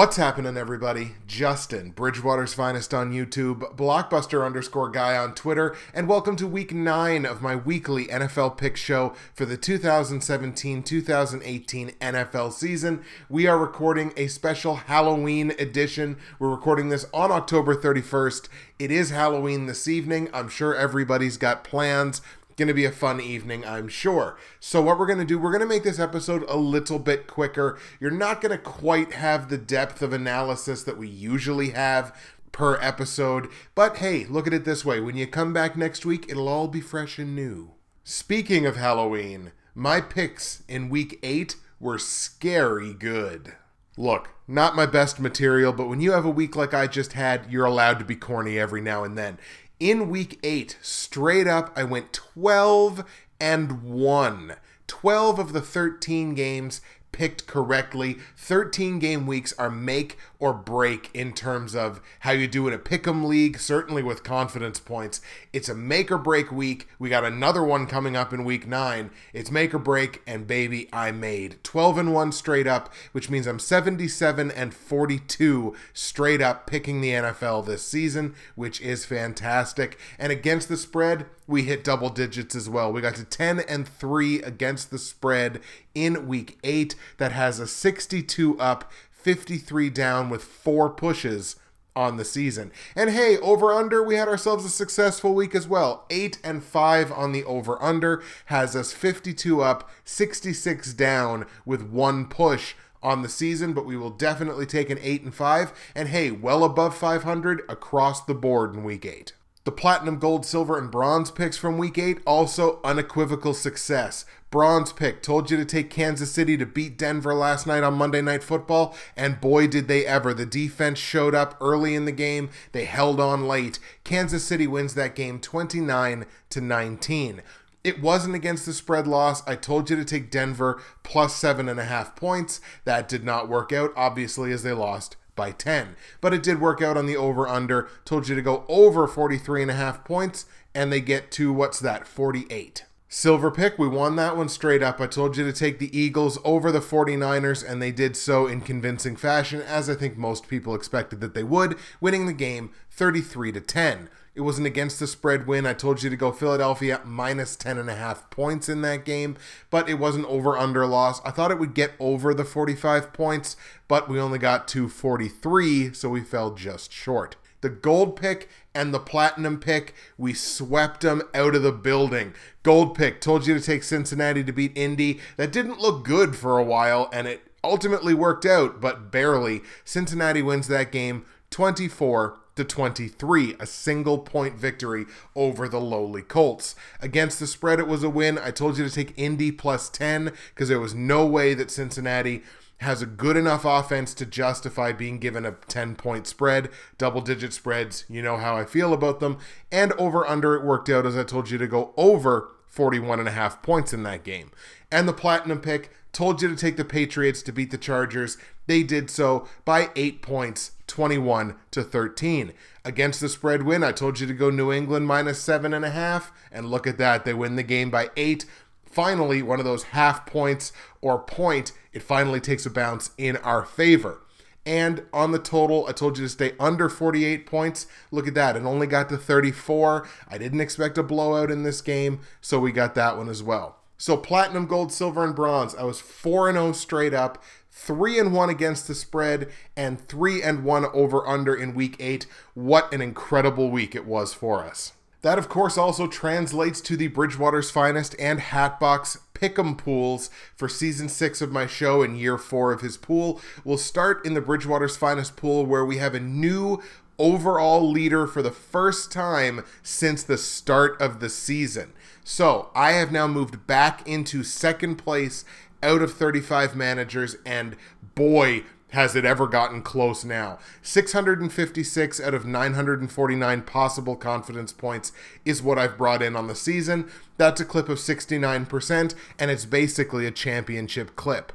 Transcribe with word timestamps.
What's 0.00 0.16
happening, 0.16 0.56
everybody? 0.56 1.16
Justin, 1.26 1.90
Bridgewater's 1.90 2.54
finest 2.54 2.94
on 2.94 3.12
YouTube, 3.12 3.76
Blockbuster 3.76 4.42
underscore 4.42 4.88
guy 4.88 5.14
on 5.14 5.34
Twitter, 5.34 5.76
and 5.92 6.08
welcome 6.08 6.36
to 6.36 6.46
week 6.46 6.72
nine 6.72 7.26
of 7.26 7.42
my 7.42 7.54
weekly 7.54 8.06
NFL 8.06 8.56
pick 8.56 8.78
show 8.78 9.12
for 9.34 9.44
the 9.44 9.58
2017 9.58 10.82
2018 10.82 11.90
NFL 11.90 12.52
season. 12.54 13.04
We 13.28 13.46
are 13.46 13.58
recording 13.58 14.14
a 14.16 14.28
special 14.28 14.76
Halloween 14.76 15.52
edition. 15.58 16.16
We're 16.38 16.48
recording 16.48 16.88
this 16.88 17.04
on 17.12 17.30
October 17.30 17.74
31st. 17.74 18.48
It 18.78 18.90
is 18.90 19.10
Halloween 19.10 19.66
this 19.66 19.86
evening. 19.86 20.30
I'm 20.32 20.48
sure 20.48 20.74
everybody's 20.74 21.36
got 21.36 21.62
plans 21.62 22.22
going 22.60 22.68
to 22.68 22.74
be 22.74 22.84
a 22.84 22.92
fun 22.92 23.22
evening, 23.22 23.64
I'm 23.64 23.88
sure. 23.88 24.36
So, 24.60 24.82
what 24.82 24.98
we're 24.98 25.06
going 25.06 25.18
to 25.18 25.24
do, 25.24 25.38
we're 25.38 25.50
going 25.50 25.62
to 25.62 25.66
make 25.66 25.82
this 25.82 25.98
episode 25.98 26.44
a 26.46 26.58
little 26.58 26.98
bit 26.98 27.26
quicker. 27.26 27.78
You're 27.98 28.10
not 28.10 28.42
going 28.42 28.52
to 28.52 28.62
quite 28.62 29.14
have 29.14 29.48
the 29.48 29.56
depth 29.56 30.02
of 30.02 30.12
analysis 30.12 30.82
that 30.82 30.98
we 30.98 31.08
usually 31.08 31.70
have 31.70 32.14
per 32.52 32.78
episode, 32.82 33.48
but 33.74 33.96
hey, 33.96 34.26
look 34.26 34.46
at 34.46 34.52
it 34.52 34.66
this 34.66 34.84
way 34.84 35.00
when 35.00 35.16
you 35.16 35.26
come 35.26 35.54
back 35.54 35.74
next 35.74 36.04
week, 36.04 36.26
it'll 36.28 36.48
all 36.48 36.68
be 36.68 36.82
fresh 36.82 37.18
and 37.18 37.34
new. 37.34 37.70
Speaking 38.04 38.66
of 38.66 38.76
Halloween, 38.76 39.52
my 39.74 40.02
picks 40.02 40.62
in 40.68 40.90
week 40.90 41.18
8 41.22 41.56
were 41.78 41.98
scary 41.98 42.92
good. 42.92 43.54
Look, 43.96 44.30
not 44.46 44.76
my 44.76 44.84
best 44.84 45.18
material, 45.18 45.72
but 45.72 45.88
when 45.88 46.00
you 46.00 46.12
have 46.12 46.24
a 46.24 46.30
week 46.30 46.56
like 46.56 46.74
I 46.74 46.86
just 46.86 47.14
had, 47.14 47.50
you're 47.50 47.64
allowed 47.64 47.98
to 48.00 48.04
be 48.04 48.16
corny 48.16 48.58
every 48.58 48.80
now 48.80 49.04
and 49.04 49.16
then 49.16 49.38
in 49.80 50.10
week 50.10 50.38
eight, 50.42 50.76
straight 50.82 51.48
up, 51.48 51.72
I 51.74 51.84
went 51.84 52.12
12 52.12 53.04
and 53.40 53.82
1. 53.82 54.54
12 54.86 55.38
of 55.38 55.52
the 55.54 55.62
13 55.62 56.34
games 56.34 56.82
picked 57.12 57.46
correctly. 57.46 58.18
13 58.36 58.98
game 58.98 59.26
weeks 59.26 59.54
are 59.58 59.70
make 59.70 60.18
or 60.40 60.52
break 60.52 61.10
in 61.14 61.32
terms 61.32 61.76
of 61.76 62.00
how 62.20 62.32
you 62.32 62.48
do 62.48 62.66
in 62.66 62.74
a 62.74 62.78
pick'em 62.78 63.26
league, 63.26 63.60
certainly 63.60 64.02
with 64.02 64.24
confidence 64.24 64.80
points. 64.80 65.20
It's 65.52 65.68
a 65.68 65.74
make 65.74 66.10
or 66.10 66.18
break 66.18 66.50
week. 66.50 66.88
We 66.98 67.10
got 67.10 67.24
another 67.24 67.62
one 67.62 67.86
coming 67.86 68.16
up 68.16 68.32
in 68.32 68.42
week 68.44 68.66
9. 68.66 69.10
It's 69.32 69.50
make 69.50 69.74
or 69.74 69.78
break 69.78 70.22
and 70.26 70.46
baby, 70.46 70.88
I 70.92 71.12
made 71.12 71.62
12 71.62 71.98
and 71.98 72.14
1 72.14 72.32
straight 72.32 72.66
up, 72.66 72.92
which 73.12 73.30
means 73.30 73.46
I'm 73.46 73.58
77 73.58 74.50
and 74.50 74.74
42 74.74 75.76
straight 75.92 76.40
up 76.40 76.66
picking 76.66 77.00
the 77.00 77.10
NFL 77.10 77.66
this 77.66 77.86
season, 77.86 78.34
which 78.54 78.80
is 78.80 79.04
fantastic. 79.04 79.98
And 80.18 80.32
against 80.32 80.68
the 80.68 80.76
spread, 80.78 81.26
we 81.46 81.64
hit 81.64 81.84
double 81.84 82.10
digits 82.10 82.54
as 82.54 82.68
well. 82.68 82.92
We 82.92 83.00
got 83.00 83.16
to 83.16 83.24
10 83.24 83.60
and 83.60 83.86
3 83.86 84.40
against 84.42 84.90
the 84.90 84.98
spread 84.98 85.60
in 85.94 86.28
week 86.28 86.58
8 86.62 86.94
that 87.18 87.32
has 87.32 87.58
a 87.58 87.66
62 87.66 88.58
up, 88.58 88.90
53 89.22 89.90
down 89.90 90.30
with 90.30 90.42
four 90.42 90.90
pushes 90.90 91.56
on 91.96 92.16
the 92.16 92.24
season. 92.24 92.72
And 92.94 93.10
hey, 93.10 93.36
over 93.38 93.72
under, 93.72 94.02
we 94.02 94.14
had 94.14 94.28
ourselves 94.28 94.64
a 94.64 94.70
successful 94.70 95.34
week 95.34 95.54
as 95.54 95.68
well. 95.68 96.06
8 96.10 96.38
and 96.42 96.62
5 96.62 97.12
on 97.12 97.32
the 97.32 97.44
over 97.44 97.80
under 97.82 98.22
has 98.46 98.76
us 98.76 98.92
52 98.92 99.60
up, 99.60 99.90
66 100.04 100.94
down 100.94 101.46
with 101.64 101.82
one 101.82 102.26
push 102.26 102.74
on 103.02 103.22
the 103.22 103.28
season, 103.28 103.72
but 103.72 103.86
we 103.86 103.96
will 103.96 104.10
definitely 104.10 104.66
take 104.66 104.90
an 104.90 104.98
8 105.00 105.22
and 105.22 105.34
5 105.34 105.92
and 105.94 106.08
hey, 106.08 106.30
well 106.30 106.64
above 106.64 106.96
500 106.96 107.62
across 107.68 108.24
the 108.24 108.34
board 108.34 108.74
in 108.74 108.84
week 108.84 109.04
8. 109.04 109.32
The 109.64 109.72
platinum, 109.72 110.18
gold, 110.18 110.46
silver, 110.46 110.78
and 110.78 110.90
bronze 110.90 111.30
picks 111.30 111.56
from 111.56 111.76
week 111.76 111.98
8 111.98 112.20
also 112.26 112.80
unequivocal 112.82 113.52
success. 113.52 114.24
Bronze 114.50 114.92
pick 114.92 115.22
told 115.22 115.48
you 115.48 115.56
to 115.56 115.64
take 115.64 115.90
Kansas 115.90 116.32
City 116.32 116.56
to 116.56 116.66
beat 116.66 116.98
Denver 116.98 117.34
last 117.34 117.68
night 117.68 117.84
on 117.84 117.94
Monday 117.94 118.20
Night 118.20 118.42
Football, 118.42 118.96
and 119.16 119.40
boy 119.40 119.68
did 119.68 119.86
they 119.86 120.04
ever. 120.04 120.34
The 120.34 120.44
defense 120.44 120.98
showed 120.98 121.36
up 121.36 121.56
early 121.60 121.94
in 121.94 122.04
the 122.04 122.12
game, 122.12 122.50
they 122.72 122.84
held 122.84 123.20
on 123.20 123.46
late. 123.46 123.78
Kansas 124.02 124.44
City 124.44 124.66
wins 124.66 124.94
that 124.94 125.14
game 125.14 125.38
29 125.38 126.26
to 126.50 126.60
19. 126.60 127.42
It 127.84 128.02
wasn't 128.02 128.34
against 128.34 128.66
the 128.66 128.72
spread 128.72 129.06
loss. 129.06 129.46
I 129.46 129.54
told 129.54 129.88
you 129.88 129.96
to 129.96 130.04
take 130.04 130.30
Denver 130.30 130.82
plus 131.02 131.36
seven 131.36 131.68
and 131.68 131.78
a 131.78 131.84
half 131.84 132.16
points. 132.16 132.60
That 132.84 133.08
did 133.08 133.24
not 133.24 133.48
work 133.48 133.72
out, 133.72 133.92
obviously, 133.96 134.52
as 134.52 134.64
they 134.64 134.72
lost 134.72 135.16
by 135.36 135.52
10. 135.52 135.96
But 136.20 136.34
it 136.34 136.42
did 136.42 136.60
work 136.60 136.82
out 136.82 136.96
on 136.96 137.06
the 137.06 137.16
over 137.16 137.48
under. 137.48 137.88
Told 138.04 138.28
you 138.28 138.34
to 138.34 138.42
go 138.42 138.64
over 138.68 139.06
43 139.06 139.62
and 139.62 139.70
a 139.70 139.74
half 139.74 140.04
points 140.04 140.44
and 140.74 140.92
they 140.92 141.00
get 141.00 141.30
to 141.32 141.52
what's 141.52 141.80
that? 141.80 142.06
48. 142.06 142.84
Silver 143.12 143.50
pick, 143.50 143.76
we 143.76 143.88
won 143.88 144.14
that 144.14 144.36
one 144.36 144.48
straight 144.48 144.84
up. 144.84 145.00
I 145.00 145.08
told 145.08 145.36
you 145.36 145.44
to 145.44 145.52
take 145.52 145.80
the 145.80 145.98
Eagles 145.98 146.38
over 146.44 146.70
the 146.70 146.78
49ers, 146.78 147.68
and 147.68 147.82
they 147.82 147.90
did 147.90 148.16
so 148.16 148.46
in 148.46 148.60
convincing 148.60 149.16
fashion, 149.16 149.60
as 149.60 149.90
I 149.90 149.96
think 149.96 150.16
most 150.16 150.46
people 150.46 150.76
expected 150.76 151.20
that 151.20 151.34
they 151.34 151.42
would, 151.42 151.76
winning 152.00 152.26
the 152.26 152.32
game 152.32 152.70
33 152.92 153.50
to 153.50 153.60
10. 153.60 154.10
It 154.36 154.42
was 154.42 154.60
an 154.60 154.64
against 154.64 155.00
the 155.00 155.08
spread 155.08 155.48
win. 155.48 155.66
I 155.66 155.72
told 155.72 156.04
you 156.04 156.08
to 156.08 156.14
go 156.14 156.30
Philadelphia 156.30 157.00
minus 157.04 157.56
10.5 157.56 158.30
points 158.30 158.68
in 158.68 158.82
that 158.82 159.04
game, 159.04 159.36
but 159.70 159.88
it 159.88 159.98
was 159.98 160.14
an 160.14 160.24
over 160.26 160.56
under 160.56 160.86
loss. 160.86 161.20
I 161.24 161.32
thought 161.32 161.50
it 161.50 161.58
would 161.58 161.74
get 161.74 161.94
over 161.98 162.32
the 162.32 162.44
45 162.44 163.12
points, 163.12 163.56
but 163.88 164.08
we 164.08 164.20
only 164.20 164.38
got 164.38 164.68
to 164.68 164.88
43, 164.88 165.92
so 165.94 166.10
we 166.10 166.20
fell 166.20 166.54
just 166.54 166.92
short. 166.92 167.34
The 167.60 167.68
gold 167.68 168.16
pick 168.16 168.48
and 168.74 168.94
the 168.94 168.98
platinum 168.98 169.58
pick, 169.58 169.94
we 170.16 170.32
swept 170.32 171.02
them 171.02 171.22
out 171.34 171.54
of 171.54 171.62
the 171.62 171.72
building. 171.72 172.34
Gold 172.62 172.94
pick 172.94 173.20
told 173.20 173.46
you 173.46 173.54
to 173.54 173.60
take 173.60 173.82
Cincinnati 173.82 174.42
to 174.44 174.52
beat 174.52 174.76
Indy. 174.76 175.20
That 175.36 175.52
didn't 175.52 175.80
look 175.80 176.04
good 176.04 176.36
for 176.36 176.58
a 176.58 176.64
while, 176.64 177.10
and 177.12 177.26
it 177.26 177.42
ultimately 177.62 178.14
worked 178.14 178.46
out, 178.46 178.80
but 178.80 179.10
barely. 179.10 179.62
Cincinnati 179.84 180.42
wins 180.42 180.68
that 180.68 180.92
game 180.92 181.26
24 181.50 182.38
to 182.56 182.64
23, 182.64 183.56
a 183.58 183.66
single 183.66 184.18
point 184.18 184.54
victory 184.54 185.06
over 185.34 185.68
the 185.68 185.80
lowly 185.80 186.22
Colts. 186.22 186.74
Against 187.00 187.40
the 187.40 187.46
spread, 187.46 187.78
it 187.78 187.88
was 187.88 188.02
a 188.02 188.10
win. 188.10 188.38
I 188.38 188.50
told 188.50 188.76
you 188.76 188.86
to 188.86 188.94
take 188.94 189.14
Indy 189.16 189.50
plus 189.52 189.88
10 189.88 190.32
because 190.54 190.68
there 190.68 190.80
was 190.80 190.94
no 190.94 191.26
way 191.26 191.54
that 191.54 191.70
Cincinnati 191.70 192.42
has 192.80 193.02
a 193.02 193.06
good 193.06 193.36
enough 193.36 193.64
offense 193.64 194.14
to 194.14 194.26
justify 194.26 194.92
being 194.92 195.18
given 195.18 195.44
a 195.44 195.52
10 195.68 195.96
point 195.96 196.26
spread, 196.26 196.70
double 196.96 197.20
digit 197.20 197.52
spreads. 197.52 198.04
You 198.08 198.22
know 198.22 198.38
how 198.38 198.56
I 198.56 198.64
feel 198.64 198.92
about 198.92 199.20
them. 199.20 199.38
And 199.70 199.92
over 199.92 200.26
under, 200.26 200.54
it 200.54 200.64
worked 200.64 200.88
out 200.88 201.06
as 201.06 201.16
I 201.16 201.24
told 201.24 201.50
you 201.50 201.58
to 201.58 201.66
go 201.66 201.92
over 201.96 202.50
41 202.68 203.18
and 203.18 203.28
a 203.28 203.32
half 203.32 203.62
points 203.62 203.92
in 203.92 204.02
that 204.04 204.24
game. 204.24 204.50
And 204.90 205.06
the 205.06 205.12
platinum 205.12 205.60
pick 205.60 205.92
told 206.12 206.40
you 206.40 206.48
to 206.48 206.56
take 206.56 206.76
the 206.76 206.84
Patriots 206.84 207.42
to 207.42 207.52
beat 207.52 207.70
the 207.70 207.78
Chargers. 207.78 208.38
They 208.66 208.82
did 208.82 209.10
so 209.10 209.46
by 209.64 209.90
8 209.94 210.22
points, 210.22 210.72
21 210.86 211.56
to 211.72 211.82
13. 211.82 212.52
Against 212.84 213.20
the 213.20 213.28
spread 213.28 213.64
win, 213.64 213.84
I 213.84 213.92
told 213.92 214.20
you 214.20 214.26
to 214.26 214.34
go 214.34 214.48
New 214.48 214.72
England 214.72 215.06
minus 215.06 215.44
7.5, 215.44 216.30
and 216.50 216.70
look 216.70 216.86
at 216.86 216.98
that. 216.98 217.24
They 217.24 217.34
win 217.34 217.56
the 217.56 217.62
game 217.62 217.90
by 217.90 218.10
8. 218.16 218.46
Finally, 218.86 219.42
one 219.42 219.58
of 219.58 219.64
those 219.64 219.84
half 219.84 220.26
points 220.26 220.72
or 221.00 221.18
point, 221.18 221.72
it 221.92 222.02
finally 222.02 222.40
takes 222.40 222.66
a 222.66 222.70
bounce 222.70 223.10
in 223.18 223.36
our 223.38 223.64
favor. 223.64 224.22
And 224.66 225.04
on 225.12 225.32
the 225.32 225.38
total, 225.38 225.86
I 225.88 225.92
told 225.92 226.18
you 226.18 226.24
to 226.24 226.28
stay 226.28 226.52
under 226.60 226.88
48 226.88 227.46
points. 227.46 227.86
Look 228.10 228.28
at 228.28 228.34
that. 228.34 228.56
It 228.56 228.64
only 228.64 228.86
got 228.86 229.08
to 229.08 229.16
34. 229.16 230.06
I 230.28 230.38
didn't 230.38 230.60
expect 230.60 230.98
a 230.98 231.02
blowout 231.02 231.50
in 231.50 231.62
this 231.62 231.80
game, 231.80 232.20
so 232.40 232.60
we 232.60 232.70
got 232.70 232.94
that 232.94 233.16
one 233.16 233.28
as 233.28 233.42
well. 233.42 233.78
So 233.96 234.16
platinum, 234.16 234.66
gold, 234.66 234.92
silver, 234.92 235.24
and 235.24 235.34
bronze. 235.34 235.74
I 235.74 235.84
was 235.84 236.00
4 236.00 236.48
and 236.48 236.56
0 236.56 236.72
straight 236.72 237.14
up, 237.14 237.42
3 237.70 238.18
and 238.18 238.32
1 238.32 238.50
against 238.50 238.86
the 238.86 238.94
spread, 238.94 239.50
and 239.76 240.00
3 240.00 240.42
and 240.42 240.64
1 240.64 240.86
over 240.92 241.26
under 241.26 241.54
in 241.54 241.74
week 241.74 241.96
8. 241.98 242.26
What 242.54 242.92
an 242.94 243.00
incredible 243.00 243.70
week 243.70 243.94
it 243.94 244.06
was 244.06 244.32
for 244.32 244.64
us. 244.64 244.92
That, 245.22 245.38
of 245.38 245.48
course, 245.48 245.76
also 245.76 246.06
translates 246.06 246.80
to 246.82 246.96
the 246.96 247.08
Bridgewater's 247.08 247.70
Finest 247.70 248.16
and 248.18 248.40
Hatbox 248.40 249.18
Pick'em 249.34 249.76
pools 249.76 250.30
for 250.56 250.68
season 250.68 251.08
six 251.08 251.40
of 251.40 251.52
my 251.52 251.66
show 251.66 252.02
and 252.02 252.18
year 252.18 252.38
four 252.38 252.72
of 252.72 252.80
his 252.80 252.96
pool. 252.96 253.40
We'll 253.64 253.78
start 253.78 254.24
in 254.24 254.34
the 254.34 254.40
Bridgewater's 254.40 254.96
Finest 254.96 255.36
pool 255.36 255.66
where 255.66 255.84
we 255.84 255.98
have 255.98 256.14
a 256.14 256.20
new 256.20 256.82
overall 257.18 257.88
leader 257.88 258.26
for 258.26 258.40
the 258.40 258.50
first 258.50 259.12
time 259.12 259.62
since 259.82 260.22
the 260.22 260.38
start 260.38 261.00
of 261.00 261.20
the 261.20 261.28
season. 261.28 261.92
So 262.24 262.70
I 262.74 262.92
have 262.92 263.12
now 263.12 263.26
moved 263.26 263.66
back 263.66 264.06
into 264.08 264.42
second 264.42 264.96
place 264.96 265.44
out 265.82 266.02
of 266.02 266.12
35 266.12 266.76
managers, 266.76 267.36
and 267.44 267.76
boy, 268.14 268.64
has 268.92 269.14
it 269.14 269.24
ever 269.24 269.46
gotten 269.46 269.82
close 269.82 270.24
now? 270.24 270.58
656 270.82 272.20
out 272.20 272.34
of 272.34 272.44
949 272.44 273.62
possible 273.62 274.16
confidence 274.16 274.72
points 274.72 275.12
is 275.44 275.62
what 275.62 275.78
I've 275.78 275.98
brought 275.98 276.22
in 276.22 276.36
on 276.36 276.46
the 276.46 276.54
season. 276.54 277.10
That's 277.36 277.60
a 277.60 277.64
clip 277.64 277.88
of 277.88 277.98
69%, 277.98 279.14
and 279.38 279.50
it's 279.50 279.64
basically 279.64 280.26
a 280.26 280.30
championship 280.30 281.16
clip. 281.16 281.52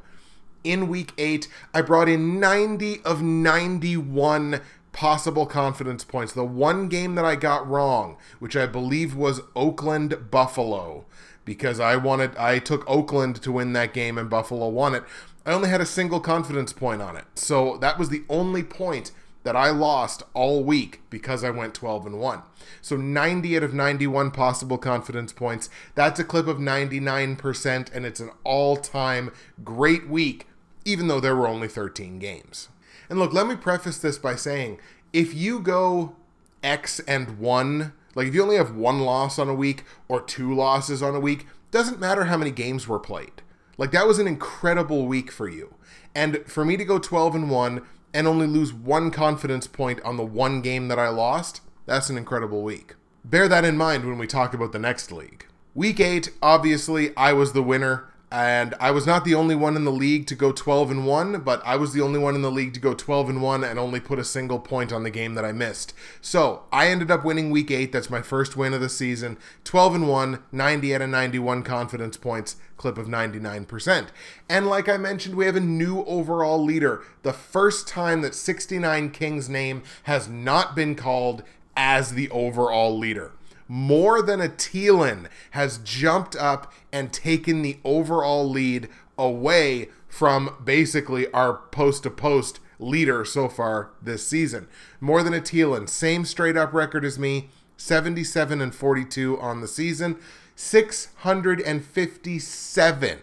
In 0.64 0.88
week 0.88 1.14
8, 1.18 1.48
I 1.74 1.82
brought 1.82 2.10
in 2.10 2.40
90 2.40 3.04
of 3.04 3.22
91 3.22 4.62
possible 4.96 5.46
confidence 5.46 6.06
points. 6.06 6.32
The 6.32 6.46
one 6.46 6.88
game 6.88 7.16
that 7.16 7.26
I 7.26 7.36
got 7.36 7.68
wrong, 7.68 8.16
which 8.40 8.56
I 8.56 8.66
believe 8.66 9.14
was 9.14 9.42
Oakland 9.56 10.32
Buffalo, 10.32 11.06
because 11.44 11.80
I 11.80 11.98
wanted 11.98 12.36
I 12.38 12.60
took 12.60 12.90
Oakland 12.90 13.42
to 13.44 13.52
win 13.52 13.74
that 13.74 13.94
game 13.94 14.18
and 14.18 14.30
Buffalo 14.30 14.70
won 14.70 14.96
it. 14.96 15.04
I 15.46 15.54
only 15.54 15.70
had 15.70 15.82
a 15.82 15.86
single 15.86 16.20
confidence 16.20 16.74
point 16.74 17.02
on 17.02 17.16
it. 17.16 17.26
So 17.36 17.78
that 17.78 18.00
was 18.00 18.10
the 18.10 18.24
only 18.30 18.64
point 18.64 19.12
that 19.44 19.56
I 19.56 19.70
lost 19.70 20.24
all 20.34 20.64
week 20.64 21.02
because 21.12 21.44
I 21.44 21.52
went 21.52 21.76
12 21.76 22.08
and 22.08 22.20
1. 22.20 22.42
So 22.82 22.98
90 22.98 23.58
out 23.58 23.64
of 23.64 23.74
91 23.74 24.32
possible 24.32 24.80
confidence 24.80 25.32
points. 25.32 25.70
That's 25.94 26.20
a 26.20 26.24
clip 26.24 26.48
of 26.48 26.58
99%, 26.58 27.94
and 27.94 28.06
it's 28.06 28.20
an 28.20 28.32
all 28.44 28.76
time 28.76 29.32
great 29.64 30.10
week, 30.10 30.48
even 30.84 31.08
though 31.08 31.20
there 31.20 31.36
were 31.36 31.48
only 31.48 31.68
13 31.68 32.18
games. 32.18 32.70
And 33.08 33.20
look, 33.20 33.34
let 33.34 33.46
me 33.46 33.56
preface 33.56 34.00
this 34.00 34.18
by 34.18 34.36
saying 34.36 34.80
if 35.14 35.36
you 35.36 35.60
go 35.60 36.16
X 36.64 37.00
and 37.02 37.38
1, 37.38 37.94
like 38.16 38.28
if 38.28 38.34
you 38.34 38.42
only 38.42 38.58
have 38.58 38.76
one 38.76 39.02
loss 39.02 39.38
on 39.38 39.48
a 39.48 39.54
week 39.54 39.84
or 40.08 40.22
two 40.22 40.56
losses 40.56 41.04
on 41.04 41.14
a 41.14 41.20
week, 41.20 41.46
doesn't 41.70 42.00
matter 42.00 42.26
how 42.26 42.38
many 42.38 42.50
games 42.50 42.88
were 42.88 42.98
played. 42.98 43.44
Like 43.78 43.92
that 43.92 44.08
was 44.08 44.20
an 44.20 44.28
incredible 44.28 45.06
week 45.08 45.32
for 45.32 45.50
you. 45.50 45.76
And 46.14 46.44
for 46.46 46.64
me 46.64 46.78
to 46.78 46.86
go 46.86 46.98
12 47.00 47.36
and 47.36 47.50
1 47.50 47.82
and 48.14 48.28
only 48.28 48.48
lose 48.48 48.74
one 48.74 49.12
confidence 49.12 49.68
point 49.68 50.02
on 50.04 50.18
the 50.18 50.26
one 50.26 50.62
game 50.62 50.88
that 50.88 51.00
I 51.00 51.10
lost, 51.10 51.62
that's 51.86 52.10
an 52.10 52.18
incredible 52.18 52.64
week. 52.64 52.96
Bear 53.24 53.48
that 53.48 53.66
in 53.66 53.76
mind 53.76 54.06
when 54.06 54.18
we 54.18 54.28
talk 54.28 54.54
about 54.54 54.72
the 54.72 54.80
next 54.80 55.12
league. 55.12 55.46
Week 55.74 56.00
8, 56.00 56.32
obviously, 56.42 57.16
I 57.18 57.34
was 57.34 57.52
the 57.52 57.64
winner 57.64 58.10
and 58.36 58.76
I 58.82 58.92
was 58.92 59.08
not 59.08 59.24
the 59.24 59.34
only 59.34 59.56
one 59.56 59.78
in 59.78 59.86
the 59.86 59.94
league 59.94 60.28
to 60.28 60.36
go 60.36 60.52
12 60.52 60.92
and 60.92 61.06
1, 61.06 61.40
but 61.44 61.62
I 61.66 61.78
was 61.78 61.94
the 61.94 62.02
only 62.02 62.20
one 62.20 62.36
in 62.36 62.42
the 62.42 62.52
league 62.52 62.74
to 62.74 62.82
go 62.82 62.94
12 62.94 63.30
and 63.30 63.42
1 63.42 63.64
and 63.64 63.80
only 63.80 64.02
put 64.02 64.20
a 64.20 64.26
single 64.26 64.60
point 64.60 64.92
on 64.92 65.04
the 65.04 65.10
game 65.10 65.36
that 65.36 65.46
I 65.46 65.54
missed. 65.54 65.94
So, 66.20 66.64
I 66.70 66.88
ended 66.88 67.10
up 67.10 67.24
winning 67.24 67.50
week 67.50 67.72
8. 67.72 67.94
That's 67.94 68.10
my 68.10 68.22
first 68.22 68.58
win 68.58 68.74
of 68.74 68.82
the 68.82 68.90
season. 68.90 69.38
12 69.64 69.96
and 69.96 70.10
1, 70.10 70.44
90 70.52 70.96
out 70.96 71.02
of 71.04 71.10
91 71.12 71.64
confidence 71.64 72.18
points, 72.18 72.58
clip 72.76 72.98
of 72.98 73.08
99%. 73.08 74.08
And 74.50 74.68
like 74.68 74.90
I 74.90 74.98
mentioned, 74.98 75.36
we 75.36 75.46
have 75.46 75.56
a 75.56 75.62
new 75.62 76.04
overall 76.04 76.62
leader. 76.62 77.04
The 77.24 77.32
first 77.32 77.88
time 77.88 78.20
that 78.20 78.36
69 78.36 79.12
Kings 79.12 79.48
name 79.48 79.82
has 80.04 80.28
not 80.28 80.76
been 80.76 80.96
called 80.96 81.42
as 81.78 82.12
the 82.12 82.30
overall 82.32 82.98
leader 82.98 83.32
more 83.68 84.22
than 84.22 84.42
a 84.42 84.50
Thielen 84.50 85.28
has 85.52 85.78
jumped 85.80 86.36
up 86.36 86.72
and 86.92 87.12
taken 87.12 87.62
the 87.62 87.80
overall 87.84 88.50
lead 88.50 88.90
away 89.18 89.90
from 90.08 90.56
basically 90.64 91.32
our 91.32 91.56
post 91.72 92.04
to 92.04 92.10
post 92.10 92.60
leader 92.80 93.26
so 93.26 93.50
far 93.50 93.92
this 94.02 94.28
season. 94.28 94.68
More 95.00 95.24
than 95.24 95.34
a 95.34 95.42
Thielen, 95.42 95.90
same 95.90 96.26
straight 96.26 96.58
up 96.58 96.74
record 96.74 97.06
as 97.06 97.18
me, 97.18 97.50
77 97.78 98.62
and 98.62 98.74
42 98.74 99.40
on 99.40 99.62
the 99.62 99.68
season, 99.68 100.18
657 100.56 103.20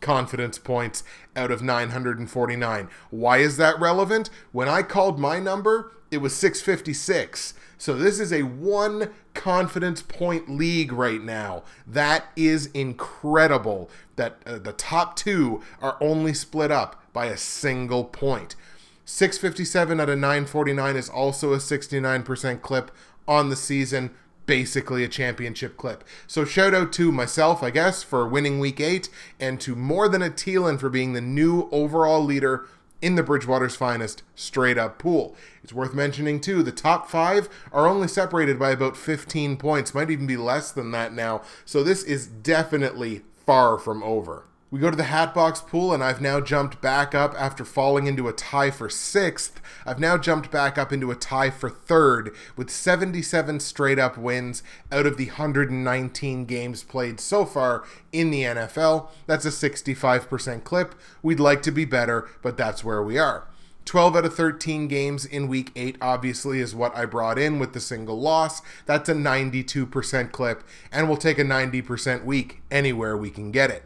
confidence 0.00 0.58
points 0.58 1.04
out 1.34 1.50
of 1.50 1.62
949. 1.62 2.88
Why 3.10 3.38
is 3.38 3.56
that 3.56 3.80
relevant? 3.80 4.30
When 4.52 4.68
I 4.68 4.82
called 4.82 5.18
my 5.18 5.40
number, 5.40 5.92
it 6.10 6.18
was 6.18 6.34
656. 6.34 7.54
So 7.78 7.94
this 7.94 8.20
is 8.20 8.32
a 8.32 8.42
one 8.42 9.12
confidence 9.34 10.02
point 10.02 10.48
league 10.48 10.92
right 10.92 11.22
now. 11.22 11.62
That 11.86 12.26
is 12.36 12.66
incredible 12.66 13.90
that 14.16 14.38
uh, 14.46 14.58
the 14.58 14.72
top 14.72 15.16
two 15.16 15.62
are 15.80 15.96
only 16.00 16.34
split 16.34 16.70
up 16.70 17.02
by 17.12 17.26
a 17.26 17.36
single 17.36 18.04
point. 18.04 18.56
657 19.04 20.00
out 20.00 20.08
of 20.08 20.18
949 20.18 20.96
is 20.96 21.08
also 21.08 21.52
a 21.52 21.58
69% 21.58 22.60
clip 22.60 22.90
on 23.28 23.50
the 23.50 23.56
season, 23.56 24.10
basically 24.46 25.04
a 25.04 25.08
championship 25.08 25.76
clip. 25.76 26.02
So 26.26 26.44
shout 26.44 26.74
out 26.74 26.92
to 26.94 27.12
myself, 27.12 27.62
I 27.62 27.70
guess, 27.70 28.02
for 28.02 28.26
winning 28.26 28.58
week 28.58 28.80
eight, 28.80 29.08
and 29.38 29.60
to 29.60 29.76
More 29.76 30.08
Than 30.08 30.22
a 30.22 30.30
Thielen 30.30 30.80
for 30.80 30.88
being 30.88 31.12
the 31.12 31.20
new 31.20 31.68
overall 31.70 32.24
leader 32.24 32.66
in 33.02 33.14
the 33.14 33.22
Bridgewater's 33.22 33.76
finest 33.76 34.22
straight 34.34 34.78
up 34.78 34.98
pool. 34.98 35.36
It's 35.62 35.72
worth 35.72 35.94
mentioning 35.94 36.40
too, 36.40 36.62
the 36.62 36.72
top 36.72 37.08
five 37.08 37.48
are 37.72 37.86
only 37.86 38.08
separated 38.08 38.58
by 38.58 38.70
about 38.70 38.96
15 38.96 39.56
points, 39.56 39.94
might 39.94 40.10
even 40.10 40.26
be 40.26 40.36
less 40.36 40.70
than 40.72 40.90
that 40.92 41.12
now. 41.12 41.42
So 41.64 41.82
this 41.82 42.02
is 42.02 42.26
definitely 42.26 43.22
far 43.44 43.78
from 43.78 44.02
over. 44.02 44.44
We 44.76 44.82
go 44.82 44.90
to 44.90 44.96
the 44.96 45.04
Hatbox 45.04 45.62
pool, 45.62 45.94
and 45.94 46.04
I've 46.04 46.20
now 46.20 46.38
jumped 46.38 46.82
back 46.82 47.14
up 47.14 47.34
after 47.38 47.64
falling 47.64 48.06
into 48.06 48.28
a 48.28 48.34
tie 48.34 48.70
for 48.70 48.90
sixth. 48.90 49.58
I've 49.86 49.98
now 49.98 50.18
jumped 50.18 50.50
back 50.50 50.76
up 50.76 50.92
into 50.92 51.10
a 51.10 51.14
tie 51.14 51.48
for 51.48 51.70
third 51.70 52.36
with 52.58 52.68
77 52.68 53.60
straight 53.60 53.98
up 53.98 54.18
wins 54.18 54.62
out 54.92 55.06
of 55.06 55.16
the 55.16 55.28
119 55.28 56.44
games 56.44 56.84
played 56.84 57.20
so 57.20 57.46
far 57.46 57.84
in 58.12 58.30
the 58.30 58.42
NFL. 58.42 59.08
That's 59.26 59.46
a 59.46 59.48
65% 59.48 60.62
clip. 60.64 60.94
We'd 61.22 61.40
like 61.40 61.62
to 61.62 61.70
be 61.70 61.86
better, 61.86 62.28
but 62.42 62.58
that's 62.58 62.84
where 62.84 63.02
we 63.02 63.16
are. 63.16 63.48
12 63.86 64.14
out 64.14 64.26
of 64.26 64.34
13 64.34 64.88
games 64.88 65.24
in 65.24 65.48
week 65.48 65.72
8 65.74 65.96
obviously 66.02 66.60
is 66.60 66.74
what 66.74 66.94
I 66.94 67.06
brought 67.06 67.38
in 67.38 67.58
with 67.58 67.72
the 67.72 67.80
single 67.80 68.20
loss. 68.20 68.60
That's 68.84 69.08
a 69.08 69.14
92% 69.14 70.32
clip, 70.32 70.64
and 70.92 71.08
we'll 71.08 71.16
take 71.16 71.38
a 71.38 71.44
90% 71.44 72.26
week 72.26 72.60
anywhere 72.70 73.16
we 73.16 73.30
can 73.30 73.50
get 73.50 73.70
it. 73.70 73.82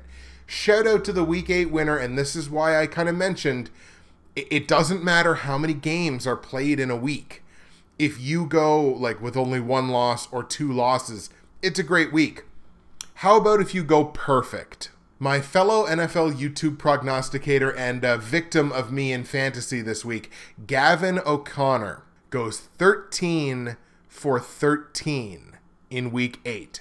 Shout 0.50 0.85
out 0.85 1.05
to 1.05 1.12
the 1.12 1.23
week 1.23 1.49
eight 1.49 1.70
winner, 1.70 1.97
and 1.97 2.19
this 2.19 2.35
is 2.35 2.50
why 2.50 2.76
I 2.76 2.88
kind 2.88 3.08
of 3.08 3.14
mentioned 3.14 3.70
it 4.35 4.67
doesn't 4.67 5.05
matter 5.05 5.37
how 5.37 5.56
many 5.56 5.75
games 5.75 6.26
are 6.26 6.37
played 6.37 6.81
in 6.81 6.91
a 6.91 6.97
week. 6.97 7.44
If 8.00 8.20
you 8.20 8.47
go 8.47 8.82
like 8.82 9.23
with 9.23 9.37
only 9.37 9.61
one 9.61 9.91
loss 9.91 10.26
or 10.32 10.43
two 10.43 10.73
losses, 10.73 11.31
it's 11.62 11.79
a 11.79 11.85
great 11.85 12.12
week. 12.12 12.47
How 13.14 13.37
about 13.37 13.61
if 13.61 13.76
you 13.76 13.85
go 13.85 14.06
perfect? 14.06 14.91
My 15.20 15.41
fellow 15.41 15.87
NFL 15.87 16.35
YouTube 16.35 16.79
prognosticator 16.79 17.73
and 17.73 18.03
victim 18.20 18.73
of 18.73 18.91
me 18.91 19.12
in 19.12 19.23
fantasy 19.23 19.82
this 19.82 20.05
week, 20.05 20.32
Gavin 20.67 21.20
O'Connor, 21.25 22.03
goes 22.31 22.58
13 22.58 23.76
for 24.08 24.41
13 24.41 25.53
in 25.91 26.11
week 26.11 26.41
8. 26.44 26.81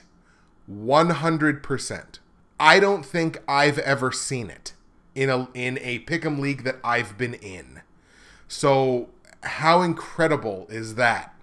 100%. 0.68 2.20
I 2.60 2.80
don't 2.80 3.06
think 3.06 3.42
I've 3.48 3.80
ever 3.80 4.12
seen 4.12 4.50
it 4.50 4.74
in 5.16 5.30
a 5.30 5.48
in 5.54 5.80
a 5.82 6.00
pick'em 6.00 6.40
league 6.40 6.64
that 6.64 6.78
I've 6.84 7.18
been 7.18 7.36
in. 7.36 7.82
So 8.48 9.10
how 9.44 9.82
incredible 9.82 10.68
is 10.70 10.96
that? 10.96 11.34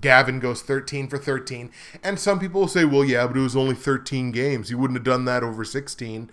Gavin 0.00 0.40
goes 0.40 0.62
13 0.62 1.08
for 1.08 1.18
13. 1.18 1.70
And 2.02 2.18
some 2.18 2.38
people 2.38 2.62
will 2.62 2.68
say, 2.68 2.84
well, 2.84 3.04
yeah, 3.04 3.26
but 3.26 3.36
it 3.36 3.40
was 3.40 3.56
only 3.56 3.74
13 3.74 4.30
games. 4.30 4.70
You 4.70 4.78
wouldn't 4.78 4.96
have 4.96 5.04
done 5.04 5.26
that 5.26 5.42
over 5.42 5.64
16. 5.64 6.30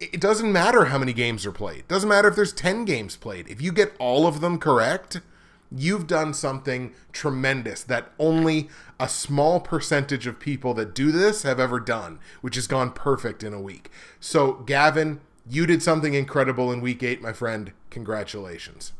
It 0.00 0.20
doesn't 0.20 0.52
matter 0.52 0.86
how 0.86 0.98
many 0.98 1.12
games 1.12 1.46
are 1.46 1.52
played. 1.52 1.80
It 1.80 1.88
doesn't 1.88 2.08
matter 2.08 2.28
if 2.28 2.36
there's 2.36 2.52
10 2.52 2.84
games 2.84 3.16
played. 3.16 3.48
If 3.48 3.62
you 3.62 3.72
get 3.72 3.94
all 3.98 4.26
of 4.26 4.40
them 4.40 4.58
correct, 4.58 5.20
you've 5.70 6.06
done 6.06 6.32
something 6.34 6.94
tremendous 7.12 7.82
that 7.82 8.10
only 8.18 8.68
a 8.98 9.08
small 9.08 9.60
percentage 9.60 10.26
of 10.26 10.40
people 10.40 10.74
that 10.74 10.94
do 10.94 11.12
this 11.12 11.42
have 11.42 11.60
ever 11.60 11.78
done, 11.80 12.18
which 12.40 12.54
has 12.54 12.66
gone 12.66 12.90
perfect 12.92 13.42
in 13.42 13.52
a 13.52 13.60
week. 13.60 13.90
So, 14.20 14.54
Gavin, 14.54 15.20
you 15.48 15.66
did 15.66 15.82
something 15.82 16.14
incredible 16.14 16.72
in 16.72 16.80
week 16.80 17.02
eight, 17.02 17.22
my 17.22 17.32
friend. 17.32 17.72
Congratulations. 17.90 18.92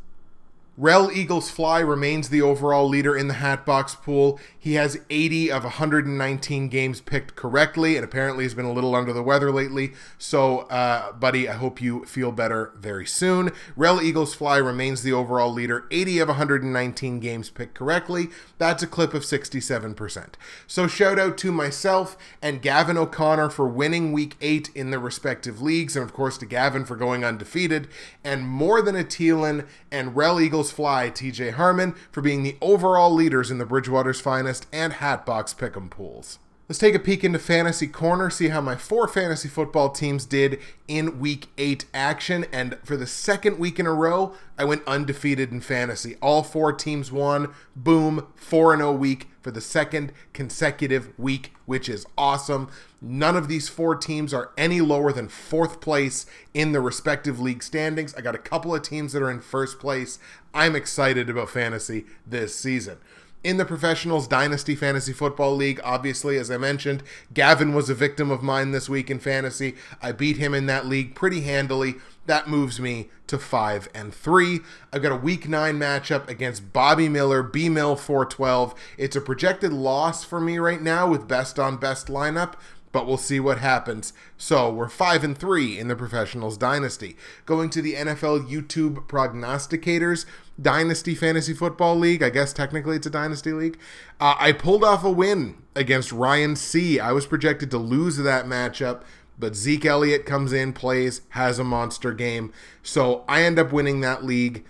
Rel 0.80 1.10
Eagles 1.10 1.50
Fly 1.50 1.80
remains 1.80 2.28
the 2.28 2.40
overall 2.40 2.88
leader 2.88 3.16
in 3.16 3.26
the 3.26 3.34
Hatbox 3.34 3.96
pool. 3.96 4.38
He 4.56 4.74
has 4.74 5.00
80 5.10 5.50
of 5.50 5.64
119 5.64 6.68
games 6.68 7.00
picked 7.00 7.34
correctly, 7.34 7.96
and 7.96 8.04
apparently 8.04 8.44
has 8.44 8.54
been 8.54 8.64
a 8.64 8.72
little 8.72 8.94
under 8.94 9.12
the 9.12 9.24
weather 9.24 9.50
lately. 9.50 9.94
So, 10.18 10.60
uh, 10.68 11.10
buddy, 11.10 11.48
I 11.48 11.54
hope 11.54 11.82
you 11.82 12.04
feel 12.04 12.30
better 12.30 12.72
very 12.78 13.06
soon. 13.06 13.50
Rel 13.74 14.00
Eagles 14.00 14.36
Fly 14.36 14.58
remains 14.58 15.02
the 15.02 15.12
overall 15.12 15.52
leader, 15.52 15.88
80 15.90 16.20
of 16.20 16.28
119 16.28 17.18
games 17.18 17.50
picked 17.50 17.74
correctly. 17.74 18.28
That's 18.58 18.84
a 18.84 18.86
clip 18.86 19.14
of 19.14 19.24
67%. 19.24 20.34
So, 20.68 20.86
shout 20.86 21.18
out 21.18 21.36
to 21.38 21.50
myself 21.50 22.16
and 22.40 22.62
Gavin 22.62 22.96
O'Connor 22.96 23.50
for 23.50 23.66
winning 23.66 24.12
week 24.12 24.36
eight 24.40 24.70
in 24.76 24.92
their 24.92 25.00
respective 25.00 25.60
leagues, 25.60 25.96
and 25.96 26.04
of 26.04 26.14
course 26.14 26.38
to 26.38 26.46
Gavin 26.46 26.84
for 26.84 26.94
going 26.94 27.24
undefeated, 27.24 27.88
and 28.22 28.46
more 28.46 28.80
than 28.80 28.94
a 28.94 29.02
Thielen 29.02 29.66
and 29.90 30.14
Rel 30.14 30.40
Eagles 30.40 30.67
Fly 30.70 31.10
TJ 31.10 31.52
Harmon 31.54 31.94
for 32.10 32.20
being 32.20 32.42
the 32.42 32.56
overall 32.60 33.12
leaders 33.12 33.50
in 33.50 33.58
the 33.58 33.66
Bridgewater's 33.66 34.20
Finest 34.20 34.66
and 34.72 34.94
Hatbox 34.94 35.54
Pick'em 35.54 35.90
pools. 35.90 36.38
Let's 36.68 36.78
take 36.78 36.94
a 36.94 36.98
peek 36.98 37.24
into 37.24 37.38
Fantasy 37.38 37.86
Corner, 37.86 38.28
see 38.28 38.48
how 38.48 38.60
my 38.60 38.76
four 38.76 39.08
fantasy 39.08 39.48
football 39.48 39.88
teams 39.88 40.26
did 40.26 40.58
in 40.86 41.18
week 41.18 41.46
eight 41.56 41.86
action. 41.94 42.44
And 42.52 42.76
for 42.84 42.94
the 42.94 43.06
second 43.06 43.58
week 43.58 43.80
in 43.80 43.86
a 43.86 43.92
row, 43.94 44.34
I 44.58 44.64
went 44.64 44.86
undefeated 44.86 45.50
in 45.50 45.62
fantasy. 45.62 46.16
All 46.20 46.42
four 46.42 46.74
teams 46.74 47.10
won. 47.10 47.54
Boom, 47.74 48.26
4 48.34 48.76
0 48.76 48.92
week 48.92 49.28
for 49.48 49.52
the 49.52 49.60
second 49.62 50.12
consecutive 50.34 51.18
week, 51.18 51.54
which 51.64 51.88
is 51.88 52.04
awesome. 52.18 52.68
None 53.00 53.34
of 53.34 53.48
these 53.48 53.66
four 53.66 53.96
teams 53.96 54.34
are 54.34 54.50
any 54.58 54.82
lower 54.82 55.10
than 55.10 55.26
fourth 55.26 55.80
place 55.80 56.26
in 56.52 56.72
the 56.72 56.82
respective 56.82 57.40
league 57.40 57.62
standings. 57.62 58.14
I 58.14 58.20
got 58.20 58.34
a 58.34 58.38
couple 58.38 58.74
of 58.74 58.82
teams 58.82 59.14
that 59.14 59.22
are 59.22 59.30
in 59.30 59.40
first 59.40 59.78
place. 59.78 60.18
I'm 60.52 60.76
excited 60.76 61.30
about 61.30 61.48
fantasy 61.48 62.04
this 62.26 62.54
season 62.56 62.98
in 63.42 63.56
the 63.56 63.64
Professionals 63.64 64.28
Dynasty 64.28 64.74
Fantasy 64.74 65.14
Football 65.14 65.56
League. 65.56 65.80
Obviously, 65.82 66.36
as 66.36 66.50
I 66.50 66.58
mentioned, 66.58 67.02
Gavin 67.32 67.72
was 67.72 67.88
a 67.88 67.94
victim 67.94 68.30
of 68.30 68.42
mine 68.42 68.72
this 68.72 68.90
week 68.90 69.10
in 69.10 69.18
fantasy. 69.18 69.76
I 70.02 70.12
beat 70.12 70.36
him 70.36 70.52
in 70.52 70.66
that 70.66 70.84
league 70.84 71.14
pretty 71.14 71.40
handily. 71.40 71.94
That 72.28 72.46
moves 72.46 72.78
me 72.78 73.08
to 73.28 73.38
5 73.38 73.88
and 73.94 74.12
3. 74.12 74.60
I've 74.92 75.00
got 75.02 75.12
a 75.12 75.16
week 75.16 75.48
9 75.48 75.78
matchup 75.78 76.28
against 76.28 76.74
Bobby 76.74 77.08
Miller, 77.08 77.42
B 77.42 77.70
Mill 77.70 77.96
412. 77.96 78.74
It's 78.98 79.16
a 79.16 79.22
projected 79.22 79.72
loss 79.72 80.24
for 80.24 80.38
me 80.38 80.58
right 80.58 80.82
now 80.82 81.08
with 81.08 81.26
best 81.26 81.58
on 81.58 81.78
best 81.78 82.08
lineup, 82.08 82.52
but 82.92 83.06
we'll 83.06 83.16
see 83.16 83.40
what 83.40 83.60
happens. 83.60 84.12
So 84.36 84.70
we're 84.70 84.90
five 84.90 85.24
and 85.24 85.38
three 85.38 85.78
in 85.78 85.88
the 85.88 85.96
professionals 85.96 86.58
dynasty. 86.58 87.16
Going 87.46 87.70
to 87.70 87.80
the 87.80 87.94
NFL 87.94 88.46
YouTube 88.46 89.08
prognosticators 89.08 90.26
dynasty 90.60 91.14
fantasy 91.14 91.54
football 91.54 91.96
league. 91.96 92.22
I 92.22 92.28
guess 92.28 92.52
technically 92.52 92.96
it's 92.96 93.06
a 93.06 93.10
dynasty 93.10 93.52
league. 93.52 93.78
Uh, 94.20 94.34
I 94.38 94.52
pulled 94.52 94.84
off 94.84 95.02
a 95.02 95.10
win 95.10 95.62
against 95.74 96.12
Ryan 96.12 96.56
C. 96.56 97.00
I 97.00 97.12
was 97.12 97.26
projected 97.26 97.70
to 97.70 97.78
lose 97.78 98.18
that 98.18 98.44
matchup. 98.44 99.02
But 99.38 99.54
Zeke 99.54 99.86
Elliott 99.86 100.26
comes 100.26 100.52
in, 100.52 100.72
plays, 100.72 101.20
has 101.30 101.58
a 101.58 101.64
monster 101.64 102.12
game. 102.12 102.52
So 102.82 103.24
I 103.28 103.42
end 103.42 103.58
up 103.58 103.72
winning 103.72 104.00
that 104.00 104.24
league 104.24 104.64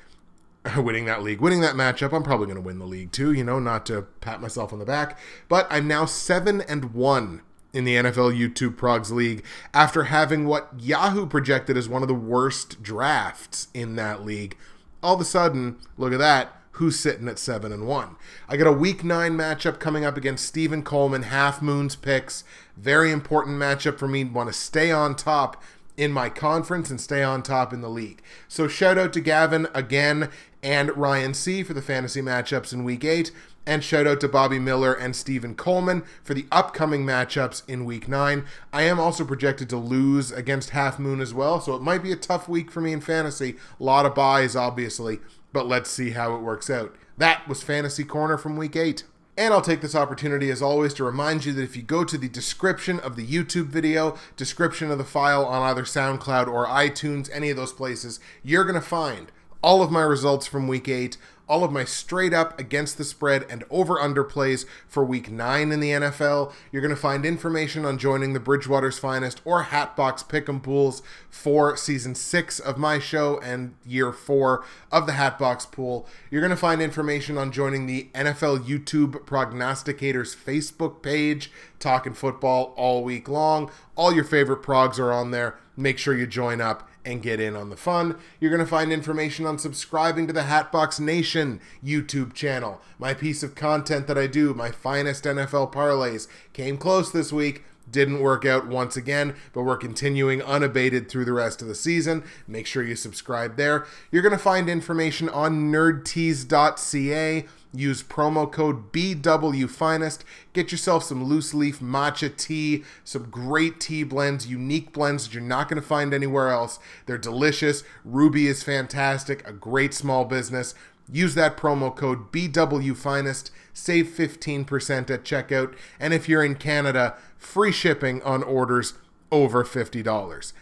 winning 0.76 1.04
that 1.06 1.22
league, 1.22 1.40
winning 1.40 1.60
that 1.60 1.74
matchup. 1.74 2.12
I'm 2.12 2.22
probably 2.22 2.46
going 2.46 2.56
to 2.56 2.62
win 2.62 2.78
the 2.78 2.86
league 2.86 3.12
too, 3.12 3.32
you 3.32 3.44
know, 3.44 3.58
not 3.58 3.86
to 3.86 4.02
pat 4.20 4.40
myself 4.40 4.72
on 4.72 4.78
the 4.78 4.84
back. 4.84 5.18
But 5.48 5.66
I'm 5.70 5.86
now 5.86 6.04
7 6.04 6.60
and 6.62 6.92
1 6.94 7.42
in 7.72 7.84
the 7.84 7.96
NFL 7.96 8.36
YouTube 8.36 8.76
Progs 8.76 9.10
League 9.10 9.44
after 9.74 10.04
having 10.04 10.46
what 10.46 10.70
Yahoo 10.78 11.26
projected 11.26 11.76
as 11.76 11.88
one 11.88 12.02
of 12.02 12.08
the 12.08 12.14
worst 12.14 12.82
drafts 12.82 13.68
in 13.74 13.96
that 13.96 14.24
league. 14.24 14.56
All 15.02 15.14
of 15.14 15.20
a 15.20 15.24
sudden, 15.24 15.78
look 15.96 16.12
at 16.12 16.18
that. 16.18 16.57
Who's 16.78 16.96
sitting 16.96 17.26
at 17.26 17.40
seven 17.40 17.72
and 17.72 17.88
one? 17.88 18.14
I 18.48 18.56
got 18.56 18.68
a 18.68 18.72
week 18.72 19.02
nine 19.02 19.36
matchup 19.36 19.80
coming 19.80 20.04
up 20.04 20.16
against 20.16 20.46
Stephen 20.46 20.84
Coleman, 20.84 21.24
Half 21.24 21.60
Moon's 21.60 21.96
picks. 21.96 22.44
Very 22.76 23.10
important 23.10 23.58
matchup 23.58 23.98
for 23.98 24.06
me. 24.06 24.22
Want 24.22 24.48
to 24.48 24.52
stay 24.52 24.92
on 24.92 25.16
top 25.16 25.60
in 25.96 26.12
my 26.12 26.30
conference 26.30 26.88
and 26.88 27.00
stay 27.00 27.24
on 27.24 27.42
top 27.42 27.72
in 27.72 27.80
the 27.80 27.90
league. 27.90 28.22
So 28.46 28.68
shout 28.68 28.96
out 28.96 29.12
to 29.14 29.20
Gavin 29.20 29.66
again 29.74 30.30
and 30.62 30.96
Ryan 30.96 31.34
C 31.34 31.64
for 31.64 31.74
the 31.74 31.82
fantasy 31.82 32.22
matchups 32.22 32.72
in 32.72 32.84
week 32.84 33.04
eight. 33.04 33.32
And 33.66 33.82
shout 33.82 34.06
out 34.06 34.20
to 34.20 34.28
Bobby 34.28 34.60
Miller 34.60 34.94
and 34.94 35.16
Stephen 35.16 35.56
Coleman 35.56 36.04
for 36.22 36.32
the 36.32 36.46
upcoming 36.52 37.04
matchups 37.04 37.68
in 37.68 37.84
week 37.84 38.06
nine. 38.06 38.44
I 38.72 38.82
am 38.82 39.00
also 39.00 39.24
projected 39.24 39.68
to 39.70 39.76
lose 39.76 40.30
against 40.30 40.70
Half 40.70 41.00
Moon 41.00 41.20
as 41.20 41.34
well, 41.34 41.60
so 41.60 41.74
it 41.74 41.82
might 41.82 42.04
be 42.04 42.12
a 42.12 42.16
tough 42.16 42.48
week 42.48 42.70
for 42.70 42.80
me 42.80 42.92
in 42.92 43.00
fantasy. 43.00 43.56
A 43.80 43.82
lot 43.82 44.06
of 44.06 44.14
buys, 44.14 44.54
obviously, 44.54 45.18
but 45.52 45.66
let's 45.66 45.90
see 45.90 46.10
how 46.10 46.34
it 46.34 46.40
works 46.40 46.70
out. 46.70 46.94
That 47.16 47.48
was 47.48 47.62
Fantasy 47.62 48.04
Corner 48.04 48.38
from 48.38 48.56
week 48.56 48.76
eight. 48.76 49.04
And 49.36 49.54
I'll 49.54 49.62
take 49.62 49.82
this 49.82 49.94
opportunity, 49.94 50.50
as 50.50 50.60
always, 50.60 50.92
to 50.94 51.04
remind 51.04 51.44
you 51.44 51.52
that 51.52 51.62
if 51.62 51.76
you 51.76 51.82
go 51.82 52.02
to 52.02 52.18
the 52.18 52.28
description 52.28 52.98
of 52.98 53.14
the 53.14 53.24
YouTube 53.24 53.66
video, 53.66 54.16
description 54.36 54.90
of 54.90 54.98
the 54.98 55.04
file 55.04 55.44
on 55.44 55.62
either 55.62 55.84
SoundCloud 55.84 56.48
or 56.48 56.66
iTunes, 56.66 57.30
any 57.32 57.48
of 57.48 57.56
those 57.56 57.72
places, 57.72 58.18
you're 58.42 58.64
going 58.64 58.74
to 58.74 58.80
find 58.80 59.30
all 59.62 59.80
of 59.80 59.92
my 59.92 60.02
results 60.02 60.48
from 60.48 60.66
week 60.66 60.88
eight, 60.88 61.18
all 61.48 61.64
of 61.64 61.72
my 61.72 61.84
straight 61.84 62.34
up 62.34 62.58
against 62.58 62.98
the 62.98 63.04
spread 63.04 63.46
and 63.48 63.64
over 63.70 63.98
under 63.98 64.22
plays 64.22 64.66
for 64.86 65.04
week 65.04 65.30
nine 65.30 65.72
in 65.72 65.80
the 65.80 65.90
NFL. 65.90 66.52
You're 66.70 66.82
going 66.82 66.94
to 66.94 67.00
find 67.00 67.24
information 67.24 67.84
on 67.84 67.98
joining 67.98 68.32
the 68.32 68.40
Bridgewater's 68.40 68.98
Finest 68.98 69.40
or 69.44 69.64
Hatbox 69.64 70.22
Pick'em 70.22 70.62
pools 70.62 71.02
for 71.30 71.76
season 71.76 72.14
six 72.14 72.58
of 72.60 72.76
my 72.76 72.98
show 72.98 73.40
and 73.40 73.74
year 73.86 74.12
four 74.12 74.64
of 74.92 75.06
the 75.06 75.12
Hatbox 75.12 75.66
pool. 75.66 76.06
You're 76.30 76.42
going 76.42 76.50
to 76.50 76.56
find 76.56 76.82
information 76.82 77.38
on 77.38 77.52
joining 77.52 77.86
the 77.86 78.10
NFL 78.14 78.64
YouTube 78.64 79.24
Prognosticators 79.24 80.36
Facebook 80.36 81.02
page, 81.02 81.50
talking 81.78 82.12
football 82.12 82.74
all 82.76 83.02
week 83.02 83.28
long. 83.28 83.70
All 83.96 84.12
your 84.12 84.24
favorite 84.24 84.62
progs 84.62 84.98
are 84.98 85.12
on 85.12 85.30
there. 85.30 85.58
Make 85.76 85.98
sure 85.98 86.16
you 86.16 86.26
join 86.26 86.60
up 86.60 86.88
and 87.08 87.22
get 87.22 87.40
in 87.40 87.56
on 87.56 87.70
the 87.70 87.76
fun. 87.76 88.18
You're 88.38 88.50
going 88.50 88.64
to 88.64 88.70
find 88.70 88.92
information 88.92 89.46
on 89.46 89.58
subscribing 89.58 90.26
to 90.26 90.32
the 90.32 90.42
Hatbox 90.42 91.00
Nation 91.00 91.58
YouTube 91.82 92.34
channel. 92.34 92.82
My 92.98 93.14
piece 93.14 93.42
of 93.42 93.54
content 93.54 94.06
that 94.06 94.18
I 94.18 94.26
do, 94.26 94.52
my 94.52 94.70
finest 94.70 95.24
NFL 95.24 95.72
parlays, 95.72 96.28
came 96.52 96.76
close 96.76 97.10
this 97.10 97.32
week. 97.32 97.64
Didn't 97.90 98.20
work 98.20 98.44
out 98.44 98.66
once 98.66 98.98
again, 98.98 99.34
but 99.54 99.62
we're 99.62 99.78
continuing 99.78 100.42
unabated 100.42 101.08
through 101.08 101.24
the 101.24 101.32
rest 101.32 101.62
of 101.62 101.68
the 101.68 101.74
season. 101.74 102.22
Make 102.46 102.66
sure 102.66 102.82
you 102.82 102.94
subscribe 102.94 103.56
there. 103.56 103.86
You're 104.12 104.20
going 104.22 104.32
to 104.32 104.38
find 104.38 104.68
information 104.68 105.30
on 105.30 105.72
nerdtease.ca 105.72 107.46
Use 107.74 108.02
promo 108.02 108.50
code 108.50 108.92
BWFinest. 108.92 110.20
Get 110.54 110.72
yourself 110.72 111.04
some 111.04 111.24
loose 111.24 111.52
leaf 111.52 111.80
matcha 111.80 112.34
tea, 112.34 112.84
some 113.04 113.28
great 113.30 113.78
tea 113.78 114.04
blends, 114.04 114.46
unique 114.46 114.92
blends 114.92 115.24
that 115.24 115.34
you're 115.34 115.42
not 115.42 115.68
going 115.68 115.80
to 115.80 115.86
find 115.86 116.14
anywhere 116.14 116.48
else. 116.48 116.78
They're 117.04 117.18
delicious. 117.18 117.84
Ruby 118.04 118.46
is 118.46 118.62
fantastic, 118.62 119.46
a 119.46 119.52
great 119.52 119.92
small 119.92 120.24
business. 120.24 120.74
Use 121.10 121.34
that 121.34 121.56
promo 121.56 121.94
code 121.94 122.32
BWFinest. 122.32 123.50
Save 123.74 124.06
15% 124.08 125.10
at 125.10 125.24
checkout. 125.24 125.74
And 126.00 126.14
if 126.14 126.28
you're 126.28 126.44
in 126.44 126.54
Canada, 126.54 127.16
free 127.36 127.72
shipping 127.72 128.22
on 128.22 128.42
orders 128.42 128.94
over 129.30 129.64
$50. 129.64 130.52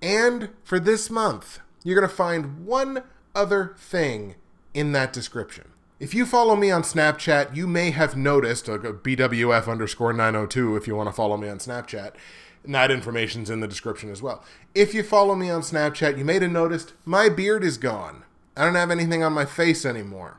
And 0.00 0.50
for 0.62 0.80
this 0.80 1.10
month, 1.10 1.60
you're 1.82 1.98
going 1.98 2.08
to 2.08 2.14
find 2.14 2.64
one 2.66 3.02
other 3.34 3.74
thing 3.78 4.34
in 4.72 4.92
that 4.92 5.12
description. 5.12 5.73
If 6.00 6.12
you 6.12 6.26
follow 6.26 6.56
me 6.56 6.72
on 6.72 6.82
Snapchat, 6.82 7.54
you 7.54 7.68
may 7.68 7.92
have 7.92 8.16
noticed 8.16 8.68
uh, 8.68 8.80
a 8.80 8.92
BWF 8.92 9.68
underscore 9.68 10.12
902 10.12 10.74
if 10.74 10.88
you 10.88 10.96
want 10.96 11.08
to 11.08 11.12
follow 11.12 11.36
me 11.36 11.48
on 11.48 11.58
Snapchat. 11.58 12.14
And 12.64 12.74
that 12.74 12.90
information's 12.90 13.48
in 13.48 13.60
the 13.60 13.68
description 13.68 14.10
as 14.10 14.20
well. 14.20 14.42
If 14.74 14.92
you 14.92 15.04
follow 15.04 15.36
me 15.36 15.50
on 15.50 15.60
Snapchat, 15.60 16.18
you 16.18 16.24
may 16.24 16.40
have 16.40 16.50
noticed 16.50 16.94
my 17.04 17.28
beard 17.28 17.62
is 17.62 17.78
gone. 17.78 18.24
I 18.56 18.64
don't 18.64 18.74
have 18.74 18.90
anything 18.90 19.22
on 19.22 19.32
my 19.32 19.44
face 19.44 19.86
anymore. 19.86 20.38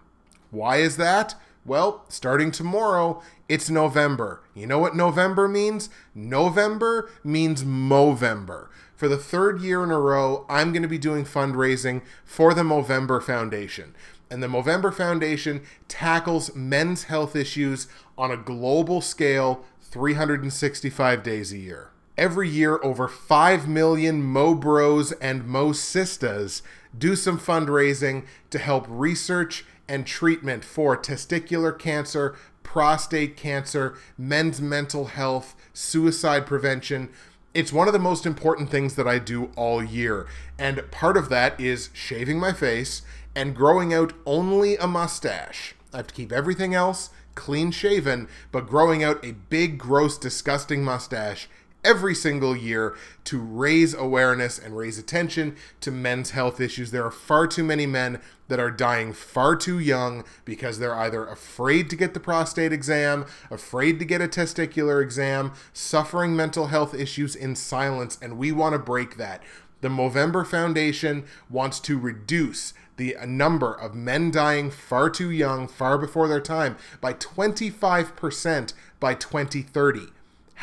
Why 0.51 0.77
is 0.77 0.97
that? 0.97 1.35
Well, 1.65 2.03
starting 2.09 2.51
tomorrow, 2.51 3.23
it's 3.47 3.69
November. 3.69 4.43
You 4.53 4.67
know 4.67 4.79
what 4.79 4.95
November 4.95 5.47
means? 5.47 5.89
November 6.13 7.09
means 7.23 7.63
Movember. 7.63 8.67
For 8.95 9.07
the 9.07 9.17
third 9.17 9.61
year 9.61 9.83
in 9.83 9.91
a 9.91 9.99
row, 9.99 10.45
I'm 10.49 10.73
going 10.73 10.83
to 10.83 10.87
be 10.87 10.97
doing 10.97 11.25
fundraising 11.25 12.01
for 12.23 12.53
the 12.53 12.63
Movember 12.63 13.21
Foundation 13.23 13.95
and 14.35 14.43
the 14.43 14.47
Movember 14.47 14.93
Foundation 14.93 15.61
tackles 15.87 16.53
men's 16.53 17.03
health 17.03 17.37
issues 17.37 17.87
on 18.17 18.31
a 18.31 18.37
global 18.37 18.99
scale 18.99 19.63
365 19.81 21.23
days 21.23 21.53
a 21.53 21.57
year. 21.57 21.91
Every 22.17 22.49
year, 22.49 22.77
over 22.83 23.07
5 23.07 23.69
million 23.69 24.21
Mo 24.21 24.53
Bros 24.53 25.13
and 25.13 25.47
Mo 25.47 25.69
Sistas 25.69 26.61
do 26.97 27.15
some 27.15 27.39
fundraising 27.39 28.25
to 28.49 28.59
help 28.59 28.85
research 28.89 29.63
and 29.87 30.05
treatment 30.05 30.65
for 30.65 30.97
testicular 30.97 31.77
cancer, 31.79 32.35
prostate 32.61 33.37
cancer, 33.37 33.95
men's 34.17 34.59
mental 34.59 35.05
health, 35.05 35.55
suicide 35.73 36.45
prevention. 36.45 37.07
It's 37.55 37.71
one 37.71 37.87
of 37.87 37.93
the 37.93 37.99
most 37.99 38.25
important 38.25 38.69
things 38.69 38.95
that 38.95 39.07
I 39.07 39.17
do 39.17 39.49
all 39.55 39.81
year. 39.81 40.27
And 40.59 40.91
part 40.91 41.15
of 41.15 41.29
that 41.29 41.57
is 41.57 41.89
shaving 41.93 42.37
my 42.37 42.51
face 42.51 43.01
and 43.33 43.55
growing 43.55 43.93
out 43.93 44.11
only 44.25 44.75
a 44.75 44.87
mustache. 44.87 45.73
I 45.93 45.97
have 45.97 46.07
to 46.07 46.13
keep 46.13 46.33
everything 46.33 46.73
else 46.73 47.11
clean 47.33 47.71
shaven, 47.71 48.27
but 48.51 48.67
growing 48.67 49.05
out 49.05 49.23
a 49.23 49.31
big, 49.31 49.77
gross, 49.77 50.17
disgusting 50.17 50.83
mustache 50.83 51.47
every 51.85 52.15
single 52.15 52.55
year 52.55 52.95
to 53.25 53.39
raise 53.39 53.93
awareness 53.93 54.57
and 54.57 54.75
raise 54.75 54.97
attention 54.97 55.55
to 55.81 55.91
men's 55.91 56.31
health 56.31 56.59
issues. 56.59 56.91
There 56.91 57.05
are 57.05 57.11
far 57.11 57.47
too 57.47 57.63
many 57.63 57.85
men 57.85 58.19
that 58.47 58.59
are 58.59 58.71
dying 58.71 59.13
far 59.13 59.55
too 59.55 59.79
young 59.79 60.23
because 60.43 60.79
they're 60.79 60.95
either 60.95 61.25
afraid 61.25 61.89
to 61.91 61.95
get 61.95 62.13
the 62.13 62.19
prostate 62.19 62.73
exam, 62.73 63.25
afraid 63.49 63.99
to 63.99 64.05
get 64.05 64.21
a 64.21 64.27
testicular 64.27 65.01
exam, 65.01 65.53
suffering 65.73 66.35
mental 66.35 66.67
health 66.67 66.93
issues 66.93 67.35
in 67.35 67.55
silence, 67.55 68.17
and 68.21 68.37
we 68.37 68.51
want 68.51 68.73
to 68.73 68.79
break 68.79 69.17
that. 69.17 69.41
The 69.81 69.89
Movember 69.89 70.45
Foundation 70.45 71.25
wants 71.49 71.79
to 71.81 71.99
reduce 71.99 72.73
the 72.97 73.15
number 73.27 73.73
of 73.73 73.93
men 73.93 74.31
dying 74.31 74.71
far 74.71 75.09
too 75.09 75.29
young, 75.29 75.67
far 75.67 75.97
before 75.97 76.27
their 76.27 76.39
time, 76.39 76.77
by 77.01 77.13
25% 77.13 78.73
by 78.99 79.13
2030. 79.13 80.07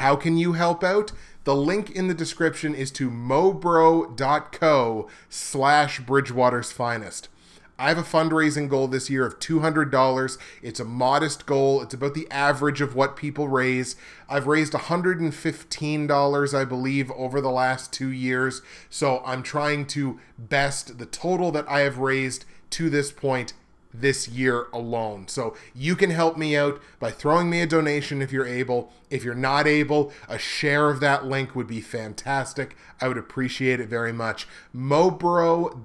How 0.03 0.17
can 0.17 0.37
you 0.37 0.55
help 0.55 0.83
out? 0.83 1.13
The 1.45 1.55
link 1.55 1.89
in 1.89 2.09
the 2.09 2.15
description 2.15 2.75
is 2.75 2.91
to 2.91 3.09
mobro.co 3.09 5.09
slash 5.29 6.01
Bridgewater's 6.01 6.73
Finest. 6.73 7.29
I 7.79 7.91
have 7.91 7.99
a 7.99 8.03
fundraising 8.03 8.69
goal 8.69 8.89
this 8.89 9.09
year 9.09 9.25
of 9.25 9.39
$200. 9.39 10.39
It's 10.61 10.81
a 10.81 10.85
modest 10.85 11.47
goal. 11.47 11.81
It's 11.83 11.95
about 11.95 12.15
the 12.15 12.29
average 12.33 12.81
of 12.81 12.97
what 12.97 13.15
people 13.15 13.47
raise. 13.47 13.95
I've 14.29 14.49
raised 14.49 14.73
$115, 14.73 16.59
I 16.59 16.65
believe, 16.65 17.11
over 17.13 17.41
the 17.41 17.53
last 17.53 17.93
two 17.93 18.11
years. 18.11 18.61
So 18.91 19.23
I'm 19.25 19.45
trying 19.45 19.87
to 19.87 20.19
best 20.37 20.99
the 20.99 21.07
total 21.07 21.53
that 21.53 21.69
I 21.69 21.83
have 21.83 21.99
raised 21.99 22.45
to 22.71 22.91
this 22.91 23.13
point 23.13 23.53
this 23.95 24.29
year 24.29 24.69
alone. 24.73 25.29
So 25.29 25.57
you 25.75 25.97
can 25.97 26.11
help 26.11 26.37
me 26.37 26.57
out 26.57 26.81
by 26.99 27.11
throwing 27.11 27.51
me 27.51 27.61
a 27.61 27.67
donation 27.67 28.23
if 28.23 28.33
you're 28.33 28.47
able. 28.47 28.93
If 29.11 29.25
you're 29.25 29.35
not 29.35 29.67
able, 29.67 30.13
a 30.29 30.39
share 30.39 30.89
of 30.91 31.01
that 31.01 31.27
link 31.27 31.55
would 31.55 31.67
be 31.67 31.81
fantastic. 31.81 32.77
I 33.01 33.09
would 33.09 33.19
appreciate 33.19 33.81
it 33.81 33.89
very 33.89 34.13
much. 34.13 34.47
mobro.co 34.75 35.81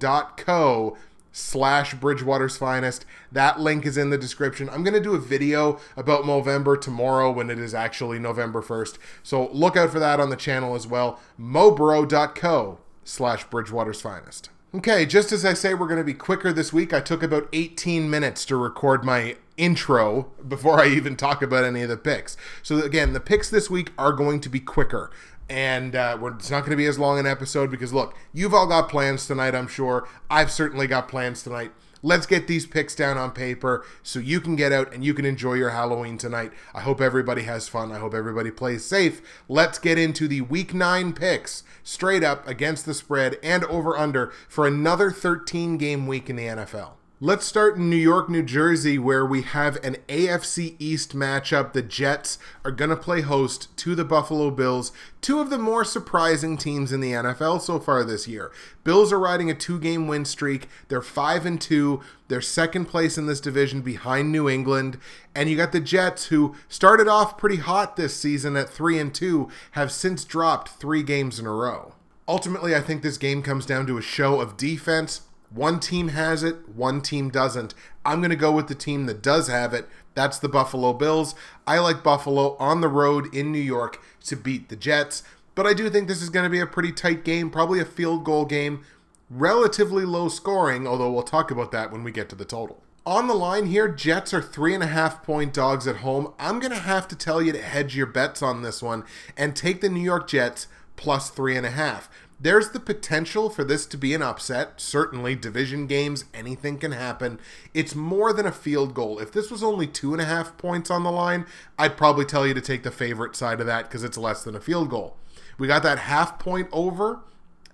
slash 1.32 1.94
Bridgewater's 1.94 2.56
Finest. 2.56 3.04
That 3.30 3.60
link 3.60 3.86
is 3.86 3.96
in 3.96 4.10
the 4.10 4.18
description. 4.18 4.68
I'm 4.68 4.82
going 4.82 4.94
to 4.94 5.00
do 5.00 5.14
a 5.14 5.20
video 5.20 5.78
about 5.96 6.24
Movember 6.24 6.80
tomorrow 6.80 7.30
when 7.30 7.50
it 7.50 7.58
is 7.58 7.74
actually 7.74 8.18
November 8.18 8.62
1st. 8.62 8.98
So 9.22 9.48
look 9.52 9.76
out 9.76 9.90
for 9.90 9.98
that 9.98 10.20
on 10.20 10.30
the 10.30 10.36
channel 10.36 10.74
as 10.74 10.86
well. 10.86 11.20
mobro.co 11.38 12.78
slash 13.04 13.44
Bridgewater's 13.44 14.00
Finest. 14.00 14.50
Okay, 14.74 15.06
just 15.06 15.32
as 15.32 15.46
I 15.46 15.54
say 15.54 15.72
we're 15.72 15.86
going 15.86 15.96
to 15.96 16.04
be 16.04 16.12
quicker 16.12 16.52
this 16.52 16.74
week, 16.74 16.92
I 16.92 17.00
took 17.00 17.22
about 17.22 17.48
18 17.54 18.10
minutes 18.10 18.44
to 18.46 18.56
record 18.56 19.02
my 19.02 19.36
intro 19.56 20.30
before 20.46 20.78
I 20.78 20.88
even 20.88 21.16
talk 21.16 21.40
about 21.40 21.64
any 21.64 21.80
of 21.80 21.88
the 21.88 21.96
picks. 21.96 22.36
So 22.62 22.82
again, 22.82 23.14
the 23.14 23.20
picks 23.20 23.48
this 23.48 23.70
week 23.70 23.92
are 23.96 24.12
going 24.12 24.40
to 24.40 24.50
be 24.50 24.60
quicker 24.60 25.10
and 25.48 25.96
uh, 25.96 26.18
it's 26.36 26.50
not 26.50 26.60
going 26.60 26.72
to 26.72 26.76
be 26.76 26.84
as 26.84 26.98
long 26.98 27.18
an 27.18 27.26
episode 27.26 27.70
because 27.70 27.94
look, 27.94 28.14
you've 28.34 28.52
all 28.52 28.66
got 28.66 28.90
plans 28.90 29.26
tonight. 29.26 29.54
I'm 29.54 29.68
sure 29.68 30.06
I've 30.28 30.50
certainly 30.50 30.86
got 30.86 31.08
plans 31.08 31.42
tonight. 31.42 31.72
Let's 32.02 32.26
get 32.26 32.46
these 32.46 32.66
picks 32.66 32.94
down 32.94 33.18
on 33.18 33.32
paper 33.32 33.84
so 34.02 34.18
you 34.18 34.40
can 34.40 34.56
get 34.56 34.72
out 34.72 34.92
and 34.92 35.04
you 35.04 35.14
can 35.14 35.24
enjoy 35.24 35.54
your 35.54 35.70
Halloween 35.70 36.18
tonight. 36.18 36.52
I 36.74 36.80
hope 36.80 37.00
everybody 37.00 37.42
has 37.42 37.68
fun. 37.68 37.90
I 37.92 37.98
hope 37.98 38.14
everybody 38.14 38.50
plays 38.50 38.84
safe. 38.84 39.20
Let's 39.48 39.78
get 39.78 39.98
into 39.98 40.28
the 40.28 40.42
week 40.42 40.74
nine 40.74 41.12
picks 41.12 41.64
straight 41.82 42.22
up 42.22 42.46
against 42.46 42.86
the 42.86 42.94
spread 42.94 43.38
and 43.42 43.64
over 43.64 43.96
under 43.96 44.32
for 44.48 44.66
another 44.66 45.10
13 45.10 45.78
game 45.78 46.06
week 46.06 46.30
in 46.30 46.36
the 46.36 46.46
NFL. 46.46 46.97
Let's 47.20 47.46
start 47.46 47.74
in 47.74 47.90
New 47.90 47.96
York, 47.96 48.28
New 48.28 48.44
Jersey, 48.44 48.96
where 48.96 49.26
we 49.26 49.42
have 49.42 49.84
an 49.84 49.96
AFC 50.08 50.76
East 50.78 51.16
matchup. 51.16 51.72
The 51.72 51.82
Jets 51.82 52.38
are 52.64 52.70
going 52.70 52.90
to 52.90 52.96
play 52.96 53.22
host 53.22 53.76
to 53.78 53.96
the 53.96 54.04
Buffalo 54.04 54.52
Bills, 54.52 54.92
two 55.20 55.40
of 55.40 55.50
the 55.50 55.58
more 55.58 55.84
surprising 55.84 56.56
teams 56.56 56.92
in 56.92 57.00
the 57.00 57.10
NFL 57.10 57.60
so 57.60 57.80
far 57.80 58.04
this 58.04 58.28
year. 58.28 58.52
Bills 58.84 59.12
are 59.12 59.18
riding 59.18 59.50
a 59.50 59.54
two-game 59.54 60.06
win 60.06 60.24
streak. 60.24 60.68
They're 60.86 61.02
5 61.02 61.44
and 61.44 61.60
2. 61.60 62.00
They're 62.28 62.40
second 62.40 62.84
place 62.84 63.18
in 63.18 63.26
this 63.26 63.40
division 63.40 63.80
behind 63.80 64.30
New 64.30 64.48
England, 64.48 64.96
and 65.34 65.50
you 65.50 65.56
got 65.56 65.72
the 65.72 65.80
Jets 65.80 66.26
who 66.26 66.54
started 66.68 67.08
off 67.08 67.36
pretty 67.36 67.56
hot 67.56 67.96
this 67.96 68.14
season 68.14 68.56
at 68.56 68.70
3 68.70 68.96
and 68.96 69.12
2, 69.12 69.48
have 69.72 69.90
since 69.90 70.24
dropped 70.24 70.68
3 70.68 71.02
games 71.02 71.40
in 71.40 71.46
a 71.46 71.52
row. 71.52 71.94
Ultimately, 72.28 72.76
I 72.76 72.80
think 72.80 73.02
this 73.02 73.18
game 73.18 73.42
comes 73.42 73.66
down 73.66 73.88
to 73.88 73.98
a 73.98 74.02
show 74.02 74.40
of 74.40 74.56
defense 74.56 75.22
one 75.50 75.80
team 75.80 76.08
has 76.08 76.42
it, 76.42 76.68
one 76.68 77.00
team 77.00 77.30
doesn't. 77.30 77.74
I'm 78.04 78.20
going 78.20 78.30
to 78.30 78.36
go 78.36 78.52
with 78.52 78.68
the 78.68 78.74
team 78.74 79.06
that 79.06 79.22
does 79.22 79.48
have 79.48 79.72
it. 79.72 79.88
That's 80.14 80.38
the 80.38 80.48
Buffalo 80.48 80.92
Bills. 80.92 81.34
I 81.66 81.78
like 81.78 82.02
Buffalo 82.02 82.56
on 82.58 82.80
the 82.80 82.88
road 82.88 83.34
in 83.34 83.52
New 83.52 83.58
York 83.58 84.02
to 84.24 84.36
beat 84.36 84.68
the 84.68 84.76
Jets, 84.76 85.22
but 85.54 85.66
I 85.66 85.74
do 85.74 85.88
think 85.88 86.08
this 86.08 86.22
is 86.22 86.30
going 86.30 86.44
to 86.44 86.50
be 86.50 86.60
a 86.60 86.66
pretty 86.66 86.92
tight 86.92 87.24
game, 87.24 87.50
probably 87.50 87.80
a 87.80 87.84
field 87.84 88.24
goal 88.24 88.44
game, 88.44 88.84
relatively 89.30 90.04
low 90.04 90.28
scoring, 90.28 90.86
although 90.86 91.10
we'll 91.10 91.22
talk 91.22 91.50
about 91.50 91.72
that 91.72 91.90
when 91.90 92.04
we 92.04 92.12
get 92.12 92.28
to 92.28 92.36
the 92.36 92.44
total. 92.44 92.82
On 93.06 93.26
the 93.26 93.34
line 93.34 93.66
here, 93.66 93.88
Jets 93.88 94.34
are 94.34 94.42
three 94.42 94.74
and 94.74 94.82
a 94.82 94.88
half 94.88 95.22
point 95.22 95.54
dogs 95.54 95.86
at 95.86 95.96
home. 95.96 96.34
I'm 96.38 96.60
going 96.60 96.72
to 96.72 96.78
have 96.78 97.08
to 97.08 97.16
tell 97.16 97.40
you 97.40 97.52
to 97.52 97.62
hedge 97.62 97.96
your 97.96 98.06
bets 98.06 98.42
on 98.42 98.60
this 98.60 98.82
one 98.82 99.02
and 99.34 99.56
take 99.56 99.80
the 99.80 99.88
New 99.88 100.02
York 100.02 100.28
Jets 100.28 100.66
plus 100.96 101.30
three 101.30 101.56
and 101.56 101.64
a 101.64 101.70
half 101.70 102.10
there's 102.40 102.70
the 102.70 102.80
potential 102.80 103.50
for 103.50 103.64
this 103.64 103.84
to 103.86 103.96
be 103.96 104.14
an 104.14 104.22
upset. 104.22 104.80
Certainly, 104.80 105.36
division 105.36 105.86
games, 105.86 106.24
anything 106.32 106.78
can 106.78 106.92
happen. 106.92 107.40
It's 107.74 107.94
more 107.94 108.32
than 108.32 108.46
a 108.46 108.52
field 108.52 108.94
goal. 108.94 109.18
If 109.18 109.32
this 109.32 109.50
was 109.50 109.62
only 109.62 109.86
two 109.86 110.12
and 110.12 110.22
a 110.22 110.26
half 110.26 110.56
points 110.56 110.90
on 110.90 111.02
the 111.02 111.10
line, 111.10 111.46
I'd 111.78 111.96
probably 111.96 112.24
tell 112.24 112.46
you 112.46 112.54
to 112.54 112.60
take 112.60 112.84
the 112.84 112.90
favorite 112.90 113.34
side 113.34 113.60
of 113.60 113.66
that 113.66 113.88
because 113.88 114.04
it's 114.04 114.18
less 114.18 114.44
than 114.44 114.54
a 114.54 114.60
field 114.60 114.90
goal. 114.90 115.16
We 115.58 115.66
got 115.66 115.82
that 115.82 115.98
half 115.98 116.38
point 116.38 116.68
over. 116.70 117.20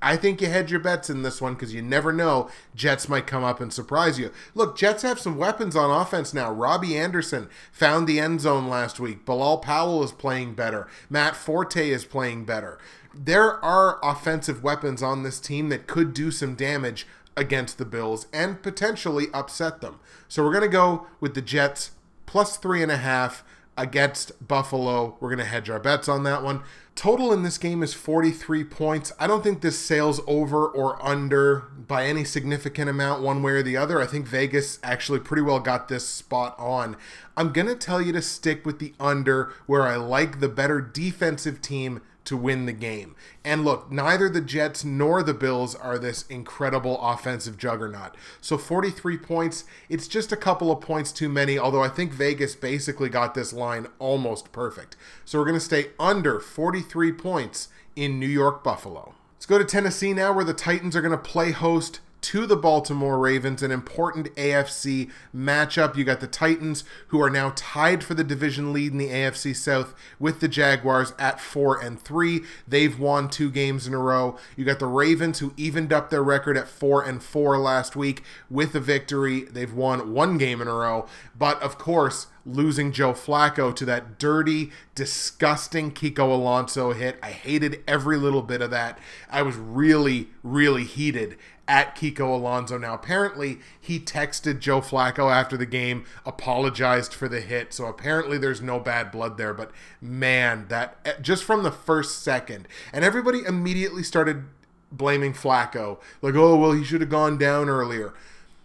I 0.00 0.16
think 0.18 0.42
you 0.42 0.48
hedge 0.48 0.70
your 0.70 0.80
bets 0.80 1.08
in 1.08 1.22
this 1.22 1.40
one 1.40 1.54
because 1.54 1.72
you 1.72 1.80
never 1.80 2.12
know. 2.12 2.50
Jets 2.74 3.08
might 3.08 3.26
come 3.26 3.42
up 3.42 3.60
and 3.60 3.72
surprise 3.72 4.18
you. 4.18 4.32
Look, 4.54 4.76
Jets 4.76 5.02
have 5.02 5.18
some 5.18 5.38
weapons 5.38 5.74
on 5.76 5.90
offense 5.90 6.34
now. 6.34 6.52
Robbie 6.52 6.96
Anderson 6.96 7.48
found 7.72 8.06
the 8.06 8.20
end 8.20 8.42
zone 8.42 8.68
last 8.68 9.00
week. 9.00 9.24
Bilal 9.24 9.58
Powell 9.58 10.04
is 10.04 10.12
playing 10.12 10.54
better. 10.54 10.88
Matt 11.08 11.36
Forte 11.36 11.88
is 11.88 12.04
playing 12.04 12.44
better 12.44 12.78
there 13.16 13.62
are 13.64 13.98
offensive 14.02 14.62
weapons 14.62 15.02
on 15.02 15.22
this 15.22 15.40
team 15.40 15.68
that 15.68 15.86
could 15.86 16.14
do 16.14 16.30
some 16.30 16.54
damage 16.54 17.06
against 17.36 17.78
the 17.78 17.84
Bills 17.84 18.26
and 18.32 18.62
potentially 18.62 19.26
upset 19.32 19.80
them. 19.80 20.00
So 20.28 20.42
we're 20.42 20.52
going 20.52 20.62
to 20.62 20.68
go 20.68 21.06
with 21.20 21.34
the 21.34 21.42
Jets 21.42 21.92
plus 22.26 22.56
three 22.56 22.82
and 22.82 22.92
a 22.92 22.96
half 22.96 23.44
against 23.76 24.46
Buffalo. 24.46 25.16
We're 25.20 25.30
going 25.30 25.38
to 25.38 25.44
hedge 25.44 25.68
our 25.68 25.80
bets 25.80 26.08
on 26.08 26.22
that 26.24 26.42
one. 26.42 26.62
Total 26.94 27.32
in 27.32 27.42
this 27.42 27.58
game 27.58 27.82
is 27.82 27.92
43 27.92 28.62
points. 28.64 29.12
I 29.18 29.26
don't 29.26 29.42
think 29.42 29.60
this 29.60 29.78
sails 29.78 30.20
over 30.28 30.64
or 30.66 31.04
under 31.04 31.64
by 31.76 32.06
any 32.06 32.22
significant 32.24 32.88
amount, 32.88 33.22
one 33.22 33.42
way 33.42 33.52
or 33.52 33.62
the 33.64 33.76
other. 33.76 34.00
I 34.00 34.06
think 34.06 34.28
Vegas 34.28 34.78
actually 34.84 35.18
pretty 35.18 35.42
well 35.42 35.58
got 35.58 35.88
this 35.88 36.06
spot 36.06 36.54
on. 36.56 36.96
I'm 37.36 37.52
going 37.52 37.66
to 37.66 37.74
tell 37.74 38.00
you 38.00 38.12
to 38.12 38.22
stick 38.22 38.64
with 38.64 38.78
the 38.78 38.94
under, 39.00 39.52
where 39.66 39.82
I 39.82 39.96
like 39.96 40.38
the 40.38 40.48
better 40.48 40.80
defensive 40.80 41.60
team 41.60 42.00
to 42.24 42.36
win 42.36 42.66
the 42.66 42.72
game. 42.72 43.14
And 43.44 43.64
look, 43.64 43.90
neither 43.90 44.28
the 44.28 44.40
Jets 44.40 44.84
nor 44.84 45.22
the 45.22 45.34
Bills 45.34 45.74
are 45.74 45.98
this 45.98 46.26
incredible 46.28 47.00
offensive 47.00 47.58
juggernaut. 47.58 48.14
So 48.40 48.56
43 48.56 49.18
points, 49.18 49.64
it's 49.88 50.08
just 50.08 50.32
a 50.32 50.36
couple 50.36 50.70
of 50.70 50.80
points 50.80 51.12
too 51.12 51.28
many, 51.28 51.58
although 51.58 51.82
I 51.82 51.88
think 51.88 52.12
Vegas 52.12 52.54
basically 52.54 53.08
got 53.08 53.34
this 53.34 53.52
line 53.52 53.86
almost 53.98 54.52
perfect. 54.52 54.96
So 55.24 55.38
we're 55.38 55.46
going 55.46 55.54
to 55.54 55.60
stay 55.60 55.90
under 55.98 56.40
43 56.40 57.12
points 57.12 57.68
in 57.96 58.18
New 58.18 58.26
York 58.26 58.64
Buffalo. 58.64 59.14
Let's 59.34 59.46
go 59.46 59.58
to 59.58 59.64
Tennessee 59.64 60.14
now, 60.14 60.32
where 60.32 60.44
the 60.44 60.54
Titans 60.54 60.96
are 60.96 61.02
going 61.02 61.12
to 61.12 61.18
play 61.18 61.50
host 61.50 62.00
to 62.24 62.46
the 62.46 62.56
Baltimore 62.56 63.18
Ravens, 63.18 63.62
an 63.62 63.70
important 63.70 64.34
AFC 64.34 65.10
matchup. 65.36 65.94
You 65.94 66.04
got 66.04 66.20
the 66.20 66.26
Titans, 66.26 66.82
who 67.08 67.20
are 67.20 67.28
now 67.28 67.52
tied 67.54 68.02
for 68.02 68.14
the 68.14 68.24
division 68.24 68.72
lead 68.72 68.92
in 68.92 68.98
the 68.98 69.10
AFC 69.10 69.54
South 69.54 69.94
with 70.18 70.40
the 70.40 70.48
Jaguars 70.48 71.12
at 71.18 71.38
four 71.38 71.78
and 71.78 72.00
three. 72.00 72.40
They've 72.66 72.98
won 72.98 73.28
two 73.28 73.50
games 73.50 73.86
in 73.86 73.92
a 73.92 73.98
row. 73.98 74.38
You 74.56 74.64
got 74.64 74.78
the 74.78 74.86
Ravens, 74.86 75.40
who 75.40 75.52
evened 75.58 75.92
up 75.92 76.08
their 76.08 76.22
record 76.22 76.56
at 76.56 76.66
four 76.66 77.04
and 77.04 77.22
four 77.22 77.58
last 77.58 77.94
week 77.94 78.22
with 78.48 78.74
a 78.74 78.80
victory. 78.80 79.42
They've 79.42 79.74
won 79.74 80.14
one 80.14 80.38
game 80.38 80.62
in 80.62 80.68
a 80.68 80.74
row. 80.74 81.06
But 81.38 81.60
of 81.62 81.76
course, 81.76 82.28
losing 82.46 82.92
Joe 82.92 83.12
Flacco 83.12 83.74
to 83.74 83.84
that 83.84 84.18
dirty, 84.18 84.70
disgusting 84.94 85.92
Kiko 85.92 86.32
Alonso 86.32 86.92
hit. 86.92 87.18
I 87.22 87.30
hated 87.30 87.82
every 87.86 88.16
little 88.16 88.42
bit 88.42 88.60
of 88.60 88.70
that. 88.70 88.98
I 89.30 89.42
was 89.42 89.56
really, 89.56 90.28
really 90.42 90.84
heated 90.84 91.36
at 91.66 91.96
Kiko 91.96 92.34
Alonso. 92.34 92.78
Now, 92.78 92.94
apparently, 92.94 93.58
he 93.80 93.98
texted 93.98 94.60
Joe 94.60 94.80
Flacco 94.80 95.32
after 95.32 95.56
the 95.56 95.66
game, 95.66 96.04
apologized 96.26 97.14
for 97.14 97.28
the 97.28 97.40
hit. 97.40 97.72
So 97.72 97.86
apparently, 97.86 98.38
there's 98.38 98.60
no 98.60 98.78
bad 98.78 99.10
blood 99.10 99.38
there. 99.38 99.54
But 99.54 99.70
man, 100.00 100.66
that 100.68 101.22
just 101.22 101.44
from 101.44 101.62
the 101.62 101.70
first 101.72 102.22
second, 102.22 102.68
and 102.92 103.04
everybody 103.04 103.44
immediately 103.44 104.02
started 104.02 104.44
blaming 104.92 105.32
Flacco, 105.32 106.00
like, 106.22 106.34
oh, 106.34 106.56
well, 106.56 106.72
he 106.72 106.84
should 106.84 107.00
have 107.00 107.10
gone 107.10 107.38
down 107.38 107.68
earlier. 107.68 108.14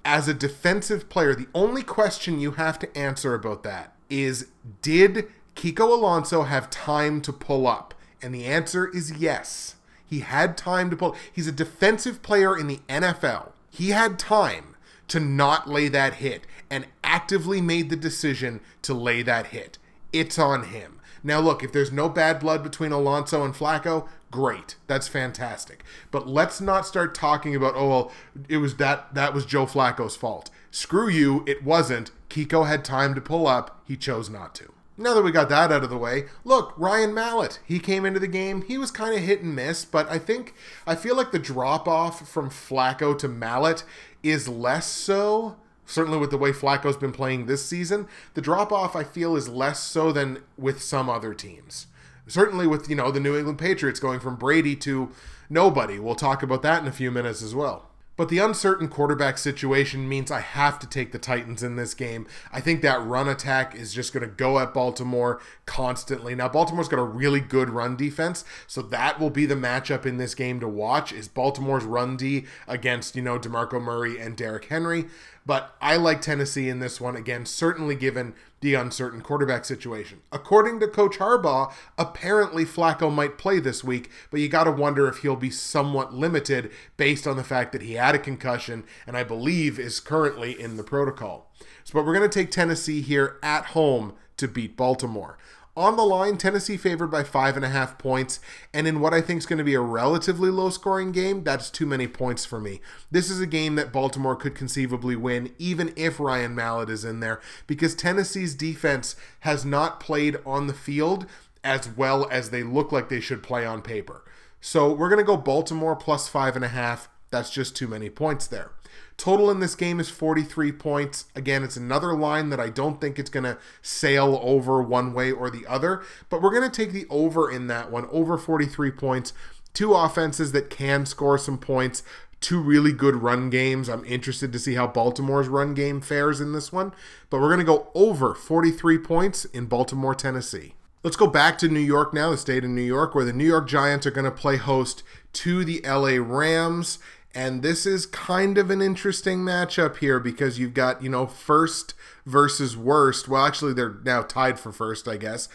As 0.06 0.28
a 0.28 0.34
defensive 0.34 1.10
player, 1.10 1.36
the 1.36 1.48
only 1.54 1.84
question 1.84 2.40
you 2.40 2.52
have 2.52 2.80
to 2.80 2.98
answer 2.98 3.34
about 3.34 3.64
that 3.64 3.94
is 4.10 4.48
did 4.82 5.28
Kiko 5.56 5.92
Alonso 5.92 6.44
have 6.44 6.70
time 6.70 7.22
to 7.22 7.34
pull 7.34 7.68
up? 7.68 7.94
And 8.22 8.34
the 8.34 8.46
answer 8.46 8.88
is 8.88 9.14
yes. 9.18 9.76
He 10.10 10.22
had 10.22 10.58
time 10.58 10.90
to 10.90 10.96
pull. 10.96 11.16
He's 11.32 11.48
a 11.48 11.52
defensive 11.52 12.24
player 12.24 12.58
in 12.58 12.66
the 12.68 12.80
NFL. 12.90 13.52
He 13.70 13.90
had 13.90 14.18
time 14.18 14.76
to 15.10 15.20
not 15.20 15.70
lay 15.70 15.88
that 15.88 16.16
hit 16.16 16.46
and 16.70 16.88
actively 17.04 17.62
made 17.62 17.90
the 17.90 17.96
decision 17.96 18.62
to 18.82 18.94
lay 18.94 19.22
that 19.22 19.48
hit. 19.48 19.78
It's 20.12 20.40
on 20.40 20.66
him. 20.66 21.00
Now, 21.24 21.40
look, 21.40 21.64
if 21.64 21.72
there's 21.72 21.92
no 21.92 22.10
bad 22.10 22.40
blood 22.40 22.64
between 22.64 22.92
Alonso 22.92 23.44
and 23.44 23.54
Flacco, 23.54 24.08
great. 24.32 24.78
That's 24.88 25.08
fantastic. 25.08 25.84
But 26.10 26.28
let's 26.28 26.60
not 26.60 26.88
start 26.88 27.14
talking 27.14 27.56
about, 27.56 27.76
oh, 27.76 27.90
well, 27.90 28.12
it 28.48 28.58
was 28.58 28.78
that 28.78 29.14
that 29.14 29.34
was 29.34 29.46
Joe 29.46 29.66
Flacco's 29.66 30.16
fault. 30.16 30.50
Screw 30.72 31.10
you, 31.10 31.44
it 31.46 31.64
wasn't. 31.64 32.12
Kiko 32.30 32.68
had 32.68 32.86
time 32.86 33.14
to 33.16 33.22
pull 33.22 33.48
up. 33.48 33.84
He 33.86 33.98
chose 33.98 34.30
not 34.30 34.56
to. 34.56 34.72
Now 35.00 35.14
that 35.14 35.24
we 35.24 35.32
got 35.32 35.48
that 35.48 35.72
out 35.72 35.86
of 35.86 35.90
the 35.90 35.98
way, 35.98 36.26
look, 36.44 36.74
Ryan 36.76 37.14
Mallett. 37.14 37.62
He 37.66 37.80
came 37.80 38.06
into 38.06 38.20
the 38.20 38.28
game. 38.28 38.64
He 38.64 38.78
was 38.78 38.92
kind 38.92 39.16
of 39.16 39.22
hit 39.22 39.42
and 39.42 39.56
miss, 39.56 39.86
but 39.86 40.10
I 40.12 40.20
think 40.20 40.54
I 40.86 40.96
feel 40.96 41.16
like 41.16 41.32
the 41.32 41.40
drop 41.40 41.88
off 41.88 42.28
from 42.28 42.50
Flacco 42.50 43.18
to 43.20 43.30
Mallett 43.30 43.86
is 44.24 44.50
less 44.50 44.88
so. 44.88 45.56
Certainly 45.86 46.18
with 46.18 46.32
the 46.32 46.38
way 46.38 46.52
Flacco's 46.52 46.98
been 46.98 47.14
playing 47.14 47.46
this 47.46 47.66
season, 47.66 48.10
the 48.34 48.42
drop 48.42 48.74
off 48.74 48.94
I 48.94 49.06
feel 49.06 49.38
is 49.38 49.48
less 49.48 49.82
so 49.82 50.12
than 50.12 50.44
with 50.58 50.82
some 50.82 51.10
other 51.10 51.34
teams. 51.34 51.88
Certainly 52.28 52.68
with, 52.68 52.90
you 52.90 52.96
know, 52.96 53.10
the 53.10 53.22
New 53.22 53.38
England 53.38 53.58
Patriots 53.58 54.02
going 54.02 54.20
from 54.20 54.36
Brady 54.36 54.76
to 54.76 55.12
nobody. 55.50 55.98
We'll 55.98 56.16
talk 56.16 56.44
about 56.44 56.62
that 56.64 56.82
in 56.82 56.90
a 56.90 56.92
few 56.92 57.10
minutes 57.10 57.42
as 57.42 57.56
well. 57.56 57.89
But 58.20 58.28
the 58.28 58.40
uncertain 58.40 58.90
quarterback 58.90 59.38
situation 59.38 60.10
means 60.10 60.30
I 60.30 60.42
have 60.42 60.78
to 60.80 60.88
take 60.88 61.14
the 61.14 61.20
Titans 61.20 61.64
in 61.64 61.78
this 61.78 61.94
game. 61.94 62.28
I 62.52 62.60
think 62.60 62.82
that 62.82 63.02
run 63.02 63.30
attack 63.30 63.74
is 63.74 63.94
just 63.94 64.12
going 64.12 64.28
to 64.28 64.36
go 64.36 64.60
at 64.60 64.74
Baltimore 64.74 65.40
constantly. 65.66 66.36
Now 66.36 66.50
Baltimore's 66.50 66.90
got 66.90 67.00
a 67.00 67.04
really 67.04 67.40
good 67.40 67.70
run 67.70 67.96
defense, 67.96 68.44
so 68.68 68.82
that 68.82 69.22
will 69.22 69.30
be 69.30 69.46
the 69.46 69.56
matchup 69.56 70.06
in 70.06 70.18
this 70.18 70.36
game 70.36 70.60
to 70.60 70.68
watch 70.68 71.14
is 71.14 71.30
Baltimore's 71.30 71.86
run 71.86 72.18
D 72.18 72.46
against, 72.68 73.16
you 73.16 73.22
know, 73.22 73.40
DeMarco 73.40 73.82
Murray 73.82 74.20
and 74.20 74.36
Derrick 74.36 74.66
Henry. 74.66 75.06
But 75.46 75.76
I 75.82 75.96
like 75.96 76.22
Tennessee 76.22 76.70
in 76.70 76.80
this 76.80 77.02
one 77.02 77.16
again, 77.16 77.46
certainly 77.46 77.96
given 77.96 78.34
the 78.62 78.76
uncertain 78.76 79.22
quarterback 79.22 79.66
situation. 79.66 80.22
According 80.32 80.80
to 80.80 80.88
Coach 80.88 81.18
Harbaugh, 81.18 81.74
apparently 81.98 82.66
Flacco 82.66 83.12
might 83.12 83.38
play 83.38 83.60
this 83.60 83.84
week, 83.84 84.10
but 84.32 84.42
you 84.42 84.50
got 84.50 84.66
to 84.66 84.72
wonder 84.72 85.08
if 85.08 85.18
he'll 85.18 85.36
be 85.36 85.50
somewhat 85.50 86.14
limited 86.14 86.72
based 86.98 87.26
on 87.26 87.38
the 87.38 87.44
fact 87.44 87.72
that 87.72 87.82
he 87.82 87.94
had 87.94 88.16
a 88.16 88.20
concussion 88.20 88.84
and 89.08 89.16
I 89.16 89.24
believe 89.24 89.80
is 89.80 90.00
currently 90.00 90.60
in 90.60 90.78
the 90.78 90.84
protocol. 90.84 91.50
So, 91.84 91.94
but 91.94 92.06
we're 92.06 92.16
going 92.16 92.30
to 92.30 92.40
take 92.40 92.52
Tennessee 92.52 93.02
here 93.02 93.38
at 93.42 93.68
home 93.68 94.14
to 94.38 94.48
beat 94.48 94.78
Baltimore. 94.78 95.38
On 95.80 95.96
the 95.96 96.04
line, 96.04 96.36
Tennessee 96.36 96.76
favored 96.76 97.08
by 97.08 97.24
five 97.24 97.56
and 97.56 97.64
a 97.64 97.70
half 97.70 97.98
points, 97.98 98.42
and 98.74 98.86
in 98.86 99.00
what 99.00 99.14
I 99.14 99.22
think 99.22 99.38
is 99.38 99.46
going 99.46 99.60
to 99.60 99.64
be 99.64 99.76
a 99.76 99.80
relatively 99.80 100.50
low 100.50 100.70
scoring 100.72 101.14
game, 101.14 101.46
that's 101.46 101.70
too 101.70 101.86
many 101.86 102.06
points 102.06 102.44
for 102.44 102.60
me. 102.60 102.82
This 103.10 103.30
is 103.30 103.40
a 103.40 103.48
game 103.48 103.76
that 103.76 103.94
Baltimore 103.94 104.36
could 104.36 104.56
conceivably 104.56 105.16
win, 105.16 105.54
even 105.58 105.94
if 105.96 106.20
Ryan 106.20 106.54
Mallett 106.54 106.90
is 106.90 107.06
in 107.06 107.22
there, 107.22 107.40
because 107.66 107.96
Tennessee's 107.96 108.56
defense 108.56 109.16
has 109.40 109.64
not 109.64 110.02
played 110.02 110.36
on 110.46 110.68
the 110.68 110.74
field 110.74 111.26
as 111.64 111.88
well 111.88 112.28
as 112.30 112.50
they 112.50 112.62
look 112.62 112.92
like 112.92 113.08
they 113.08 113.22
should 113.22 113.42
play 113.42 113.66
on 113.66 113.82
paper. 113.82 114.26
So 114.60 114.92
we're 114.92 115.08
going 115.08 115.20
to 115.20 115.24
go 115.24 115.38
Baltimore 115.38 115.96
plus 115.96 116.28
five 116.28 116.58
and 116.58 116.66
a 116.66 116.68
half. 116.68 117.08
That's 117.32 117.52
just 117.52 117.78
too 117.78 117.88
many 117.88 118.10
points 118.10 118.48
there. 118.48 118.72
Total 119.20 119.52
in 119.52 119.60
this 119.60 119.76
game 119.76 120.00
is 120.00 120.10
43 120.10 120.72
points. 120.72 121.26
Again, 121.36 121.62
it's 121.62 121.76
another 121.76 122.16
line 122.16 122.52
that 122.52 122.60
I 122.60 122.70
don't 122.70 123.02
think 123.02 123.20
it's 123.20 123.30
going 123.30 123.44
to 123.44 123.58
sail 123.82 124.40
over 124.42 124.82
one 124.82 125.14
way 125.14 125.30
or 125.30 125.50
the 125.50 125.68
other, 125.68 126.02
but 126.30 126.42
we're 126.42 126.58
going 126.58 126.72
to 126.72 126.76
take 126.76 126.94
the 126.94 127.06
over 127.10 127.52
in 127.52 127.68
that 127.68 127.92
one, 127.92 128.08
over 128.12 128.38
43 128.38 128.92
points. 128.92 129.34
Two 129.74 129.94
offenses 129.94 130.54
that 130.54 130.70
can 130.70 131.06
score 131.06 131.38
some 131.38 131.58
points, 131.58 132.02
two 132.40 132.62
really 132.62 132.94
good 132.94 133.16
run 133.16 133.50
games. 133.50 133.90
I'm 133.90 134.06
interested 134.06 134.54
to 134.54 134.60
see 134.60 134.76
how 134.76 134.88
Baltimore's 134.88 135.50
run 135.50 135.74
game 135.74 136.00
fares 136.00 136.40
in 136.40 136.54
this 136.54 136.72
one, 136.72 136.94
but 137.30 137.42
we're 137.42 137.54
going 137.54 137.60
to 137.60 137.66
go 137.66 137.92
over 137.94 138.34
43 138.34 139.00
points 139.00 139.44
in 139.44 139.66
Baltimore, 139.66 140.16
Tennessee. 140.16 140.76
Let's 141.04 141.18
go 141.18 141.28
back 141.28 141.58
to 141.58 141.68
New 141.68 141.80
York 141.82 142.14
now, 142.14 142.32
the 142.32 142.38
state 142.38 142.64
of 142.64 142.70
New 142.70 142.82
York, 142.82 143.16
where 143.16 143.26
the 143.26 143.34
New 143.34 143.46
York 143.46 143.68
Giants 143.68 144.06
are 144.08 144.12
going 144.12 144.24
to 144.24 144.32
play 144.32 144.56
host 144.56 145.04
to 145.34 145.66
the 145.66 145.82
LA 145.86 146.18
Rams. 146.22 147.00
And 147.40 147.62
this 147.62 147.86
is 147.86 148.06
kind 148.06 148.58
of 148.58 148.70
an 148.70 148.82
interesting 148.82 149.40
matchup 149.40 150.00
here 150.00 150.20
because 150.20 150.60
you've 150.60 150.74
got, 150.74 151.02
you 151.02 151.08
know, 151.08 151.26
first 151.26 151.94
versus 152.26 152.76
worst. 152.76 153.30
Well, 153.30 153.46
actually, 153.46 153.72
they're 153.72 153.96
now 154.04 154.24
tied 154.24 154.60
for 154.60 154.74
first, 154.74 155.08
I 155.08 155.16
guess, 155.16 155.48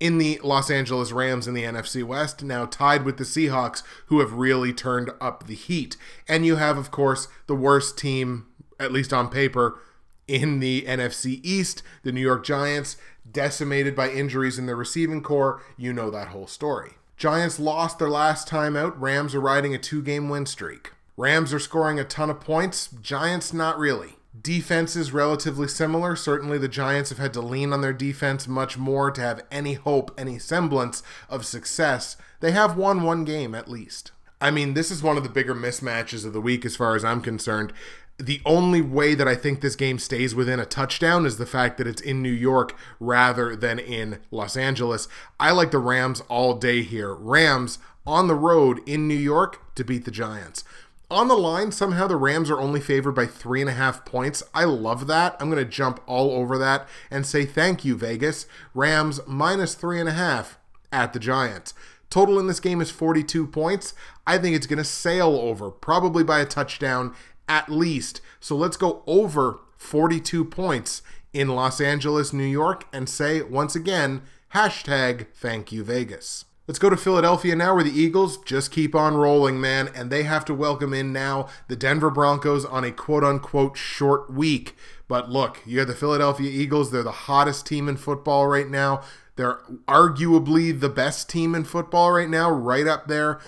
in 0.00 0.18
the 0.18 0.40
Los 0.42 0.68
Angeles 0.68 1.12
Rams 1.12 1.46
in 1.46 1.54
the 1.54 1.62
NFC 1.62 2.02
West, 2.02 2.42
now 2.42 2.66
tied 2.66 3.04
with 3.04 3.18
the 3.18 3.24
Seahawks, 3.24 3.84
who 4.06 4.18
have 4.18 4.32
really 4.32 4.72
turned 4.72 5.10
up 5.20 5.46
the 5.46 5.54
heat. 5.54 5.96
And 6.26 6.44
you 6.44 6.56
have, 6.56 6.76
of 6.76 6.90
course, 6.90 7.28
the 7.46 7.54
worst 7.54 7.96
team, 7.96 8.46
at 8.80 8.90
least 8.90 9.12
on 9.12 9.28
paper, 9.28 9.78
in 10.26 10.58
the 10.58 10.82
NFC 10.88 11.38
East, 11.44 11.84
the 12.02 12.10
New 12.10 12.20
York 12.20 12.44
Giants, 12.44 12.96
decimated 13.30 13.94
by 13.94 14.10
injuries 14.10 14.58
in 14.58 14.66
their 14.66 14.74
receiving 14.74 15.22
corps. 15.22 15.62
You 15.76 15.92
know 15.92 16.10
that 16.10 16.28
whole 16.28 16.48
story. 16.48 16.94
Giants 17.16 17.60
lost 17.60 18.00
their 18.00 18.10
last 18.10 18.48
time 18.48 18.74
out. 18.74 19.00
Rams 19.00 19.36
are 19.36 19.40
riding 19.40 19.72
a 19.72 19.78
two 19.78 20.02
game 20.02 20.28
win 20.28 20.44
streak. 20.44 20.94
Rams 21.18 21.52
are 21.52 21.58
scoring 21.58 21.98
a 21.98 22.04
ton 22.04 22.30
of 22.30 22.38
points, 22.38 22.90
Giants 23.02 23.52
not 23.52 23.76
really. 23.76 24.18
Defense 24.40 24.94
is 24.94 25.12
relatively 25.12 25.66
similar. 25.66 26.14
Certainly, 26.14 26.58
the 26.58 26.68
Giants 26.68 27.10
have 27.10 27.18
had 27.18 27.32
to 27.32 27.40
lean 27.40 27.72
on 27.72 27.80
their 27.80 27.92
defense 27.92 28.46
much 28.46 28.78
more 28.78 29.10
to 29.10 29.20
have 29.20 29.44
any 29.50 29.74
hope, 29.74 30.14
any 30.16 30.38
semblance 30.38 31.02
of 31.28 31.44
success. 31.44 32.16
They 32.38 32.52
have 32.52 32.76
won 32.76 33.02
one 33.02 33.24
game 33.24 33.52
at 33.52 33.68
least. 33.68 34.12
I 34.40 34.52
mean, 34.52 34.74
this 34.74 34.92
is 34.92 35.02
one 35.02 35.16
of 35.16 35.24
the 35.24 35.28
bigger 35.28 35.56
mismatches 35.56 36.24
of 36.24 36.32
the 36.32 36.40
week 36.40 36.64
as 36.64 36.76
far 36.76 36.94
as 36.94 37.04
I'm 37.04 37.20
concerned. 37.20 37.72
The 38.18 38.40
only 38.46 38.80
way 38.80 39.16
that 39.16 39.26
I 39.26 39.34
think 39.34 39.60
this 39.60 39.74
game 39.74 39.98
stays 39.98 40.36
within 40.36 40.60
a 40.60 40.66
touchdown 40.66 41.26
is 41.26 41.36
the 41.36 41.46
fact 41.46 41.78
that 41.78 41.88
it's 41.88 42.02
in 42.02 42.22
New 42.22 42.30
York 42.30 42.76
rather 43.00 43.56
than 43.56 43.80
in 43.80 44.20
Los 44.30 44.56
Angeles. 44.56 45.08
I 45.40 45.50
like 45.50 45.72
the 45.72 45.78
Rams 45.78 46.20
all 46.28 46.54
day 46.54 46.82
here. 46.82 47.12
Rams 47.12 47.80
on 48.06 48.28
the 48.28 48.36
road 48.36 48.80
in 48.86 49.08
New 49.08 49.14
York 49.14 49.74
to 49.74 49.84
beat 49.84 50.04
the 50.04 50.10
Giants. 50.12 50.62
On 51.10 51.26
the 51.26 51.36
line, 51.36 51.72
somehow 51.72 52.06
the 52.06 52.16
Rams 52.16 52.50
are 52.50 52.60
only 52.60 52.80
favored 52.80 53.12
by 53.12 53.24
three 53.24 53.62
and 53.62 53.70
a 53.70 53.74
half 53.74 54.04
points. 54.04 54.42
I 54.52 54.64
love 54.64 55.06
that. 55.06 55.36
I'm 55.40 55.50
going 55.50 55.64
to 55.64 55.70
jump 55.70 56.00
all 56.06 56.32
over 56.32 56.58
that 56.58 56.86
and 57.10 57.24
say 57.24 57.46
thank 57.46 57.82
you, 57.82 57.96
Vegas. 57.96 58.44
Rams 58.74 59.18
minus 59.26 59.74
three 59.74 60.00
and 60.00 60.08
a 60.08 60.12
half 60.12 60.58
at 60.92 61.14
the 61.14 61.18
Giants. 61.18 61.72
Total 62.10 62.38
in 62.38 62.46
this 62.46 62.60
game 62.60 62.82
is 62.82 62.90
42 62.90 63.46
points. 63.46 63.94
I 64.26 64.36
think 64.36 64.54
it's 64.54 64.66
going 64.66 64.78
to 64.78 64.84
sail 64.84 65.34
over, 65.34 65.70
probably 65.70 66.24
by 66.24 66.40
a 66.40 66.46
touchdown 66.46 67.14
at 67.48 67.70
least. 67.70 68.20
So 68.38 68.54
let's 68.54 68.76
go 68.76 69.02
over 69.06 69.60
42 69.78 70.44
points 70.44 71.00
in 71.32 71.48
Los 71.48 71.80
Angeles, 71.80 72.34
New 72.34 72.44
York, 72.44 72.84
and 72.92 73.08
say 73.08 73.40
once 73.40 73.74
again, 73.74 74.22
hashtag 74.54 75.28
thank 75.34 75.72
you, 75.72 75.82
Vegas. 75.84 76.44
Let's 76.68 76.78
go 76.78 76.90
to 76.90 76.98
Philadelphia 76.98 77.56
now, 77.56 77.74
where 77.74 77.82
the 77.82 77.98
Eagles 77.98 78.36
just 78.36 78.70
keep 78.70 78.94
on 78.94 79.16
rolling, 79.16 79.58
man, 79.58 79.88
and 79.94 80.10
they 80.10 80.24
have 80.24 80.44
to 80.44 80.54
welcome 80.54 80.92
in 80.92 81.14
now 81.14 81.48
the 81.66 81.76
Denver 81.76 82.10
Broncos 82.10 82.66
on 82.66 82.84
a 82.84 82.92
quote 82.92 83.24
unquote 83.24 83.78
short 83.78 84.30
week. 84.30 84.76
But 85.08 85.30
look, 85.30 85.62
you 85.64 85.78
have 85.78 85.88
the 85.88 85.94
Philadelphia 85.94 86.50
Eagles, 86.50 86.90
they're 86.90 87.02
the 87.02 87.10
hottest 87.10 87.64
team 87.64 87.88
in 87.88 87.96
football 87.96 88.46
right 88.48 88.68
now. 88.68 89.00
They're 89.36 89.60
arguably 89.86 90.78
the 90.78 90.90
best 90.90 91.30
team 91.30 91.54
in 91.54 91.64
football 91.64 92.12
right 92.12 92.28
now, 92.28 92.50
right 92.50 92.86
up 92.86 93.08
there 93.08 93.40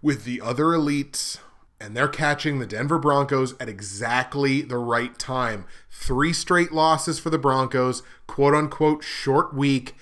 with 0.00 0.24
the 0.24 0.40
other 0.40 0.64
elites. 0.64 1.40
And 1.78 1.94
they're 1.94 2.08
catching 2.08 2.58
the 2.58 2.66
Denver 2.66 2.98
Broncos 2.98 3.54
at 3.60 3.68
exactly 3.68 4.62
the 4.62 4.78
right 4.78 5.18
time. 5.18 5.66
Three 5.90 6.32
straight 6.32 6.72
losses 6.72 7.18
for 7.18 7.28
the 7.28 7.38
Broncos, 7.38 8.02
quote 8.26 8.54
unquote 8.54 9.04
short 9.04 9.52
week 9.52 9.94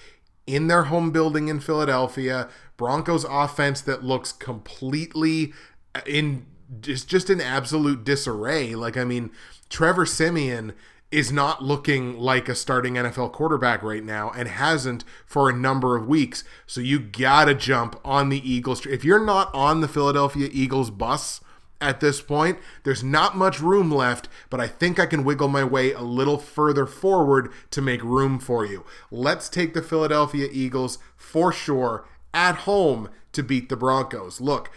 in 0.46 0.66
their 0.66 0.84
home 0.84 1.10
building 1.10 1.48
in 1.48 1.60
Philadelphia. 1.60 2.48
Broncos 2.76 3.24
offense 3.24 3.80
that 3.82 4.02
looks 4.02 4.32
completely 4.32 5.52
uh, 5.94 6.00
in 6.06 6.46
just 6.80 7.08
just 7.08 7.30
in 7.30 7.40
absolute 7.40 8.04
disarray. 8.04 8.74
Like 8.74 8.96
I 8.96 9.04
mean, 9.04 9.30
Trevor 9.68 10.06
Siemian 10.06 10.72
is 11.10 11.32
not 11.32 11.62
looking 11.62 12.16
like 12.18 12.48
a 12.48 12.54
starting 12.54 12.94
NFL 12.94 13.32
quarterback 13.32 13.82
right 13.82 14.04
now 14.04 14.30
and 14.30 14.48
hasn't 14.48 15.04
for 15.26 15.50
a 15.50 15.52
number 15.52 15.96
of 15.96 16.06
weeks. 16.06 16.44
So 16.66 16.80
you 16.80 17.00
got 17.00 17.46
to 17.46 17.54
jump 17.54 17.98
on 18.04 18.28
the 18.28 18.48
Eagles. 18.48 18.86
If 18.86 19.04
you're 19.04 19.24
not 19.24 19.52
on 19.52 19.80
the 19.80 19.88
Philadelphia 19.88 20.48
Eagles 20.52 20.90
bus, 20.90 21.40
at 21.80 22.00
this 22.00 22.20
point. 22.20 22.58
There's 22.84 23.02
not 23.02 23.36
much 23.36 23.60
room 23.60 23.90
left, 23.90 24.28
but 24.50 24.60
I 24.60 24.66
think 24.66 24.98
I 24.98 25.06
can 25.06 25.24
wiggle 25.24 25.48
my 25.48 25.64
way 25.64 25.92
a 25.92 26.00
little 26.00 26.38
further 26.38 26.86
forward 26.86 27.50
to 27.70 27.82
make 27.82 28.02
room 28.02 28.38
for 28.38 28.64
you. 28.66 28.84
Let's 29.10 29.48
take 29.48 29.74
the 29.74 29.82
Philadelphia 29.82 30.48
Eagles 30.52 30.98
for 31.16 31.52
sure 31.52 32.06
at 32.34 32.56
home 32.56 33.08
to 33.32 33.42
beat 33.42 33.68
the 33.68 33.76
Broncos. 33.76 34.40
Look, 34.40 34.70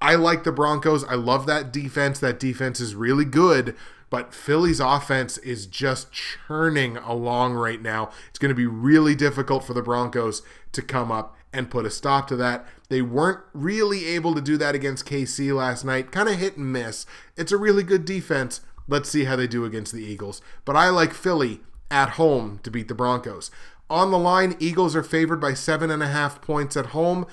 I 0.00 0.14
like 0.14 0.44
the 0.44 0.52
Broncos. 0.52 1.04
I 1.04 1.14
love 1.14 1.46
that 1.46 1.72
defense. 1.72 2.18
That 2.18 2.40
defense 2.40 2.80
is 2.80 2.94
really 2.94 3.24
good. 3.24 3.76
But 4.08 4.34
Philly's 4.34 4.80
offense 4.80 5.38
is 5.38 5.66
just 5.66 6.12
churning 6.12 6.96
along 6.96 7.54
right 7.54 7.80
now. 7.80 8.10
It's 8.28 8.40
going 8.40 8.48
to 8.48 8.56
be 8.56 8.66
really 8.66 9.14
difficult 9.14 9.62
for 9.62 9.72
the 9.72 9.82
Broncos 9.82 10.42
to 10.72 10.82
come 10.82 11.12
up 11.12 11.36
and 11.52 11.70
put 11.70 11.86
a 11.86 11.90
stop 11.90 12.28
to 12.28 12.36
that. 12.36 12.66
They 12.88 13.02
weren't 13.02 13.40
really 13.52 14.06
able 14.06 14.34
to 14.34 14.40
do 14.40 14.56
that 14.58 14.74
against 14.74 15.06
KC 15.06 15.54
last 15.54 15.84
night. 15.84 16.12
Kind 16.12 16.28
of 16.28 16.38
hit 16.38 16.56
and 16.56 16.72
miss. 16.72 17.06
It's 17.36 17.52
a 17.52 17.56
really 17.56 17.82
good 17.82 18.04
defense. 18.04 18.60
Let's 18.88 19.08
see 19.08 19.24
how 19.24 19.36
they 19.36 19.46
do 19.46 19.64
against 19.64 19.92
the 19.92 20.04
Eagles. 20.04 20.42
But 20.64 20.76
I 20.76 20.90
like 20.90 21.14
Philly 21.14 21.60
at 21.90 22.10
home 22.10 22.60
to 22.62 22.70
beat 22.70 22.88
the 22.88 22.94
Broncos. 22.94 23.50
On 23.88 24.10
the 24.10 24.18
line, 24.18 24.56
Eagles 24.60 24.94
are 24.94 25.02
favored 25.02 25.40
by 25.40 25.54
seven 25.54 25.90
and 25.90 26.02
a 26.02 26.08
half 26.08 26.40
points 26.40 26.76
at 26.76 26.86
home. 26.86 27.26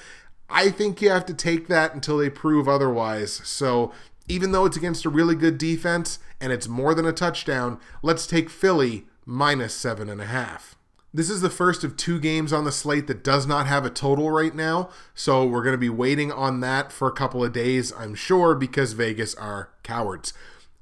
I 0.50 0.70
think 0.70 1.02
you 1.02 1.10
have 1.10 1.26
to 1.28 1.34
take 1.34 1.68
that 1.68 1.94
until 1.94 2.18
they 2.18 2.30
prove 2.30 2.68
otherwise. 2.68 3.42
So 3.44 3.92
even 4.28 4.52
though 4.52 4.66
it's 4.66 4.78
against 4.78 5.06
a 5.06 5.10
really 5.10 5.36
good 5.36 5.58
defense 5.58 6.20
and 6.42 6.52
it's 6.52 6.68
more 6.68 6.96
than 6.96 7.06
a 7.06 7.14
touchdown, 7.14 7.80
let's 8.02 8.26
take 8.26 8.50
Philly 8.50 9.06
minus 9.26 9.74
seven 9.74 10.10
and 10.10 10.22
a 10.22 10.26
half. 10.26 10.77
This 11.18 11.32
is 11.32 11.42
the 11.42 11.50
first 11.50 11.84
of 11.84 11.98
two 11.98 12.20
games 12.20 12.54
on 12.54 12.64
the 12.64 12.72
slate 12.72 13.08
that 13.08 13.24
does 13.24 13.48
not 13.48 13.66
have 13.66 13.84
a 13.84 13.90
total 13.90 14.30
right 14.30 14.54
now, 14.54 14.92
so 15.16 15.44
we're 15.44 15.64
going 15.64 15.74
to 15.74 15.80
be 15.80 15.90
waiting 15.90 16.32
on 16.32 16.60
that 16.60 16.92
for 16.92 17.08
a 17.08 17.12
couple 17.12 17.44
of 17.44 17.52
days, 17.52 17.92
I'm 17.92 18.14
sure, 18.14 18.54
because 18.54 18.94
Vegas 18.94 19.34
are 19.34 19.72
cowards. 19.82 20.32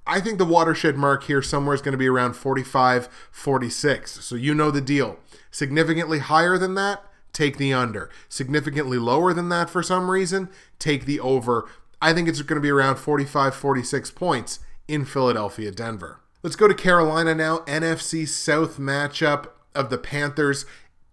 I 0.05 0.19
think 0.19 0.37
the 0.37 0.43
watershed 0.43 0.97
mark 0.97 1.23
here 1.23 1.41
somewhere 1.41 1.73
is 1.73 1.81
going 1.81 1.93
to 1.93 1.97
be 1.97 2.09
around 2.09 2.33
45 2.33 3.07
46. 3.31 4.25
So 4.25 4.35
you 4.35 4.53
know 4.53 4.71
the 4.71 4.81
deal. 4.81 5.19
Significantly 5.51 6.19
higher 6.19 6.57
than 6.57 6.75
that, 6.75 7.01
take 7.31 7.55
the 7.55 7.73
under. 7.73 8.09
Significantly 8.27 8.97
lower 8.97 9.31
than 9.31 9.47
that 9.47 9.69
for 9.69 9.81
some 9.81 10.11
reason, 10.11 10.49
take 10.79 11.05
the 11.05 11.21
over. 11.21 11.65
I 12.01 12.11
think 12.11 12.27
it's 12.27 12.41
going 12.41 12.57
to 12.57 12.61
be 12.61 12.71
around 12.71 12.97
45 12.97 13.55
46 13.55 14.11
points 14.11 14.59
in 14.85 15.05
Philadelphia, 15.05 15.71
Denver. 15.71 16.19
Let's 16.43 16.57
go 16.57 16.67
to 16.67 16.75
Carolina 16.75 17.33
now. 17.33 17.59
NFC 17.59 18.27
South 18.27 18.77
matchup 18.77 19.47
of 19.75 19.89
the 19.89 19.97
Panthers 19.97 20.65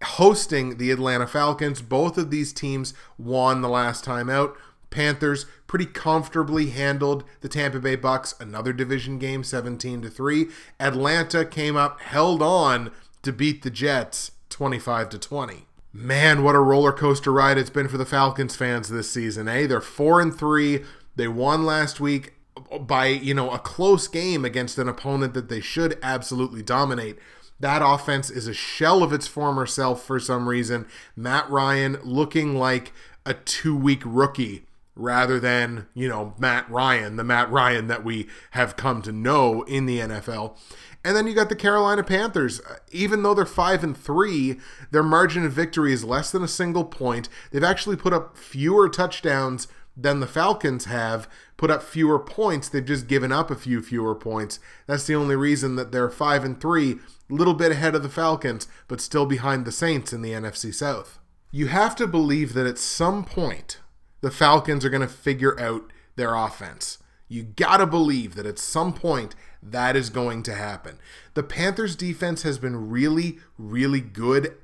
hosting 0.03 0.77
the 0.77 0.91
Atlanta 0.91 1.27
Falcons. 1.27 1.81
Both 1.81 2.17
of 2.17 2.31
these 2.31 2.53
teams 2.53 2.93
won 3.17 3.61
the 3.61 3.69
last 3.69 4.03
time 4.03 4.29
out. 4.29 4.55
Panthers 4.89 5.45
pretty 5.65 5.87
comfortably 5.87 6.69
handled 6.69 7.23
the 7.41 7.49
Tampa 7.49 7.79
Bay 7.79 7.95
Bucks, 7.95 8.35
another 8.39 8.73
division 8.73 9.17
game 9.17 9.43
17 9.43 10.03
to 10.03 10.09
3. 10.09 10.47
Atlanta 10.79 11.43
came 11.45 11.75
up, 11.75 11.99
held 11.99 12.43
on 12.43 12.91
to 13.23 13.33
beat 13.33 13.63
the 13.63 13.71
Jets 13.71 14.31
25 14.49 15.09
to 15.09 15.19
20. 15.19 15.65
Man, 15.91 16.43
what 16.43 16.55
a 16.55 16.59
roller 16.59 16.91
coaster 16.91 17.31
ride 17.31 17.57
it's 17.57 17.69
been 17.69 17.87
for 17.87 17.97
the 17.97 18.05
Falcons 18.05 18.55
fans 18.55 18.89
this 18.89 19.09
season, 19.09 19.47
eh? 19.47 19.65
They're 19.65 19.81
4 19.81 20.21
and 20.21 20.35
3. 20.35 20.83
They 21.15 21.27
won 21.27 21.65
last 21.65 21.99
week 21.99 22.33
by, 22.81 23.07
you 23.07 23.33
know, 23.33 23.51
a 23.51 23.59
close 23.59 24.07
game 24.07 24.45
against 24.45 24.77
an 24.77 24.87
opponent 24.87 25.33
that 25.33 25.49
they 25.49 25.59
should 25.59 25.97
absolutely 26.03 26.61
dominate. 26.61 27.17
That 27.63 27.81
offense 27.81 28.29
is 28.29 28.45
a 28.45 28.53
shell 28.53 29.03
of 29.03 29.13
its 29.13 29.25
former 29.25 29.65
self 29.65 30.03
for 30.03 30.19
some 30.19 30.49
reason. 30.49 30.85
Matt 31.15 31.49
Ryan 31.49 31.97
looking 32.03 32.57
like 32.57 32.91
a 33.25 33.35
two 33.35 33.73
week 33.73 34.01
rookie 34.03 34.65
rather 34.97 35.39
than, 35.39 35.87
you 35.93 36.09
know, 36.09 36.33
Matt 36.37 36.69
Ryan, 36.69 37.15
the 37.15 37.23
Matt 37.23 37.49
Ryan 37.49 37.87
that 37.87 38.03
we 38.03 38.27
have 38.51 38.75
come 38.75 39.01
to 39.03 39.13
know 39.13 39.61
in 39.61 39.85
the 39.85 39.99
NFL. 39.99 40.57
And 41.05 41.15
then 41.15 41.25
you 41.25 41.33
got 41.33 41.47
the 41.47 41.55
Carolina 41.55 42.03
Panthers. 42.03 42.59
Even 42.91 43.23
though 43.23 43.33
they're 43.33 43.45
5 43.45 43.81
and 43.81 43.95
3, 43.95 44.59
their 44.91 45.01
margin 45.01 45.45
of 45.45 45.53
victory 45.53 45.93
is 45.93 46.03
less 46.03 46.33
than 46.33 46.43
a 46.43 46.49
single 46.49 46.83
point. 46.83 47.29
They've 47.51 47.63
actually 47.63 47.95
put 47.95 48.11
up 48.11 48.37
fewer 48.37 48.89
touchdowns 48.89 49.69
than 49.95 50.19
the 50.19 50.27
Falcons 50.27 50.85
have, 50.85 51.29
put 51.57 51.69
up 51.69 51.83
fewer 51.83 52.19
points. 52.19 52.67
They've 52.67 52.83
just 52.83 53.07
given 53.07 53.31
up 53.31 53.51
a 53.51 53.55
few 53.55 53.81
fewer 53.81 54.15
points. 54.15 54.59
That's 54.87 55.05
the 55.05 55.15
only 55.15 55.35
reason 55.35 55.75
that 55.75 55.91
they're 55.91 56.09
5 56.09 56.43
and 56.43 56.59
3, 56.59 56.91
a 56.91 56.97
little 57.29 57.53
bit 57.53 57.71
ahead 57.71 57.95
of 57.95 58.03
the 58.03 58.09
Falcons, 58.09 58.67
but 58.87 59.01
still 59.01 59.25
behind 59.25 59.65
the 59.65 59.71
Saints 59.71 60.11
in 60.11 60.21
the 60.21 60.31
NFC 60.31 60.73
South. 60.73 61.19
You 61.51 61.67
have 61.67 61.95
to 61.97 62.07
believe 62.07 62.53
that 62.53 62.65
at 62.65 62.79
some 62.79 63.23
point 63.23 63.79
the 64.21 64.31
Falcons 64.31 64.83
are 64.83 64.89
going 64.89 65.01
to 65.01 65.07
figure 65.07 65.59
out 65.59 65.91
their 66.15 66.35
offense. 66.35 66.97
You 67.27 67.43
got 67.43 67.77
to 67.77 67.85
believe 67.85 68.35
that 68.35 68.45
at 68.45 68.59
some 68.59 68.93
point 68.93 69.35
that 69.61 69.95
is 69.95 70.09
going 70.09 70.43
to 70.43 70.55
happen. 70.55 70.99
The 71.33 71.43
Panthers 71.43 71.95
defense 71.95 72.43
has 72.43 72.57
been 72.57 72.89
really, 72.89 73.39
really 73.57 74.01
good 74.01 74.55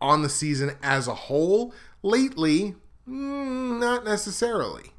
on 0.00 0.22
the 0.22 0.28
season 0.28 0.76
as 0.82 1.06
a 1.06 1.14
whole. 1.14 1.74
Lately, 2.02 2.74
mm, 3.08 3.80
not 3.80 4.04
necessarily. 4.04 4.92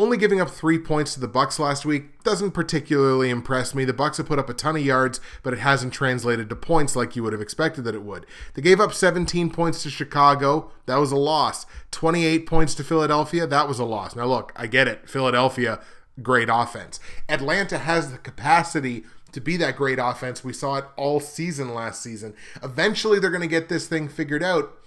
Only 0.00 0.16
giving 0.16 0.40
up 0.40 0.48
three 0.48 0.78
points 0.78 1.12
to 1.12 1.20
the 1.20 1.28
Bucks 1.28 1.58
last 1.58 1.84
week 1.84 2.22
doesn't 2.22 2.52
particularly 2.52 3.28
impress 3.28 3.74
me. 3.74 3.84
The 3.84 3.92
Bucks 3.92 4.16
have 4.16 4.26
put 4.26 4.38
up 4.38 4.48
a 4.48 4.54
ton 4.54 4.76
of 4.76 4.84
yards, 4.84 5.20
but 5.42 5.52
it 5.52 5.58
hasn't 5.58 5.92
translated 5.92 6.48
to 6.48 6.56
points 6.56 6.96
like 6.96 7.16
you 7.16 7.22
would 7.22 7.34
have 7.34 7.42
expected 7.42 7.84
that 7.84 7.94
it 7.94 8.02
would. 8.02 8.24
They 8.54 8.62
gave 8.62 8.80
up 8.80 8.94
17 8.94 9.50
points 9.50 9.82
to 9.82 9.90
Chicago. 9.90 10.70
That 10.86 10.96
was 10.96 11.12
a 11.12 11.16
loss. 11.16 11.66
28 11.90 12.46
points 12.46 12.74
to 12.76 12.84
Philadelphia. 12.84 13.46
That 13.46 13.68
was 13.68 13.78
a 13.78 13.84
loss. 13.84 14.16
Now 14.16 14.24
look, 14.24 14.52
I 14.56 14.68
get 14.68 14.88
it. 14.88 15.06
Philadelphia, 15.10 15.80
great 16.22 16.48
offense. 16.50 16.98
Atlanta 17.28 17.76
has 17.76 18.10
the 18.10 18.18
capacity 18.18 19.04
to 19.32 19.40
be 19.40 19.56
that 19.58 19.76
great 19.76 19.98
offense. 19.98 20.42
We 20.42 20.52
saw 20.52 20.76
it 20.76 20.84
all 20.96 21.20
season 21.20 21.74
last 21.74 22.02
season. 22.02 22.34
Eventually, 22.62 23.18
they're 23.18 23.28
going 23.28 23.42
to 23.42 23.46
get 23.46 23.68
this 23.68 23.86
thing 23.86 24.08
figured 24.08 24.42
out. 24.42 24.79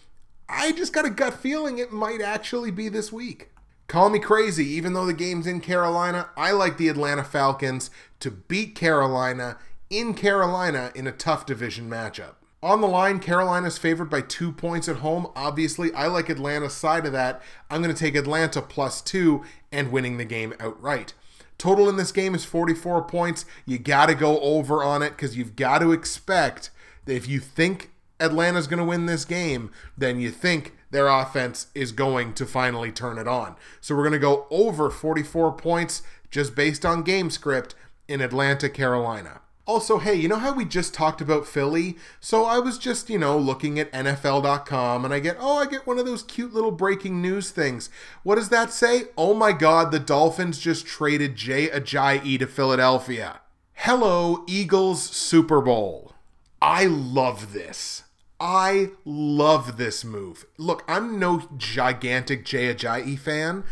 I 0.55 0.71
just 0.71 0.93
got 0.93 1.05
a 1.05 1.09
gut 1.09 1.33
feeling 1.33 1.79
it 1.79 1.91
might 1.91 2.21
actually 2.21 2.69
be 2.69 2.87
this 2.87 3.11
week. 3.11 3.49
Call 3.87 4.09
me 4.09 4.19
crazy, 4.19 4.65
even 4.67 4.93
though 4.93 5.05
the 5.05 5.13
game's 5.13 5.47
in 5.47 5.61
Carolina, 5.61 6.29
I 6.37 6.51
like 6.51 6.77
the 6.77 6.89
Atlanta 6.89 7.23
Falcons 7.23 7.89
to 8.19 8.29
beat 8.29 8.75
Carolina 8.75 9.57
in 9.89 10.13
Carolina 10.13 10.91
in 10.95 11.07
a 11.07 11.11
tough 11.11 11.45
division 11.45 11.89
matchup. 11.89 12.35
On 12.61 12.81
the 12.81 12.87
line, 12.87 13.19
Carolina's 13.19 13.77
favored 13.77 14.09
by 14.09 14.21
two 14.21 14.51
points 14.51 14.87
at 14.87 14.97
home. 14.97 15.27
Obviously, 15.35 15.93
I 15.93 16.07
like 16.07 16.29
Atlanta's 16.29 16.73
side 16.73 17.05
of 17.05 17.11
that. 17.11 17.41
I'm 17.69 17.81
going 17.81 17.93
to 17.93 17.99
take 17.99 18.15
Atlanta 18.15 18.61
plus 18.61 19.01
two 19.01 19.43
and 19.71 19.91
winning 19.91 20.17
the 20.17 20.23
game 20.23 20.53
outright. 20.59 21.13
Total 21.57 21.89
in 21.89 21.97
this 21.97 22.11
game 22.11 22.35
is 22.35 22.45
44 22.45 23.03
points. 23.03 23.45
You 23.65 23.79
got 23.79 24.05
to 24.05 24.15
go 24.15 24.39
over 24.39 24.83
on 24.83 25.01
it 25.01 25.09
because 25.09 25.35
you've 25.35 25.55
got 25.55 25.79
to 25.79 25.91
expect 25.91 26.69
that 27.05 27.15
if 27.15 27.27
you 27.27 27.39
think 27.39 27.89
Atlanta's 28.23 28.67
going 28.67 28.79
to 28.79 28.85
win 28.85 29.05
this 29.05 29.25
game, 29.25 29.71
then 29.97 30.19
you 30.19 30.31
think 30.31 30.73
their 30.91 31.07
offense 31.07 31.67
is 31.75 31.91
going 31.91 32.33
to 32.35 32.45
finally 32.45 32.91
turn 32.91 33.17
it 33.17 33.27
on. 33.27 33.55
So 33.81 33.95
we're 33.95 34.03
going 34.03 34.13
to 34.13 34.19
go 34.19 34.47
over 34.49 34.89
44 34.89 35.51
points 35.53 36.01
just 36.31 36.55
based 36.55 36.85
on 36.85 37.03
game 37.03 37.29
script 37.29 37.75
in 38.07 38.21
Atlanta, 38.21 38.69
Carolina. 38.69 39.41
Also, 39.65 39.97
hey, 39.97 40.13
you 40.13 40.27
know 40.27 40.39
how 40.39 40.53
we 40.53 40.65
just 40.65 40.93
talked 40.93 41.21
about 41.21 41.47
Philly? 41.47 41.95
So 42.19 42.43
I 42.43 42.59
was 42.59 42.77
just, 42.77 43.09
you 43.09 43.17
know, 43.17 43.37
looking 43.37 43.79
at 43.79 43.91
NFL.com 43.93 45.05
and 45.05 45.13
I 45.13 45.19
get, 45.19 45.37
oh, 45.39 45.57
I 45.57 45.65
get 45.65 45.87
one 45.87 45.97
of 45.97 46.05
those 46.05 46.23
cute 46.23 46.53
little 46.53 46.71
breaking 46.71 47.21
news 47.21 47.49
things. 47.49 47.89
What 48.23 48.35
does 48.35 48.49
that 48.49 48.73
say? 48.73 49.03
Oh 49.17 49.33
my 49.33 49.53
God, 49.53 49.91
the 49.91 49.99
Dolphins 49.99 50.59
just 50.59 50.85
traded 50.85 51.35
Jay 51.35 51.67
Ajayi 51.67 52.37
to 52.39 52.47
Philadelphia. 52.47 53.39
Hello, 53.73 54.43
Eagles 54.47 55.01
Super 55.01 55.61
Bowl. 55.61 56.13
I 56.61 56.85
love 56.85 57.53
this. 57.53 58.02
I 58.39 58.91
love 59.05 59.77
this 59.77 60.03
move. 60.03 60.45
Look, 60.57 60.83
I'm 60.87 61.19
no 61.19 61.47
gigantic 61.57 62.45
Jay 62.45 62.73
Ajayi 62.73 63.17
fan, 63.17 63.63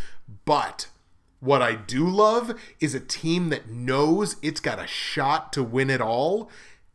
but 0.45 0.87
what 1.39 1.61
I 1.61 1.73
do 1.73 2.07
love 2.07 2.53
is 2.79 2.93
a 2.93 2.99
team 2.99 3.49
that 3.49 3.69
knows 3.69 4.35
it's 4.41 4.59
got 4.59 4.79
a 4.79 4.87
shot 4.87 5.51
to 5.53 5.63
win 5.63 5.89
it 5.89 5.99
all 5.99 6.49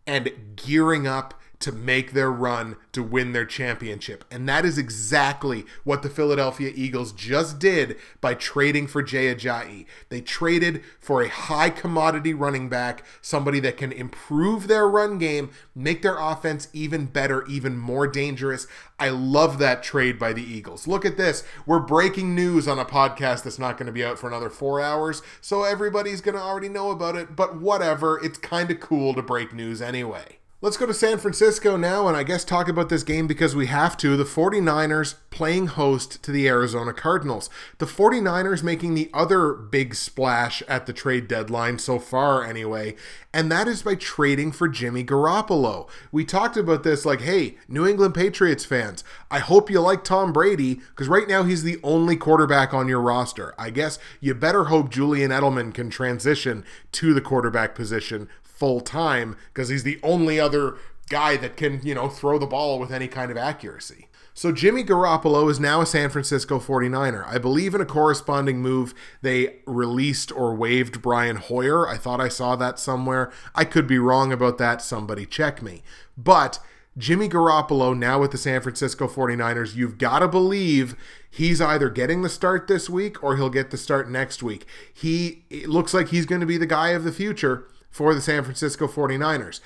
and 0.07 0.55
gearing 0.55 1.07
up 1.07 1.35
to 1.61 1.73
make 1.73 2.13
their 2.13 2.31
run 2.31 2.77
to 2.93 3.03
win 3.03 3.33
their 3.33 3.47
championship. 3.47 4.25
And 4.31 4.49
that 4.49 4.65
is 4.65 4.79
exactly 4.79 5.65
what 5.85 6.03
the 6.03 6.11
Philadelphia 6.11 6.71
Eagles 6.75 7.13
just 7.13 7.59
did 7.59 7.97
by 8.21 8.35
trading 8.35 8.87
for 8.87 9.03
Jay 9.03 9.35
Ajayi. 9.35 9.87
They 10.09 10.21
traded 10.21 10.83
for 11.01 11.23
a 11.23 11.29
high 11.29 11.71
commodity 11.71 12.35
running 12.35 12.69
back, 12.69 13.05
somebody 13.21 13.61
that 13.61 13.77
can 13.77 13.93
improve 13.93 14.69
their 14.69 14.89
run 14.89 15.19
game, 15.19 15.51
make 15.75 16.03
their 16.03 16.19
offense 16.19 16.69
even 16.73 17.07
better, 17.07 17.45
even 17.47 17.79
more 17.79 18.07
dangerous. 18.07 18.67
I 18.99 19.11
love 19.11 19.59
that 19.59 19.83
trade 19.83 20.19
by 20.19 20.33
the 20.33 20.43
Eagles. 20.43 20.87
Look 20.87 21.05
at 21.05 21.17
this. 21.17 21.45
We're 21.67 21.81
breaking 21.81 22.35
news 22.35 22.67
on 22.67 22.79
a 22.79 22.85
podcast 22.85 23.45
that's 23.45 23.59
not 23.59 23.77
going 23.77 23.87
to 23.87 23.93
be 23.93 24.05
out 24.05 24.19
for 24.19 24.27
another 24.27 24.51
four 24.51 24.81
hours, 24.81 25.23
so 25.41 25.65
everybody's 25.65 26.21
going 26.21 26.37
to 26.37 26.41
already 26.41 26.69
know 26.69 26.91
about 26.91 27.17
it, 27.17 27.37
but 27.37 27.61
whatever. 27.61 28.23
It's 28.23 28.39
kind 28.39 28.71
of 28.71 28.81
cool 28.81 29.15
to 29.15 29.23
break 29.23 29.53
news 29.53 29.83
anyway. 29.83 30.39
Let's 30.67 30.77
go 30.77 30.87
to 30.87 30.95
San 30.95 31.19
Francisco 31.19 31.77
now 31.77 32.09
and 32.09 32.17
I 32.17 32.25
guess 32.25 32.43
talk 32.43 32.67
about 32.67 32.89
this 32.89 33.05
game 33.05 33.29
because 33.29 33.55
we 33.55 33.67
have 33.67 33.97
to. 33.99 34.17
The 34.17 34.25
49ers 34.25 35.15
playing 35.31 35.69
host 35.69 36.21
to 36.25 36.33
the 36.33 36.49
Arizona 36.49 36.93
Cardinals. 36.93 37.49
The 37.79 37.87
49ers 37.87 38.65
making 38.65 38.95
the 38.95 39.09
other 39.15 39.53
big 39.53 39.95
splash 39.95 40.63
at 40.63 40.87
the 40.87 40.93
trade 40.93 41.29
deadline 41.29 41.79
so 41.79 42.01
far, 42.01 42.43
anyway, 42.45 42.97
and 43.33 43.53
that 43.53 43.69
is 43.69 43.83
by 43.83 43.95
trading 43.95 44.51
for 44.51 44.67
Jimmy 44.67 45.05
Garoppolo. 45.05 45.89
We 46.11 46.25
talked 46.25 46.57
about 46.57 46.83
this 46.83 47.07
like, 47.07 47.21
hey, 47.21 47.59
New 47.69 47.87
England 47.87 48.15
Patriots 48.15 48.65
fans, 48.65 49.05
I 49.31 49.39
hope 49.39 49.71
you 49.71 49.81
like 49.81 50.03
Tom 50.03 50.33
Brady 50.33 50.81
because 50.91 51.07
right 51.07 51.29
now 51.29 51.45
he's 51.45 51.63
the 51.63 51.79
only 51.85 52.17
quarterback 52.17 52.75
on 52.75 52.89
your 52.89 53.01
roster. 53.01 53.55
I 53.57 53.71
guess 53.71 54.01
you 54.21 54.35
better 54.35 54.65
hope 54.65 54.91
Julian 54.91 55.31
Edelman 55.31 55.73
can 55.73 55.91
transition 55.91 56.65
to 56.91 57.15
the 57.15 57.21
quarterback 57.21 57.77
position 57.77 58.29
full 58.57 58.81
time 58.81 59.37
because 59.53 59.69
he's 59.69 59.85
the 59.85 60.01
only 60.03 60.41
other 60.41 60.77
guy 61.09 61.37
that 61.37 61.57
can, 61.57 61.81
you 61.83 61.95
know, 61.95 62.09
throw 62.09 62.39
the 62.39 62.47
ball 62.47 62.79
with 62.79 62.93
any 62.93 63.09
kind 63.09 63.31
of 63.31 63.37
accuracy. 63.37 64.09
So 64.35 64.53
Jimmy 64.53 64.85
Garoppolo 64.85 65.51
is 65.51 65.59
now 65.59 65.81
a 65.81 65.87
San 65.87 66.11
Francisco 66.11 66.59
49er. 66.59 67.27
I 67.27 67.39
believe 67.39 67.75
in 67.75 67.81
a 67.81 67.87
corresponding 67.87 68.61
move 68.61 68.93
they 69.23 69.61
released 69.67 70.31
or 70.31 70.55
waived 70.55 71.01
Brian 71.01 71.37
Hoyer. 71.37 71.89
I 71.89 71.97
thought 71.97 72.21
I 72.21 72.29
saw 72.29 72.55
that 72.57 72.79
somewhere. 72.79 73.33
I 73.55 73.65
could 73.65 73.87
be 73.87 73.99
wrong 73.99 74.33
about 74.33 74.59
that. 74.59 74.83
Somebody 74.83 75.25
check 75.25 75.63
me. 75.63 75.83
But 76.19 76.59
Jimmy 76.99 77.31
Garoppolo 77.31 77.97
now 77.97 78.21
with 78.21 78.31
the 78.31 78.37
San 78.37 78.61
Francisco 78.61 79.09
49ers, 79.09 79.75
you've 79.75 79.97
got 79.97 80.19
to 80.19 80.29
believe 80.29 80.97
he's 81.31 81.63
either 81.63 81.89
getting 81.89 82.21
the 82.21 82.29
start 82.29 82.69
this 82.69 82.91
week 82.91 83.23
or 83.25 83.37
he'll 83.37 83.49
get 83.49 83.71
the 83.71 83.79
start 83.79 84.11
next 84.11 84.43
week. 84.43 84.67
He 84.93 85.45
looks 85.67 85.95
like 85.95 86.09
he's 86.09 86.27
going 86.27 86.43
to 86.43 86.47
be 86.47 86.59
the 86.59 86.67
guy 86.67 86.91
of 86.91 87.05
the 87.05 87.13
future 87.13 87.69
for 87.97 88.15
the 88.15 88.21
San 88.21 88.45
Francisco 88.45 88.87
49ers. 88.87 89.61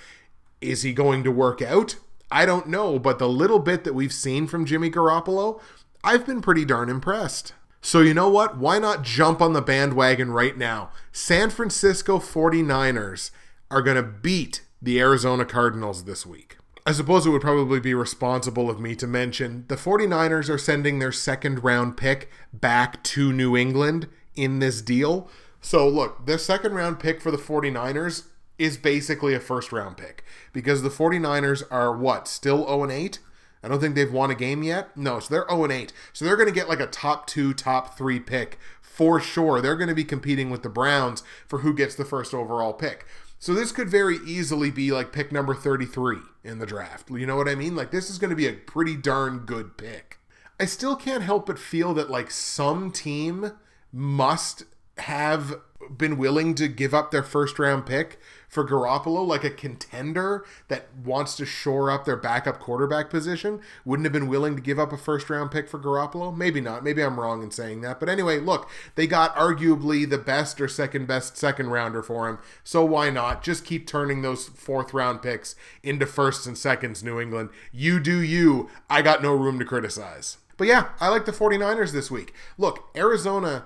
Is 0.60 0.82
he 0.82 0.92
going 0.92 1.24
to 1.24 1.32
work 1.32 1.60
out? 1.60 1.96
I 2.30 2.46
don't 2.46 2.68
know, 2.68 2.98
but 3.00 3.18
the 3.18 3.28
little 3.28 3.58
bit 3.58 3.82
that 3.82 3.94
we've 3.94 4.12
seen 4.12 4.46
from 4.46 4.64
Jimmy 4.64 4.88
Garoppolo, 4.88 5.60
I've 6.04 6.24
been 6.24 6.40
pretty 6.40 6.64
darn 6.64 6.88
impressed. 6.88 7.54
So, 7.82 8.00
you 8.00 8.14
know 8.14 8.28
what? 8.28 8.56
Why 8.56 8.78
not 8.78 9.02
jump 9.02 9.42
on 9.42 9.52
the 9.52 9.60
bandwagon 9.60 10.30
right 10.30 10.56
now? 10.56 10.90
San 11.10 11.50
Francisco 11.50 12.18
49ers 12.18 13.32
are 13.68 13.82
going 13.82 13.96
to 13.96 14.02
beat 14.02 14.62
the 14.80 15.00
Arizona 15.00 15.44
Cardinals 15.44 16.04
this 16.04 16.24
week. 16.24 16.56
I 16.86 16.92
suppose 16.92 17.26
it 17.26 17.30
would 17.30 17.42
probably 17.42 17.80
be 17.80 17.94
responsible 17.94 18.70
of 18.70 18.80
me 18.80 18.94
to 18.96 19.06
mention 19.06 19.64
the 19.68 19.76
49ers 19.76 20.48
are 20.48 20.58
sending 20.58 20.98
their 20.98 21.12
second 21.12 21.64
round 21.64 21.96
pick 21.96 22.30
back 22.52 23.02
to 23.04 23.32
New 23.32 23.56
England 23.56 24.08
in 24.36 24.60
this 24.60 24.80
deal. 24.80 25.28
So, 25.60 25.88
look, 25.88 26.26
the 26.26 26.38
second 26.38 26.74
round 26.74 27.00
pick 27.00 27.20
for 27.20 27.30
the 27.30 27.36
49ers 27.36 28.24
is 28.58 28.76
basically 28.76 29.34
a 29.34 29.40
first 29.40 29.72
round 29.72 29.96
pick 29.96 30.24
because 30.52 30.82
the 30.82 30.90
49ers 30.90 31.62
are 31.70 31.96
what? 31.96 32.28
Still 32.28 32.66
0 32.66 32.84
and 32.84 32.92
8? 32.92 33.18
I 33.62 33.68
don't 33.68 33.80
think 33.80 33.94
they've 33.94 34.12
won 34.12 34.30
a 34.30 34.34
game 34.34 34.62
yet. 34.62 34.96
No, 34.96 35.20
so 35.20 35.32
they're 35.32 35.48
0 35.48 35.64
and 35.64 35.72
8. 35.72 35.92
So 36.12 36.24
they're 36.24 36.36
going 36.36 36.48
to 36.48 36.54
get 36.54 36.68
like 36.68 36.80
a 36.80 36.86
top 36.86 37.26
2, 37.26 37.54
top 37.54 37.96
3 37.96 38.20
pick 38.20 38.58
for 38.80 39.20
sure. 39.20 39.60
They're 39.60 39.76
going 39.76 39.88
to 39.88 39.94
be 39.94 40.04
competing 40.04 40.50
with 40.50 40.62
the 40.62 40.68
Browns 40.68 41.22
for 41.46 41.60
who 41.60 41.74
gets 41.74 41.94
the 41.94 42.04
first 42.04 42.34
overall 42.34 42.72
pick. 42.72 43.06
So 43.38 43.54
this 43.54 43.72
could 43.72 43.88
very 43.88 44.18
easily 44.26 44.70
be 44.70 44.92
like 44.92 45.12
pick 45.12 45.32
number 45.32 45.54
33 45.54 46.18
in 46.44 46.58
the 46.58 46.66
draft. 46.66 47.10
You 47.10 47.24
know 47.26 47.36
what 47.36 47.48
I 47.48 47.54
mean? 47.54 47.74
Like 47.74 47.90
this 47.90 48.10
is 48.10 48.18
going 48.18 48.30
to 48.30 48.36
be 48.36 48.46
a 48.46 48.52
pretty 48.52 48.96
darn 48.96 49.40
good 49.40 49.78
pick. 49.78 50.18
I 50.58 50.66
still 50.66 50.96
can't 50.96 51.22
help 51.22 51.46
but 51.46 51.58
feel 51.58 51.94
that 51.94 52.10
like 52.10 52.30
some 52.30 52.90
team 52.90 53.52
must 53.90 54.64
have 55.00 55.60
been 55.96 56.18
willing 56.18 56.54
to 56.54 56.68
give 56.68 56.94
up 56.94 57.10
their 57.10 57.22
first 57.22 57.58
round 57.58 57.86
pick 57.86 58.18
for 58.48 58.66
Garoppolo, 58.66 59.24
like 59.24 59.44
a 59.44 59.50
contender 59.50 60.44
that 60.68 60.88
wants 61.04 61.36
to 61.36 61.46
shore 61.46 61.90
up 61.90 62.04
their 62.04 62.16
backup 62.16 62.58
quarterback 62.58 63.08
position, 63.08 63.60
wouldn't 63.84 64.04
have 64.04 64.12
been 64.12 64.26
willing 64.26 64.56
to 64.56 64.62
give 64.62 64.78
up 64.78 64.92
a 64.92 64.96
first 64.96 65.30
round 65.30 65.50
pick 65.50 65.68
for 65.68 65.78
Garoppolo? 65.78 66.36
Maybe 66.36 66.60
not. 66.60 66.82
Maybe 66.82 67.02
I'm 67.02 67.18
wrong 67.18 67.42
in 67.42 67.50
saying 67.50 67.80
that. 67.82 68.00
But 68.00 68.08
anyway, 68.08 68.40
look, 68.40 68.68
they 68.96 69.06
got 69.06 69.34
arguably 69.36 70.08
the 70.08 70.18
best 70.18 70.60
or 70.60 70.68
second 70.68 71.06
best 71.06 71.36
second 71.36 71.70
rounder 71.70 72.02
for 72.02 72.28
him. 72.28 72.38
So 72.64 72.84
why 72.84 73.10
not? 73.10 73.42
Just 73.42 73.64
keep 73.64 73.86
turning 73.86 74.22
those 74.22 74.48
fourth 74.48 74.92
round 74.92 75.22
picks 75.22 75.54
into 75.82 76.06
firsts 76.06 76.46
and 76.46 76.58
seconds, 76.58 77.04
New 77.04 77.20
England. 77.20 77.50
You 77.72 78.00
do 78.00 78.20
you. 78.20 78.68
I 78.88 79.02
got 79.02 79.22
no 79.22 79.32
room 79.32 79.58
to 79.60 79.64
criticize. 79.64 80.38
But 80.56 80.66
yeah, 80.66 80.90
I 81.00 81.08
like 81.08 81.24
the 81.24 81.32
49ers 81.32 81.92
this 81.92 82.10
week. 82.10 82.34
Look, 82.58 82.90
Arizona 82.94 83.64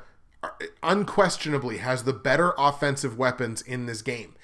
unquestionably 0.82 1.78
has 1.78 2.04
the 2.04 2.12
better 2.12 2.54
offensive 2.58 3.18
weapons 3.18 3.62
in 3.62 3.86
this 3.86 4.02
game, 4.02 4.34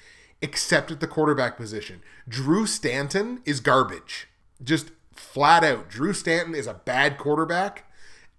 except 0.41 0.91
at 0.91 0.99
the 0.99 1.07
quarterback 1.07 1.57
position. 1.57 2.01
Drew 2.27 2.65
Stanton 2.65 3.41
is 3.45 3.59
garbage. 3.59 4.27
Just 4.63 4.91
flat 5.13 5.63
out. 5.63 5.89
Drew 5.89 6.13
Stanton 6.13 6.55
is 6.55 6.67
a 6.67 6.73
bad 6.73 7.17
quarterback, 7.17 7.85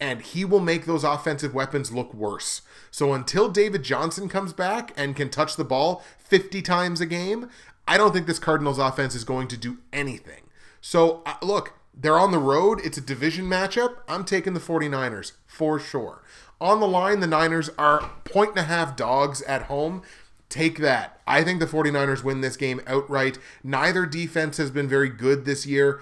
and 0.00 0.22
he 0.22 0.44
will 0.44 0.60
make 0.60 0.84
those 0.84 1.04
offensive 1.04 1.54
weapons 1.54 1.92
look 1.92 2.12
worse. 2.12 2.62
So 2.90 3.12
until 3.12 3.48
David 3.48 3.82
Johnson 3.82 4.28
comes 4.28 4.52
back 4.52 4.92
and 4.96 5.16
can 5.16 5.30
touch 5.30 5.56
the 5.56 5.64
ball 5.64 6.02
50 6.18 6.60
times 6.62 7.00
a 7.00 7.06
game, 7.06 7.48
I 7.86 7.96
don't 7.96 8.12
think 8.12 8.26
this 8.26 8.38
Cardinals 8.38 8.78
offense 8.78 9.14
is 9.14 9.24
going 9.24 9.48
to 9.48 9.56
do 9.56 9.78
anything. 9.92 10.42
So 10.80 11.22
uh, 11.24 11.34
look, 11.42 11.74
they're 11.94 12.18
on 12.18 12.32
the 12.32 12.38
road. 12.38 12.80
It's 12.84 12.98
a 12.98 13.02
division 13.02 13.46
matchup. 13.46 13.96
I'm 14.08 14.24
taking 14.24 14.54
the 14.54 14.60
49ers 14.60 15.32
for 15.46 15.78
sure. 15.78 16.22
On 16.62 16.78
the 16.78 16.86
line, 16.86 17.18
the 17.18 17.26
Niners 17.26 17.70
are 17.76 18.08
point 18.22 18.50
and 18.50 18.60
a 18.60 18.62
half 18.62 18.94
dogs 18.94 19.42
at 19.42 19.62
home. 19.62 20.00
Take 20.48 20.78
that. 20.78 21.20
I 21.26 21.42
think 21.42 21.58
the 21.58 21.66
49ers 21.66 22.22
win 22.22 22.40
this 22.40 22.56
game 22.56 22.80
outright. 22.86 23.36
Neither 23.64 24.06
defense 24.06 24.58
has 24.58 24.70
been 24.70 24.88
very 24.88 25.08
good 25.08 25.44
this 25.44 25.66
year. 25.66 26.00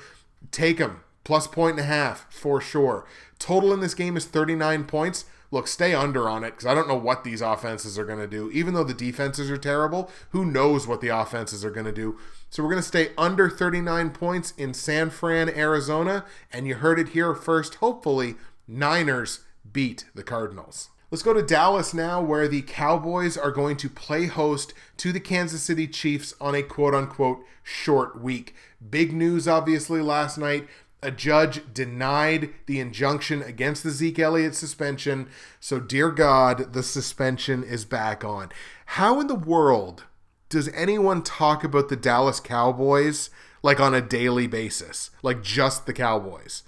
Take 0.50 0.76
them. 0.76 1.00
Plus 1.24 1.46
point 1.46 1.78
and 1.78 1.80
a 1.80 1.84
half 1.84 2.26
for 2.30 2.60
sure. 2.60 3.06
Total 3.38 3.72
in 3.72 3.80
this 3.80 3.94
game 3.94 4.18
is 4.18 4.26
39 4.26 4.84
points. 4.84 5.24
Look, 5.50 5.66
stay 5.66 5.94
under 5.94 6.28
on 6.28 6.44
it 6.44 6.50
because 6.50 6.66
I 6.66 6.74
don't 6.74 6.88
know 6.88 6.94
what 6.94 7.24
these 7.24 7.40
offenses 7.40 7.98
are 7.98 8.04
going 8.04 8.18
to 8.18 8.26
do. 8.26 8.50
Even 8.50 8.74
though 8.74 8.84
the 8.84 8.92
defenses 8.92 9.50
are 9.50 9.56
terrible, 9.56 10.10
who 10.32 10.44
knows 10.44 10.86
what 10.86 11.00
the 11.00 11.08
offenses 11.08 11.64
are 11.64 11.70
going 11.70 11.86
to 11.86 11.92
do? 11.92 12.18
So 12.50 12.62
we're 12.62 12.68
going 12.68 12.82
to 12.82 12.86
stay 12.86 13.12
under 13.16 13.48
39 13.48 14.10
points 14.10 14.52
in 14.58 14.74
San 14.74 15.08
Fran, 15.08 15.48
Arizona. 15.48 16.26
And 16.52 16.66
you 16.66 16.74
heard 16.74 16.98
it 16.98 17.08
here 17.10 17.34
first. 17.34 17.76
Hopefully, 17.76 18.34
Niners 18.68 19.40
beat 19.72 20.06
the 20.14 20.22
Cardinals. 20.22 20.90
Let's 21.10 21.24
go 21.24 21.32
to 21.32 21.42
Dallas 21.42 21.92
now, 21.92 22.22
where 22.22 22.46
the 22.46 22.62
Cowboys 22.62 23.36
are 23.36 23.50
going 23.50 23.76
to 23.78 23.88
play 23.88 24.26
host 24.26 24.72
to 24.98 25.10
the 25.10 25.18
Kansas 25.18 25.62
City 25.62 25.88
Chiefs 25.88 26.34
on 26.40 26.54
a 26.54 26.62
quote 26.62 26.94
unquote 26.94 27.44
short 27.64 28.20
week. 28.20 28.54
Big 28.88 29.12
news, 29.12 29.48
obviously, 29.48 30.00
last 30.00 30.38
night. 30.38 30.68
A 31.02 31.10
judge 31.10 31.62
denied 31.72 32.50
the 32.66 32.78
injunction 32.78 33.42
against 33.42 33.82
the 33.82 33.90
Zeke 33.90 34.18
Elliott 34.18 34.54
suspension. 34.54 35.28
So, 35.58 35.80
dear 35.80 36.10
God, 36.10 36.74
the 36.74 36.82
suspension 36.82 37.64
is 37.64 37.84
back 37.84 38.22
on. 38.22 38.50
How 38.86 39.18
in 39.18 39.26
the 39.26 39.34
world 39.34 40.04
does 40.48 40.68
anyone 40.68 41.22
talk 41.22 41.64
about 41.64 41.88
the 41.88 41.96
Dallas 41.96 42.38
Cowboys 42.38 43.30
like 43.62 43.80
on 43.80 43.94
a 43.94 44.02
daily 44.02 44.46
basis? 44.46 45.10
Like 45.22 45.42
just 45.42 45.86
the 45.86 45.92
Cowboys? 45.92 46.62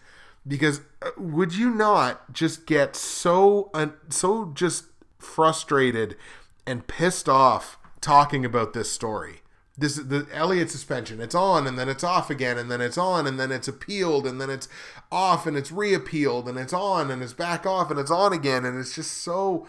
Because 0.46 0.80
uh, 1.00 1.10
would 1.16 1.54
you 1.54 1.70
not 1.70 2.32
just 2.32 2.66
get 2.66 2.96
so 2.96 3.70
uh, 3.74 3.88
so 4.08 4.50
just 4.54 4.86
frustrated 5.18 6.16
and 6.66 6.86
pissed 6.86 7.28
off 7.28 7.78
talking 8.00 8.44
about 8.44 8.72
this 8.72 8.90
story? 8.90 9.42
This 9.76 9.96
is 9.96 10.08
the 10.08 10.26
Elliott 10.32 10.70
suspension 10.70 11.20
it's 11.20 11.34
on 11.34 11.66
and 11.66 11.78
then 11.78 11.88
it's 11.88 12.04
off 12.04 12.28
again 12.28 12.58
and 12.58 12.70
then 12.70 12.80
it's 12.80 12.98
on 12.98 13.26
and 13.26 13.40
then 13.40 13.50
it's 13.50 13.68
appealed 13.68 14.26
and 14.26 14.40
then 14.40 14.50
it's 14.50 14.68
off 15.10 15.46
and 15.46 15.56
it's 15.56 15.72
reappealed 15.72 16.48
and 16.48 16.58
it's 16.58 16.74
on 16.74 17.10
and 17.10 17.22
it's 17.22 17.32
back 17.32 17.64
off 17.64 17.90
and 17.90 17.98
it's 17.98 18.10
on 18.10 18.32
again 18.32 18.64
and 18.64 18.78
it's 18.78 18.94
just 18.94 19.12
so 19.12 19.66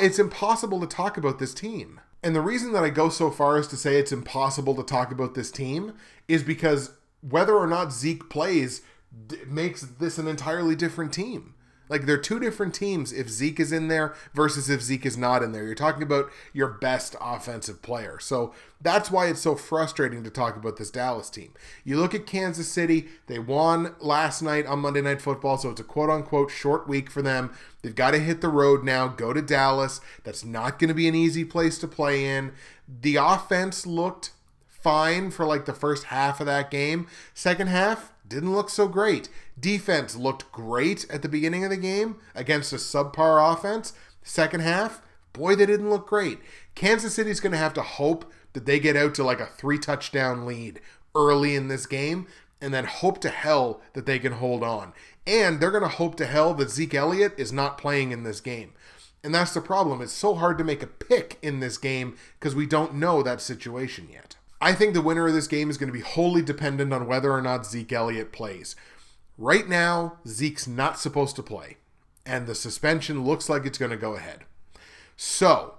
it's 0.00 0.18
impossible 0.18 0.80
to 0.80 0.86
talk 0.86 1.16
about 1.16 1.38
this 1.38 1.54
team. 1.54 2.00
And 2.22 2.34
the 2.34 2.40
reason 2.40 2.72
that 2.72 2.84
I 2.84 2.90
go 2.90 3.08
so 3.08 3.30
far 3.30 3.56
as 3.56 3.66
to 3.68 3.76
say 3.76 3.96
it's 3.96 4.12
impossible 4.12 4.74
to 4.74 4.82
talk 4.82 5.10
about 5.10 5.34
this 5.34 5.50
team 5.50 5.94
is 6.28 6.42
because 6.42 6.92
whether 7.22 7.54
or 7.54 7.66
not 7.66 7.92
Zeke 7.92 8.28
plays 8.28 8.82
d- 9.26 9.38
makes 9.46 9.82
this 9.82 10.18
an 10.18 10.26
entirely 10.26 10.74
different 10.74 11.12
team. 11.12 11.54
Like 11.90 12.06
they're 12.06 12.16
two 12.16 12.38
different 12.38 12.72
teams 12.72 13.12
if 13.12 13.28
Zeke 13.28 13.58
is 13.58 13.72
in 13.72 13.88
there 13.88 14.14
versus 14.32 14.70
if 14.70 14.80
Zeke 14.80 15.04
is 15.04 15.18
not 15.18 15.42
in 15.42 15.50
there. 15.50 15.64
You're 15.64 15.74
talking 15.74 16.04
about 16.04 16.30
your 16.52 16.68
best 16.68 17.16
offensive 17.20 17.82
player. 17.82 18.20
So 18.20 18.54
that's 18.80 19.10
why 19.10 19.26
it's 19.26 19.40
so 19.40 19.56
frustrating 19.56 20.22
to 20.22 20.30
talk 20.30 20.56
about 20.56 20.76
this 20.76 20.92
Dallas 20.92 21.28
team. 21.28 21.52
You 21.84 21.98
look 21.98 22.14
at 22.14 22.26
Kansas 22.26 22.68
City, 22.68 23.08
they 23.26 23.40
won 23.40 23.96
last 23.98 24.40
night 24.40 24.66
on 24.66 24.78
Monday 24.78 25.02
Night 25.02 25.20
Football, 25.20 25.58
so 25.58 25.70
it's 25.70 25.80
a 25.80 25.84
quote 25.84 26.10
unquote 26.10 26.52
short 26.52 26.88
week 26.88 27.10
for 27.10 27.22
them. 27.22 27.52
They've 27.82 27.94
got 27.94 28.12
to 28.12 28.20
hit 28.20 28.40
the 28.40 28.48
road 28.48 28.84
now, 28.84 29.08
go 29.08 29.32
to 29.32 29.42
Dallas. 29.42 30.00
That's 30.22 30.44
not 30.44 30.78
going 30.78 30.88
to 30.88 30.94
be 30.94 31.08
an 31.08 31.16
easy 31.16 31.44
place 31.44 31.76
to 31.78 31.88
play 31.88 32.24
in. 32.24 32.52
The 32.88 33.16
offense 33.16 33.84
looked 33.84 34.30
fine 34.68 35.32
for 35.32 35.44
like 35.44 35.64
the 35.64 35.74
first 35.74 36.04
half 36.04 36.38
of 36.38 36.46
that 36.46 36.70
game. 36.70 37.08
Second 37.34 37.66
half, 37.66 38.12
didn't 38.30 38.54
look 38.54 38.70
so 38.70 38.88
great. 38.88 39.28
Defense 39.58 40.16
looked 40.16 40.50
great 40.52 41.04
at 41.10 41.20
the 41.20 41.28
beginning 41.28 41.64
of 41.64 41.70
the 41.70 41.76
game 41.76 42.16
against 42.34 42.72
a 42.72 42.76
subpar 42.76 43.52
offense. 43.52 43.92
Second 44.22 44.60
half, 44.60 45.02
boy, 45.34 45.54
they 45.54 45.66
didn't 45.66 45.90
look 45.90 46.06
great. 46.06 46.38
Kansas 46.74 47.14
City's 47.14 47.40
going 47.40 47.52
to 47.52 47.58
have 47.58 47.74
to 47.74 47.82
hope 47.82 48.32
that 48.54 48.64
they 48.64 48.80
get 48.80 48.96
out 48.96 49.14
to 49.16 49.24
like 49.24 49.40
a 49.40 49.46
three 49.46 49.78
touchdown 49.78 50.46
lead 50.46 50.80
early 51.14 51.54
in 51.54 51.68
this 51.68 51.86
game 51.86 52.26
and 52.60 52.72
then 52.72 52.84
hope 52.84 53.20
to 53.20 53.30
hell 53.30 53.80
that 53.94 54.06
they 54.06 54.18
can 54.18 54.32
hold 54.32 54.62
on. 54.62 54.92
And 55.26 55.60
they're 55.60 55.70
going 55.70 55.82
to 55.82 55.88
hope 55.88 56.16
to 56.16 56.26
hell 56.26 56.54
that 56.54 56.70
Zeke 56.70 56.94
Elliott 56.94 57.34
is 57.36 57.52
not 57.52 57.78
playing 57.78 58.12
in 58.12 58.22
this 58.22 58.40
game. 58.40 58.72
And 59.22 59.34
that's 59.34 59.52
the 59.52 59.60
problem. 59.60 60.00
It's 60.00 60.12
so 60.12 60.34
hard 60.34 60.56
to 60.58 60.64
make 60.64 60.82
a 60.82 60.86
pick 60.86 61.38
in 61.42 61.60
this 61.60 61.76
game 61.76 62.16
because 62.38 62.54
we 62.54 62.66
don't 62.66 62.94
know 62.94 63.22
that 63.22 63.40
situation 63.40 64.08
yet. 64.10 64.36
I 64.60 64.74
think 64.74 64.92
the 64.92 65.02
winner 65.02 65.26
of 65.26 65.34
this 65.34 65.46
game 65.46 65.70
is 65.70 65.78
going 65.78 65.88
to 65.88 65.98
be 65.98 66.04
wholly 66.04 66.42
dependent 66.42 66.92
on 66.92 67.06
whether 67.06 67.32
or 67.32 67.40
not 67.40 67.66
Zeke 67.66 67.92
Elliott 67.92 68.32
plays. 68.32 68.76
Right 69.38 69.68
now, 69.68 70.18
Zeke's 70.26 70.66
not 70.66 70.98
supposed 70.98 71.34
to 71.36 71.42
play, 71.42 71.78
and 72.26 72.46
the 72.46 72.54
suspension 72.54 73.24
looks 73.24 73.48
like 73.48 73.64
it's 73.64 73.78
going 73.78 73.90
to 73.90 73.96
go 73.96 74.16
ahead. 74.16 74.44
So, 75.16 75.76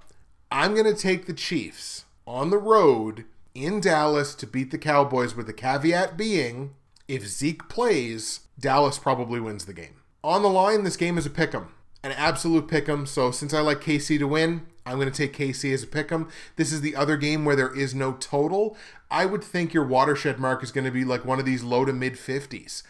I'm 0.52 0.74
going 0.74 0.92
to 0.92 1.00
take 1.00 1.26
the 1.26 1.34
Chiefs 1.34 2.06
on 2.26 2.50
the 2.50 2.58
road 2.58 3.26
in 3.54 3.80
Dallas 3.80 4.34
to 4.36 4.48
beat 4.48 4.72
the 4.72 4.78
Cowboys, 4.78 5.36
with 5.36 5.46
the 5.46 5.54
caveat 5.54 6.18
being 6.18 6.74
if 7.08 7.28
Zeke 7.28 7.68
plays, 7.68 8.42
Dallas 8.60 8.98
probably 8.98 9.40
wins 9.40 9.66
the 9.66 9.74
game. 9.74 9.96
On 10.24 10.42
the 10.42 10.50
line, 10.50 10.84
this 10.84 10.96
game 10.96 11.18
is 11.18 11.26
a 11.26 11.30
pick 11.30 11.54
'em, 11.54 11.74
an 12.04 12.12
absolute 12.14 12.68
pick 12.68 12.90
'em. 12.90 13.06
So, 13.06 13.32
since 13.32 13.54
I 13.54 13.62
like 13.62 13.82
KC 13.82 14.18
to 14.18 14.28
win, 14.28 14.62
I'm 14.86 14.98
going 14.98 15.12
to 15.12 15.16
take 15.16 15.34
KC 15.34 15.74
as 15.74 15.84
a 15.84 15.88
pick 15.88 16.12
'em. 16.12 16.28
This 16.56 16.72
is 16.72 16.82
the 16.82 16.96
other 16.96 17.18
game 17.18 17.46
where 17.46 17.56
there 17.56 17.74
is 17.74 17.94
no 17.94 18.14
total. 18.14 18.76
I 19.10 19.26
would 19.26 19.44
think 19.44 19.74
your 19.74 19.86
watershed 19.86 20.40
mark 20.40 20.64
is 20.64 20.72
going 20.72 20.86
to 20.86 20.92
be 20.92 21.06
like 21.06 21.26
one 21.26 21.40
of 21.40 21.46
these 21.46 21.64
low 21.64 21.86
to 21.86 21.94
mid 21.94 22.18
50s. 22.18 22.84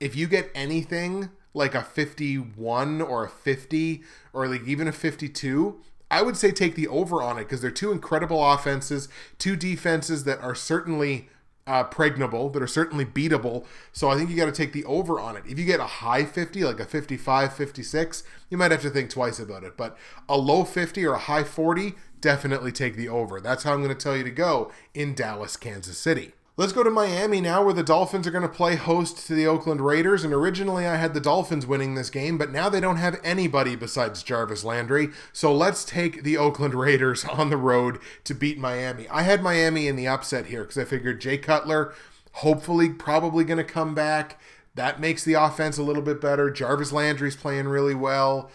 If 0.00 0.16
you 0.16 0.26
get 0.26 0.50
anything 0.54 1.30
like 1.54 1.74
a 1.74 1.82
51 1.82 3.00
or 3.00 3.24
a 3.24 3.28
50 3.28 4.02
or 4.32 4.48
like 4.48 4.66
even 4.66 4.88
a 4.88 4.92
52, 4.92 5.80
I 6.10 6.22
would 6.22 6.36
say 6.36 6.50
take 6.50 6.74
the 6.74 6.88
over 6.88 7.22
on 7.22 7.36
it 7.38 7.44
because 7.44 7.60
they're 7.60 7.70
two 7.70 7.92
incredible 7.92 8.52
offenses, 8.52 9.08
two 9.38 9.56
defenses 9.56 10.24
that 10.24 10.40
are 10.40 10.54
certainly 10.54 11.28
uh, 11.68 11.84
pregnable, 11.84 12.52
that 12.52 12.62
are 12.62 12.66
certainly 12.66 13.04
beatable. 13.04 13.66
So 13.92 14.08
I 14.08 14.16
think 14.16 14.30
you 14.30 14.36
got 14.36 14.46
to 14.46 14.52
take 14.52 14.72
the 14.72 14.84
over 14.86 15.20
on 15.20 15.36
it. 15.36 15.44
If 15.46 15.58
you 15.58 15.64
get 15.64 15.80
a 15.80 15.84
high 15.84 16.24
50, 16.24 16.64
like 16.64 16.80
a 16.80 16.84
55, 16.84 17.54
56, 17.54 18.22
you 18.48 18.56
might 18.56 18.70
have 18.70 18.82
to 18.82 18.90
think 18.90 19.10
twice 19.10 19.38
about 19.38 19.62
it. 19.62 19.76
But 19.76 19.96
a 20.28 20.38
low 20.38 20.64
50 20.64 21.04
or 21.04 21.12
a 21.12 21.18
high 21.18 21.44
40, 21.44 21.94
definitely 22.20 22.72
take 22.72 22.96
the 22.96 23.08
over. 23.08 23.40
That's 23.40 23.64
how 23.64 23.74
I'm 23.74 23.82
going 23.82 23.96
to 23.96 24.02
tell 24.02 24.16
you 24.16 24.24
to 24.24 24.30
go 24.30 24.72
in 24.94 25.14
Dallas, 25.14 25.56
Kansas 25.56 25.98
City. 25.98 26.32
Let's 26.58 26.72
go 26.72 26.82
to 26.82 26.90
Miami 26.90 27.40
now, 27.40 27.62
where 27.62 27.72
the 27.72 27.84
Dolphins 27.84 28.26
are 28.26 28.32
going 28.32 28.42
to 28.42 28.48
play 28.48 28.74
host 28.74 29.24
to 29.28 29.34
the 29.36 29.46
Oakland 29.46 29.80
Raiders. 29.80 30.24
And 30.24 30.34
originally 30.34 30.88
I 30.88 30.96
had 30.96 31.14
the 31.14 31.20
Dolphins 31.20 31.68
winning 31.68 31.94
this 31.94 32.10
game, 32.10 32.36
but 32.36 32.50
now 32.50 32.68
they 32.68 32.80
don't 32.80 32.96
have 32.96 33.20
anybody 33.22 33.76
besides 33.76 34.24
Jarvis 34.24 34.64
Landry. 34.64 35.10
So 35.32 35.54
let's 35.54 35.84
take 35.84 36.24
the 36.24 36.36
Oakland 36.36 36.74
Raiders 36.74 37.24
on 37.32 37.50
the 37.50 37.56
road 37.56 38.00
to 38.24 38.34
beat 38.34 38.58
Miami. 38.58 39.08
I 39.08 39.22
had 39.22 39.40
Miami 39.40 39.86
in 39.86 39.94
the 39.94 40.08
upset 40.08 40.46
here 40.46 40.62
because 40.62 40.78
I 40.78 40.84
figured 40.84 41.20
Jay 41.20 41.38
Cutler, 41.38 41.94
hopefully, 42.32 42.88
probably 42.88 43.44
going 43.44 43.58
to 43.58 43.62
come 43.62 43.94
back. 43.94 44.40
That 44.74 44.98
makes 44.98 45.22
the 45.22 45.34
offense 45.34 45.78
a 45.78 45.84
little 45.84 46.02
bit 46.02 46.20
better. 46.20 46.50
Jarvis 46.50 46.90
Landry's 46.90 47.36
playing 47.36 47.68
really 47.68 47.94
well 47.94 48.50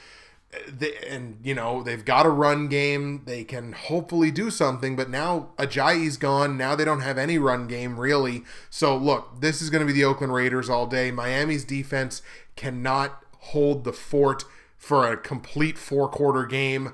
they, 0.68 0.96
and 1.10 1.38
you 1.44 1.54
know 1.54 1.84
they've 1.84 2.04
got 2.04 2.26
a 2.26 2.30
run 2.30 2.68
game. 2.68 3.24
They 3.26 3.44
can 3.44 3.74
hopefully 3.74 4.32
do 4.32 4.50
something, 4.50 4.96
but 4.96 5.10
now 5.10 5.50
Ajayi's 5.58 6.18
gone. 6.18 6.58
Now 6.58 6.76
they 6.76 6.86
don't 6.86 7.02
have 7.02 7.18
any 7.18 7.38
run 7.38 7.68
game 7.68 8.00
really. 8.00 8.44
So 8.70 8.96
look, 8.96 9.42
this 9.42 9.62
is 9.62 9.70
going 9.70 9.86
to 9.86 9.92
be 9.92 9.94
the 9.94 10.06
Oakland 10.06 10.34
Raiders 10.34 10.70
all 10.70 10.88
day. 10.88 11.12
Miami's 11.12 11.66
defense 11.66 12.22
cannot 12.56 13.24
hold 13.40 13.84
the 13.84 13.94
fort 13.94 14.46
for 14.78 15.12
a 15.12 15.18
complete 15.18 15.78
four 15.78 16.08
quarter 16.10 16.46
game. 16.46 16.94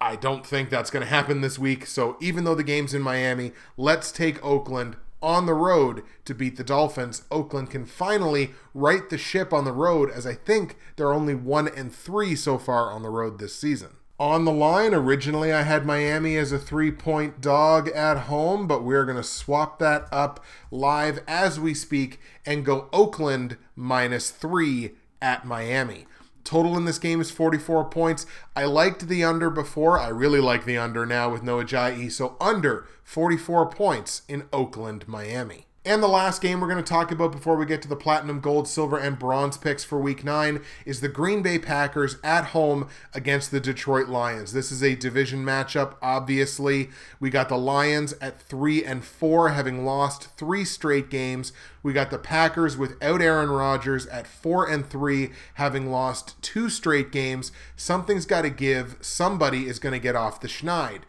I 0.00 0.16
don't 0.16 0.44
think 0.44 0.68
that's 0.68 0.90
going 0.90 1.02
to 1.04 1.08
happen 1.08 1.40
this 1.40 1.58
week. 1.58 1.86
So 1.86 2.16
even 2.20 2.44
though 2.44 2.54
the 2.54 2.62
game's 2.62 2.94
in 2.94 3.02
Miami, 3.02 3.52
let's 3.76 4.12
take 4.12 4.44
Oakland 4.44 4.96
on 5.24 5.46
the 5.46 5.54
road 5.54 6.02
to 6.26 6.34
beat 6.34 6.56
the 6.56 6.62
Dolphins. 6.62 7.22
Oakland 7.30 7.70
can 7.70 7.86
finally 7.86 8.50
right 8.74 9.08
the 9.08 9.18
ship 9.18 9.52
on 9.52 9.64
the 9.64 9.72
road, 9.72 10.10
as 10.10 10.26
I 10.26 10.34
think 10.34 10.76
they're 10.96 11.12
only 11.12 11.34
one 11.34 11.66
and 11.66 11.92
three 11.92 12.36
so 12.36 12.58
far 12.58 12.92
on 12.92 13.02
the 13.02 13.10
road 13.10 13.38
this 13.38 13.54
season. 13.54 13.96
On 14.20 14.44
the 14.44 14.52
line, 14.52 14.94
originally 14.94 15.52
I 15.52 15.62
had 15.62 15.84
Miami 15.84 16.36
as 16.36 16.52
a 16.52 16.58
three 16.58 16.92
point 16.92 17.40
dog 17.40 17.88
at 17.88 18.18
home, 18.18 18.68
but 18.68 18.84
we're 18.84 19.04
going 19.04 19.16
to 19.16 19.24
swap 19.24 19.80
that 19.80 20.06
up 20.12 20.44
live 20.70 21.20
as 21.26 21.58
we 21.58 21.74
speak 21.74 22.20
and 22.46 22.64
go 22.64 22.88
Oakland 22.92 23.56
minus 23.74 24.30
three 24.30 24.92
at 25.20 25.44
Miami. 25.44 26.06
Total 26.44 26.76
in 26.76 26.84
this 26.84 26.98
game 26.98 27.20
is 27.20 27.30
44 27.30 27.86
points. 27.86 28.26
I 28.54 28.66
liked 28.66 29.08
the 29.08 29.24
under 29.24 29.48
before. 29.50 29.98
I 29.98 30.08
really 30.08 30.40
like 30.40 30.66
the 30.66 30.78
under 30.78 31.06
now 31.06 31.30
with 31.30 31.42
no 31.42 31.56
Ajayi. 31.56 32.12
So 32.12 32.36
under 32.40 32.86
44 33.02 33.70
points 33.70 34.22
in 34.28 34.44
Oakland, 34.52 35.08
Miami. 35.08 35.66
And 35.86 36.02
the 36.02 36.08
last 36.08 36.40
game 36.40 36.60
we're 36.60 36.68
going 36.68 36.82
to 36.82 36.88
talk 36.88 37.12
about 37.12 37.30
before 37.30 37.56
we 37.56 37.66
get 37.66 37.82
to 37.82 37.88
the 37.88 37.94
platinum, 37.94 38.40
gold, 38.40 38.66
silver, 38.66 38.96
and 38.96 39.18
bronze 39.18 39.58
picks 39.58 39.84
for 39.84 39.98
week 39.98 40.24
nine 40.24 40.62
is 40.86 41.02
the 41.02 41.10
Green 41.10 41.42
Bay 41.42 41.58
Packers 41.58 42.16
at 42.24 42.46
home 42.46 42.88
against 43.12 43.50
the 43.50 43.60
Detroit 43.60 44.08
Lions. 44.08 44.54
This 44.54 44.72
is 44.72 44.82
a 44.82 44.94
division 44.94 45.44
matchup, 45.44 45.96
obviously. 46.00 46.88
We 47.20 47.28
got 47.28 47.50
the 47.50 47.58
Lions 47.58 48.14
at 48.22 48.40
three 48.40 48.82
and 48.82 49.04
four, 49.04 49.50
having 49.50 49.84
lost 49.84 50.34
three 50.38 50.64
straight 50.64 51.10
games. 51.10 51.52
We 51.82 51.92
got 51.92 52.10
the 52.10 52.16
Packers 52.16 52.78
without 52.78 53.20
Aaron 53.20 53.50
Rodgers 53.50 54.06
at 54.06 54.26
four 54.26 54.66
and 54.66 54.88
three, 54.88 55.32
having 55.56 55.90
lost 55.90 56.40
two 56.40 56.70
straight 56.70 57.12
games. 57.12 57.52
Something's 57.76 58.24
got 58.24 58.42
to 58.42 58.50
give. 58.50 58.96
Somebody 59.02 59.66
is 59.66 59.78
going 59.78 59.92
to 59.92 59.98
get 59.98 60.16
off 60.16 60.40
the 60.40 60.48
schneid. 60.48 61.02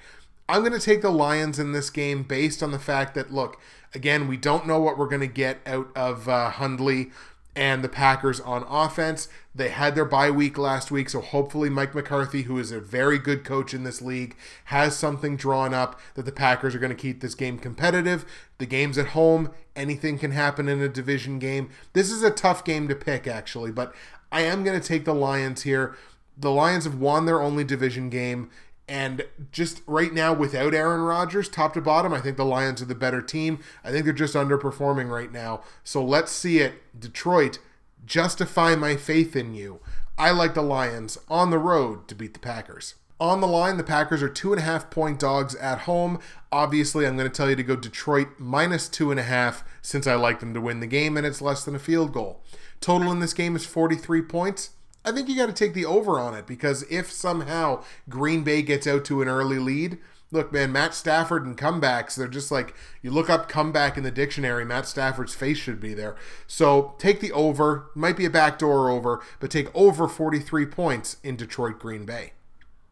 I'm 0.49 0.61
going 0.61 0.73
to 0.73 0.80
take 0.80 1.01
the 1.01 1.09
Lions 1.09 1.57
in 1.59 1.71
this 1.71 1.89
game 1.89 2.23
based 2.23 2.61
on 2.61 2.71
the 2.71 2.78
fact 2.78 3.15
that, 3.15 3.34
look, 3.34 3.59
again, 3.95 4.27
we 4.27 4.37
don't 4.37 4.67
know 4.67 4.79
what 4.79 4.97
we're 4.97 5.07
going 5.07 5.21
to 5.21 5.27
get 5.27 5.59
out 5.65 5.87
of 5.95 6.27
uh, 6.27 6.49
Hundley 6.51 7.11
and 7.55 7.83
the 7.83 7.89
Packers 7.89 8.39
on 8.41 8.63
offense. 8.63 9.29
They 9.53 9.69
had 9.69 9.95
their 9.95 10.05
bye 10.05 10.29
week 10.29 10.57
last 10.57 10.91
week, 10.91 11.09
so 11.09 11.21
hopefully 11.21 11.69
Mike 11.69 11.95
McCarthy, 11.95 12.43
who 12.43 12.59
is 12.59 12.71
a 12.71 12.81
very 12.81 13.17
good 13.17 13.45
coach 13.45 13.73
in 13.73 13.85
this 13.85 14.01
league, 14.01 14.35
has 14.65 14.97
something 14.97 15.37
drawn 15.37 15.73
up 15.73 15.99
that 16.15 16.25
the 16.25 16.33
Packers 16.33 16.75
are 16.75 16.79
going 16.79 16.95
to 16.95 17.01
keep 17.01 17.21
this 17.21 17.35
game 17.35 17.57
competitive. 17.57 18.25
The 18.57 18.65
game's 18.65 18.97
at 18.97 19.07
home, 19.07 19.51
anything 19.75 20.19
can 20.19 20.31
happen 20.31 20.67
in 20.67 20.81
a 20.81 20.89
division 20.89 21.39
game. 21.39 21.69
This 21.93 22.11
is 22.11 22.23
a 22.23 22.31
tough 22.31 22.65
game 22.65 22.89
to 22.89 22.95
pick, 22.95 23.25
actually, 23.27 23.71
but 23.71 23.95
I 24.31 24.41
am 24.41 24.65
going 24.65 24.79
to 24.79 24.85
take 24.85 25.05
the 25.05 25.15
Lions 25.15 25.61
here. 25.61 25.95
The 26.37 26.51
Lions 26.51 26.83
have 26.83 26.95
won 26.95 27.25
their 27.25 27.41
only 27.41 27.63
division 27.63 28.09
game. 28.09 28.49
And 28.88 29.25
just 29.51 29.81
right 29.88 30.13
now, 30.13 30.31
without 30.33 30.75
Aaron 30.75 31.01
Rodgers, 31.01 31.49
top 31.49 31.73
to 31.73 31.81
bottom, 31.81 32.13
I 32.13 32.21
think 32.21 32.38
the 32.38 32.45
Lions 32.45 32.81
are 32.81 32.86
the 32.86 32.93
better 32.93 33.21
team. 33.21 33.59
I 33.83 33.91
think 33.91 34.05
they're 34.05 34.13
just 34.13 34.36
underperforming 34.36 35.09
right 35.09 35.31
now. 35.31 35.61
So 35.83 36.03
let's 36.03 36.31
see 36.31 36.59
it. 36.59 36.99
Detroit, 36.99 37.57
justify 38.05 38.75
my 38.75 38.95
faith 38.95 39.36
in 39.36 39.55
you. 39.55 39.79
I 40.17 40.31
like 40.31 40.53
the 40.53 40.61
Lions 40.61 41.17
on 41.29 41.49
the 41.49 41.57
road 41.57 42.07
to 42.07 42.15
beat 42.15 42.33
the 42.33 42.39
Packers. 42.39 42.95
On 43.19 43.39
the 43.39 43.47
line, 43.47 43.77
the 43.77 43.83
Packers 43.83 44.21
are 44.21 44.29
two 44.29 44.51
and 44.51 44.61
a 44.61 44.65
half 44.65 44.89
point 44.89 45.19
dogs 45.19 45.55
at 45.55 45.79
home. 45.79 46.19
Obviously, 46.51 47.07
I'm 47.07 47.15
going 47.15 47.29
to 47.29 47.36
tell 47.36 47.49
you 47.49 47.55
to 47.55 47.63
go 47.63 47.75
Detroit 47.77 48.27
minus 48.38 48.89
two 48.89 49.09
and 49.09 49.19
a 49.19 49.23
half 49.23 49.63
since 49.81 50.05
I 50.05 50.15
like 50.15 50.41
them 50.41 50.53
to 50.53 50.59
win 50.61 50.81
the 50.81 50.88
game 50.88 51.15
and 51.15 51.25
it's 51.25 51.41
less 51.41 51.63
than 51.63 51.75
a 51.75 51.79
field 51.79 52.11
goal. 52.11 52.43
Total 52.81 53.11
in 53.11 53.19
this 53.19 53.33
game 53.33 53.55
is 53.55 53.65
43 53.65 54.21
points. 54.23 54.71
I 55.05 55.11
think 55.11 55.29
you 55.29 55.35
got 55.35 55.45
to 55.45 55.53
take 55.53 55.73
the 55.73 55.85
over 55.85 56.19
on 56.19 56.33
it 56.33 56.47
because 56.47 56.83
if 56.89 57.11
somehow 57.11 57.83
Green 58.09 58.43
Bay 58.43 58.61
gets 58.61 58.87
out 58.87 59.05
to 59.05 59.21
an 59.21 59.27
early 59.27 59.59
lead, 59.59 59.99
look, 60.31 60.51
man, 60.51 60.71
Matt 60.71 60.93
Stafford 60.93 61.45
and 61.45 61.57
comebacks, 61.57 62.15
they're 62.15 62.27
just 62.27 62.51
like 62.51 62.75
you 63.01 63.11
look 63.11 63.29
up 63.29 63.47
comeback 63.47 63.97
in 63.97 64.03
the 64.03 64.11
dictionary, 64.11 64.65
Matt 64.65 64.87
Stafford's 64.87 65.35
face 65.35 65.57
should 65.57 65.79
be 65.79 65.93
there. 65.93 66.15
So 66.47 66.95
take 66.97 67.19
the 67.19 67.31
over, 67.31 67.91
might 67.93 68.17
be 68.17 68.25
a 68.25 68.29
backdoor 68.29 68.89
over, 68.89 69.21
but 69.39 69.51
take 69.51 69.73
over 69.75 70.07
43 70.07 70.65
points 70.65 71.17
in 71.23 71.35
Detroit 71.35 71.79
Green 71.79 72.05
Bay. 72.05 72.33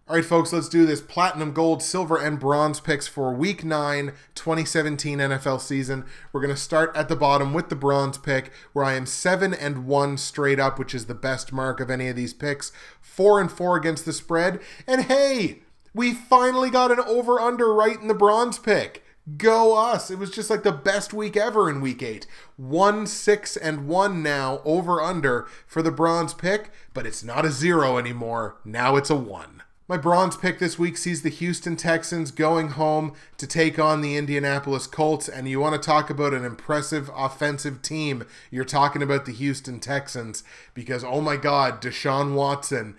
All 0.05 0.17
right, 0.17 0.25
folks, 0.25 0.51
let's 0.51 0.67
do 0.67 0.85
this 0.85 0.99
platinum, 0.99 1.53
gold, 1.53 1.81
silver, 1.81 2.17
and 2.17 2.37
bronze 2.37 2.81
picks 2.81 3.07
for 3.07 3.33
week 3.33 3.63
9, 3.63 4.11
2017 4.35 5.19
NFL 5.19 5.61
season. 5.61 6.03
We're 6.33 6.41
going 6.41 6.53
to 6.53 6.59
start 6.59 6.91
at 6.93 7.07
the 7.07 7.15
bottom 7.15 7.53
with 7.53 7.69
the 7.69 7.77
bronze 7.77 8.17
pick, 8.17 8.51
where 8.73 8.83
I 8.83 8.95
am 8.95 9.05
7 9.05 9.53
and 9.53 9.85
1 9.85 10.17
straight 10.17 10.59
up, 10.59 10.77
which 10.77 10.93
is 10.93 11.05
the 11.05 11.13
best 11.13 11.53
mark 11.53 11.79
of 11.79 11.89
any 11.89 12.09
of 12.09 12.17
these 12.17 12.33
picks. 12.33 12.73
4 12.99 13.39
and 13.39 13.49
4 13.49 13.77
against 13.77 14.03
the 14.03 14.11
spread. 14.11 14.59
And 14.85 15.05
hey, 15.05 15.59
we 15.93 16.13
finally 16.13 16.69
got 16.69 16.91
an 16.91 16.99
over 16.99 17.39
under 17.39 17.73
right 17.73 17.97
in 17.97 18.09
the 18.09 18.13
bronze 18.13 18.59
pick. 18.59 19.05
Go 19.37 19.77
us. 19.77 20.11
It 20.11 20.19
was 20.19 20.31
just 20.31 20.49
like 20.49 20.63
the 20.63 20.73
best 20.73 21.13
week 21.13 21.37
ever 21.37 21.69
in 21.69 21.79
week 21.79 22.03
8. 22.03 22.27
1 22.57 23.07
6 23.07 23.55
and 23.55 23.87
1 23.87 24.21
now 24.21 24.61
over 24.65 24.99
under 24.99 25.47
for 25.65 25.81
the 25.81 25.91
bronze 25.91 26.33
pick, 26.33 26.71
but 26.93 27.05
it's 27.07 27.23
not 27.23 27.45
a 27.45 27.51
0 27.51 27.97
anymore. 27.97 28.57
Now 28.65 28.97
it's 28.97 29.09
a 29.09 29.15
1. 29.15 29.62
My 29.85 29.97
bronze 29.97 30.37
pick 30.37 30.59
this 30.59 30.79
week 30.79 30.95
sees 30.95 31.23
the 31.23 31.29
Houston 31.29 31.75
Texans 31.75 32.31
going 32.31 32.69
home 32.69 33.13
to 33.37 33.45
take 33.45 33.77
on 33.77 33.99
the 33.99 34.15
Indianapolis 34.15 34.87
Colts. 34.87 35.27
And 35.27 35.45
you 35.45 35.59
want 35.59 35.75
to 35.75 35.85
talk 35.85 36.09
about 36.09 36.33
an 36.33 36.45
impressive 36.45 37.11
offensive 37.13 37.81
team, 37.81 38.25
you're 38.49 38.63
talking 38.63 39.03
about 39.03 39.25
the 39.25 39.33
Houston 39.33 39.81
Texans 39.81 40.45
because, 40.73 41.03
oh 41.03 41.19
my 41.19 41.35
God, 41.35 41.81
Deshaun 41.81 42.33
Watson 42.33 42.95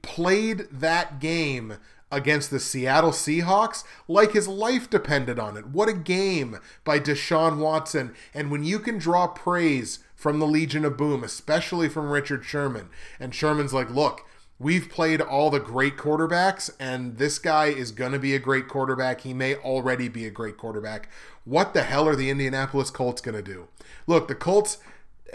played 0.00 0.68
that 0.72 1.20
game 1.20 1.74
against 2.10 2.50
the 2.50 2.60
Seattle 2.60 3.10
Seahawks 3.10 3.84
like 4.08 4.32
his 4.32 4.48
life 4.48 4.88
depended 4.88 5.38
on 5.38 5.58
it. 5.58 5.66
What 5.66 5.90
a 5.90 5.92
game 5.92 6.60
by 6.82 6.98
Deshaun 6.98 7.58
Watson. 7.58 8.14
And 8.32 8.50
when 8.50 8.64
you 8.64 8.78
can 8.78 8.96
draw 8.96 9.26
praise 9.26 9.98
from 10.14 10.38
the 10.38 10.46
Legion 10.46 10.86
of 10.86 10.96
Boom, 10.96 11.22
especially 11.22 11.90
from 11.90 12.08
Richard 12.08 12.42
Sherman, 12.42 12.88
and 13.20 13.34
Sherman's 13.34 13.74
like, 13.74 13.90
look, 13.90 14.25
We've 14.58 14.88
played 14.88 15.20
all 15.20 15.50
the 15.50 15.60
great 15.60 15.98
quarterbacks, 15.98 16.70
and 16.80 17.18
this 17.18 17.38
guy 17.38 17.66
is 17.66 17.90
going 17.90 18.12
to 18.12 18.18
be 18.18 18.34
a 18.34 18.38
great 18.38 18.68
quarterback. 18.68 19.20
He 19.20 19.34
may 19.34 19.54
already 19.56 20.08
be 20.08 20.26
a 20.26 20.30
great 20.30 20.56
quarterback. 20.56 21.10
What 21.44 21.74
the 21.74 21.82
hell 21.82 22.08
are 22.08 22.16
the 22.16 22.30
Indianapolis 22.30 22.90
Colts 22.90 23.20
going 23.20 23.34
to 23.34 23.42
do? 23.42 23.68
Look, 24.06 24.28
the 24.28 24.34
Colts 24.34 24.78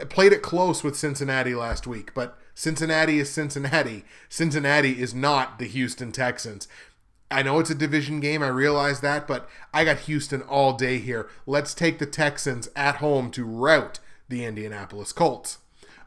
played 0.10 0.34
it 0.34 0.42
close 0.42 0.84
with 0.84 0.98
Cincinnati 0.98 1.54
last 1.54 1.86
week, 1.86 2.16
but 2.16 2.38
Cincinnati 2.56 3.20
is 3.20 3.30
Cincinnati. 3.30 4.06
Cincinnati 4.28 5.00
is 5.00 5.14
not 5.14 5.60
the 5.60 5.68
Houston 5.68 6.12
Texans. 6.12 6.68
I 7.30 7.44
know 7.44 7.60
it's 7.60 7.70
a 7.70 7.76
division 7.76 8.20
game, 8.20 8.42
I 8.42 8.48
realize 8.48 9.02
that, 9.02 9.28
but 9.28 9.48
I 9.74 9.86
got 9.86 10.00
Houston 10.00 10.42
all 10.42 10.74
day 10.74 10.98
here. 10.98 11.30
Let's 11.46 11.74
take 11.74 12.00
the 12.00 12.06
Texans 12.06 12.70
at 12.76 12.96
home 12.96 13.32
to 13.32 13.46
rout 13.46 14.00
the 14.28 14.44
Indianapolis 14.44 15.14
Colts. 15.14 15.60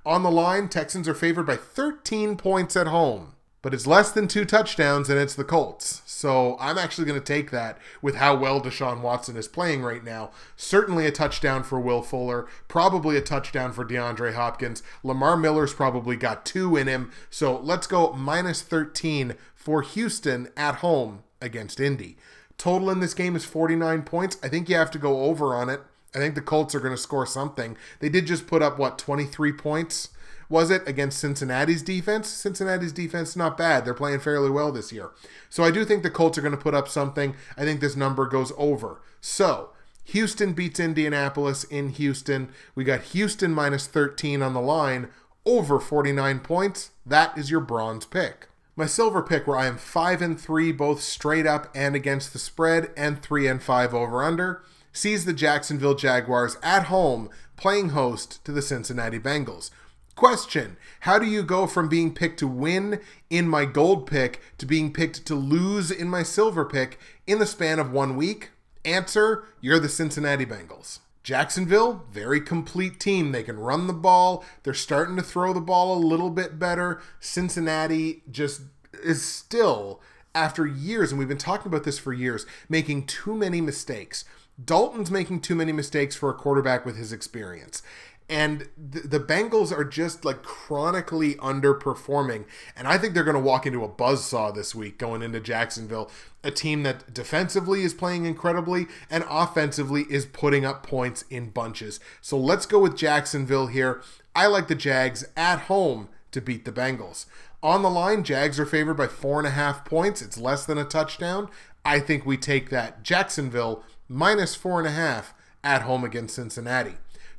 On 0.07 0.23
the 0.23 0.31
line, 0.31 0.69
Texans 0.69 1.09
are 1.09 1.15
favored 1.15 1.47
by 1.47 1.57
13 1.57 2.37
points 2.37 2.77
at 2.77 2.87
home, 2.87 3.37
but 3.63 3.73
it's 3.73 3.87
less 3.87 4.13
than 4.13 4.29
two 4.29 4.45
touchdowns 4.45 5.09
and 5.09 5.19
it's 5.19 5.35
the 5.35 5.45
Colts. 5.45 6.03
So 6.05 6.59
I'm 6.61 6.77
actually 6.77 7.07
going 7.07 7.19
to 7.19 7.25
take 7.25 7.51
that 7.53 7.79
with 8.03 8.17
how 8.17 8.37
well 8.37 8.61
Deshaun 8.61 9.01
Watson 9.01 9.35
is 9.39 9.49
playing 9.49 9.83
right 9.83 10.05
now. 10.05 10.31
Certainly 10.57 11.07
a 11.07 11.11
touchdown 11.11 11.63
for 11.63 11.81
Will 11.81 12.03
Fuller, 12.03 12.47
probably 12.69 13.17
a 13.17 13.23
touchdown 13.23 13.73
for 13.73 13.83
DeAndre 13.83 14.35
Hopkins. 14.35 14.83
Lamar 15.03 15.39
Miller's 15.39 15.73
probably 15.73 16.17
got 16.17 16.45
two 16.45 16.77
in 16.77 16.87
him. 16.87 17.11
So 17.31 17.59
let's 17.59 17.87
go 17.87 18.13
minus 18.13 18.61
13 18.61 19.37
for 19.55 19.81
Houston 19.81 20.49
at 20.55 20.77
home 20.77 21.23
against 21.41 21.81
Indy. 21.81 22.19
Total 22.59 22.91
in 22.91 23.01
this 23.01 23.15
game 23.15 23.37
is 23.37 23.47
49 23.47 24.03
points. 24.03 24.37
I 24.43 24.51
think 24.51 24.69
you 24.69 24.77
have 24.77 24.91
to 24.91 24.99
go 24.99 25.23
over 25.23 25.55
on 25.55 25.71
it. 25.71 25.81
I 26.15 26.19
think 26.19 26.35
the 26.35 26.41
Colts 26.41 26.75
are 26.75 26.81
going 26.81 26.95
to 26.95 27.01
score 27.01 27.27
something. 27.27 27.77
They 28.01 28.09
did 28.09 28.27
just 28.27 28.47
put 28.47 28.63
up 28.63 28.79
what 28.79 28.99
23 28.99 29.53
points 29.53 30.11
was 30.49 30.71
it 30.71 30.87
against 30.87 31.19
Cincinnati's 31.19 31.83
defense? 31.83 32.29
Cincinnati's 32.29 32.93
defense 32.93 33.35
not 33.35 33.57
bad. 33.57 33.85
They're 33.85 33.95
playing 33.95 34.21
fairly 34.21 34.51
well 34.51 34.73
this 34.73 34.93
year. 34.93 35.11
So 35.49 35.65
I 35.65 35.71
do 35.71 35.85
think 35.85 36.03
the 36.03 36.11
Colts 36.11 36.39
are 36.39 36.43
going 36.43 36.53
to 36.53 36.61
put 36.61 36.75
up 36.75 36.89
something. 36.89 37.35
I 37.57 37.65
think 37.65 37.81
this 37.81 37.97
number 37.97 38.27
goes 38.27 38.53
over. 38.57 39.01
So, 39.21 39.71
Houston 40.05 40.53
beats 40.53 40.79
Indianapolis 40.79 41.65
in 41.65 41.89
Houston. 41.91 42.51
We 42.75 42.85
got 42.85 43.03
Houston 43.03 43.53
minus 43.53 43.87
13 43.87 44.43
on 44.43 44.53
the 44.53 44.61
line, 44.61 45.09
over 45.47 45.81
49 45.81 46.41
points. 46.41 46.91
That 47.07 47.37
is 47.39 47.51
your 47.51 47.61
bronze 47.61 48.05
pick. 48.05 48.49
My 48.77 48.87
silver 48.87 49.23
pick, 49.23 49.47
where 49.47 49.57
I 49.57 49.67
am 49.67 49.79
5 49.79 50.21
and 50.21 50.39
3, 50.39 50.73
both 50.73 51.01
straight 51.01 51.47
up 51.47 51.71
and 51.75 51.95
against 51.95 52.33
the 52.33 52.39
spread, 52.39 52.91
and 52.97 53.23
3 53.23 53.47
and 53.47 53.63
5 53.63 53.95
over 53.95 54.23
under, 54.23 54.63
sees 54.95 55.27
the 55.27 55.35
Jacksonville 55.35 55.95
Jaguars 55.95 56.57
at 56.63 56.85
home 56.85 57.29
playing 57.57 57.91
host 57.91 58.43
to 58.47 58.53
the 58.53 58.63
Cincinnati 58.63 59.19
Bengals. 59.19 59.71
Question 60.15 60.77
How 61.01 61.19
do 61.19 61.27
you 61.27 61.43
go 61.43 61.67
from 61.67 61.89
being 61.89 62.15
picked 62.15 62.39
to 62.39 62.49
win 62.49 63.01
in 63.29 63.49
my 63.49 63.65
gold 63.67 64.07
pick 64.07 64.41
to 64.59 64.65
being 64.65 64.93
picked 64.93 65.27
to 65.27 65.35
lose 65.35 65.91
in 65.91 66.09
my 66.09 66.23
silver 66.23 66.65
pick 66.65 66.99
in 67.27 67.39
the 67.39 67.47
span 67.47 67.79
of 67.79 67.93
one 67.93 68.17
week? 68.17 68.51
Answer 68.85 69.45
You're 69.61 69.81
the 69.81 69.89
Cincinnati 69.89 70.47
Bengals. 70.47 71.01
Jacksonville, 71.25 72.05
very 72.13 72.41
complete 72.41 73.01
team. 73.01 73.33
They 73.33 73.43
can 73.43 73.59
run 73.59 73.87
the 73.87 73.95
ball. 73.95 74.45
They're 74.63 74.75
starting 74.75 75.17
to 75.17 75.23
throw 75.23 75.55
the 75.55 75.61
ball 75.61 75.97
a 75.97 75.99
little 75.99 76.29
bit 76.29 76.59
better. 76.59 77.01
Cincinnati 77.19 78.23
just 78.31 78.61
is 79.03 79.25
still, 79.25 80.03
after 80.35 80.67
years, 80.67 81.11
and 81.11 81.19
we've 81.19 81.27
been 81.27 81.39
talking 81.39 81.69
about 81.69 81.85
this 81.85 81.99
for 81.99 82.13
years, 82.13 82.45
making 82.69 83.07
too 83.07 83.35
many 83.35 83.63
mistakes. 83.63 84.27
Dalton's 84.63 85.11
making 85.11 85.41
too 85.41 85.55
many 85.55 85.73
mistakes 85.73 86.15
for 86.15 86.31
a 86.31 86.35
quarterback 86.35 86.87
with 86.87 86.97
his 86.97 87.13
experience 87.13 87.83
and 88.29 88.69
the, 88.77 89.21
Bengals 89.21 89.77
are 89.77 89.85
just 89.85 90.25
like 90.25 90.43
chronically 90.43 91.35
underperforming. 91.37 92.47
And 92.77 92.89
I 92.89 92.97
think 92.97 93.13
they're 93.13 93.25
going 93.25 93.35
to 93.37 93.41
walk 93.41 93.67
into 93.67 93.85
a 93.85 93.89
buzz 93.89 94.25
saw 94.25 94.51
this 94.51 94.75
week 94.75 94.99
going 94.99 95.23
into 95.23 95.41
Jacksonville, 95.41 96.11
a 96.43 96.51
team 96.51 96.85
that 96.85 97.13
defensively 97.13 97.83
is 97.83 97.93
playing 97.93 98.25
incredibly 98.25 98.87
and 99.11 99.25
offensively 99.29 100.05
is 100.09 100.25
putting 100.25 100.65
up 100.65 100.87
points 100.87 101.25
in 101.29 101.51
bunches. 101.51 102.01
So 102.23 102.39
let's 102.39 102.67
go 102.67 102.79
with 102.79 102.97
Jacksonville 102.97 103.67
here. 103.67 104.03
I 104.35 104.47
like 104.47 104.69
the 104.69 104.75
Jags 104.75 105.27
at 105.37 105.61
home 105.61 106.09
to 106.33 106.41
beat 106.41 106.65
the 106.65 106.73
Bengals. 106.73 107.27
On 107.63 107.83
the 107.83 107.91
line, 107.91 108.25
Jags 108.25 108.59
are 108.59 108.67
favored 108.67 108.95
by 108.95 109.07
four 109.07 109.39
and 109.39 109.47
a 109.47 109.51
half 109.51 109.85
points. 109.85 110.23
It's 110.23 110.39
less 110.39 110.65
than 110.65 110.79
a 110.79 110.85
touchdown. 110.85 111.49
I 111.85 112.01
think 112.01 112.25
we 112.25 112.37
take 112.37 112.71
that. 112.71 113.03
Jacksonville 113.03 113.85
minus 114.09 114.55
four 114.55 114.79
and 114.79 114.89
a 114.89 114.93
half 114.93 115.35
at 115.63 115.83
home 115.83 116.05
against 116.05 116.35
Cincinnati. 116.35 116.95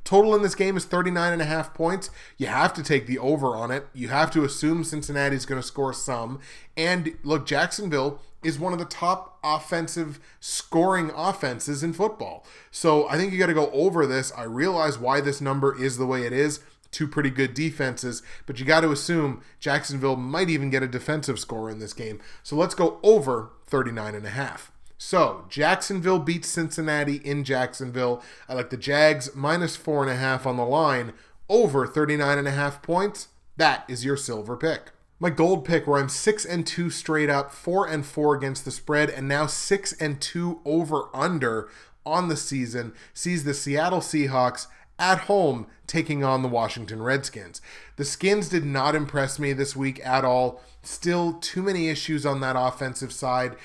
Total 0.06 0.36
in 0.36 0.42
this 0.42 0.54
game 0.54 0.76
is 0.76 0.84
39 0.84 1.32
and 1.32 1.42
a 1.42 1.46
half 1.46 1.74
points. 1.74 2.10
You 2.36 2.46
have 2.46 2.72
to 2.74 2.82
take 2.84 3.08
the 3.08 3.18
over 3.18 3.56
on 3.56 3.72
it. 3.72 3.88
You 3.92 4.06
have 4.08 4.30
to 4.32 4.44
assume 4.44 4.84
Cincinnati's 4.84 5.44
going 5.44 5.60
to 5.60 5.66
score 5.66 5.92
some. 5.92 6.38
And 6.76 7.16
look, 7.24 7.44
Jacksonville 7.44 8.20
is 8.44 8.56
one 8.56 8.72
of 8.72 8.78
the 8.78 8.84
top 8.84 9.40
offensive 9.42 10.20
scoring 10.38 11.10
offenses 11.12 11.82
in 11.82 11.92
football. 11.92 12.46
So 12.70 13.08
I 13.08 13.16
think 13.16 13.32
you 13.32 13.38
got 13.40 13.46
to 13.46 13.54
go 13.54 13.68
over 13.72 14.06
this. 14.06 14.32
I 14.36 14.44
realize 14.44 14.96
why 14.96 15.20
this 15.20 15.40
number 15.40 15.76
is 15.76 15.96
the 15.96 16.06
way 16.06 16.22
it 16.22 16.32
is. 16.32 16.60
Two 16.92 17.08
pretty 17.08 17.30
good 17.30 17.52
defenses, 17.52 18.22
but 18.46 18.60
you 18.60 18.64
got 18.64 18.82
to 18.82 18.92
assume 18.92 19.42
Jacksonville 19.58 20.14
might 20.14 20.48
even 20.48 20.70
get 20.70 20.84
a 20.84 20.88
defensive 20.88 21.40
score 21.40 21.68
in 21.68 21.80
this 21.80 21.92
game. 21.92 22.20
So 22.44 22.54
let's 22.54 22.76
go 22.76 23.00
over 23.02 23.50
39 23.66 24.14
and 24.14 24.24
a 24.24 24.30
half. 24.30 24.70
So, 24.98 25.44
Jacksonville 25.48 26.18
beats 26.18 26.48
Cincinnati 26.48 27.16
in 27.16 27.44
Jacksonville. 27.44 28.22
I 28.48 28.54
like 28.54 28.70
the 28.70 28.76
Jags 28.76 29.34
minus 29.34 29.76
four 29.76 30.02
and 30.02 30.10
a 30.10 30.16
half 30.16 30.46
on 30.46 30.56
the 30.56 30.64
line, 30.64 31.12
over 31.48 31.86
39 31.86 32.38
and 32.38 32.48
a 32.48 32.52
half 32.52 32.80
points. 32.82 33.28
That 33.56 33.84
is 33.88 34.04
your 34.04 34.16
silver 34.16 34.56
pick. 34.56 34.92
My 35.18 35.30
gold 35.30 35.64
pick, 35.64 35.86
where 35.86 36.00
I'm 36.00 36.08
six 36.08 36.44
and 36.44 36.66
two 36.66 36.90
straight 36.90 37.30
up, 37.30 37.50
four 37.50 37.86
and 37.86 38.04
four 38.04 38.34
against 38.34 38.64
the 38.64 38.70
spread, 38.70 39.08
and 39.08 39.26
now 39.26 39.46
six 39.46 39.92
and 39.94 40.20
two 40.20 40.60
over 40.64 41.04
under 41.14 41.68
on 42.04 42.28
the 42.28 42.36
season, 42.36 42.92
sees 43.14 43.44
the 43.44 43.54
Seattle 43.54 44.00
Seahawks 44.00 44.66
at 44.98 45.20
home 45.20 45.66
taking 45.86 46.24
on 46.24 46.42
the 46.42 46.48
Washington 46.48 47.02
Redskins. 47.02 47.60
The 47.96 48.04
Skins 48.04 48.48
did 48.48 48.64
not 48.64 48.94
impress 48.94 49.38
me 49.38 49.52
this 49.52 49.76
week 49.76 50.04
at 50.04 50.24
all. 50.24 50.60
Still, 50.82 51.34
too 51.34 51.62
many 51.62 51.88
issues 51.88 52.26
on 52.26 52.40
that 52.40 52.56
offensive 52.58 53.12
side 53.12 53.56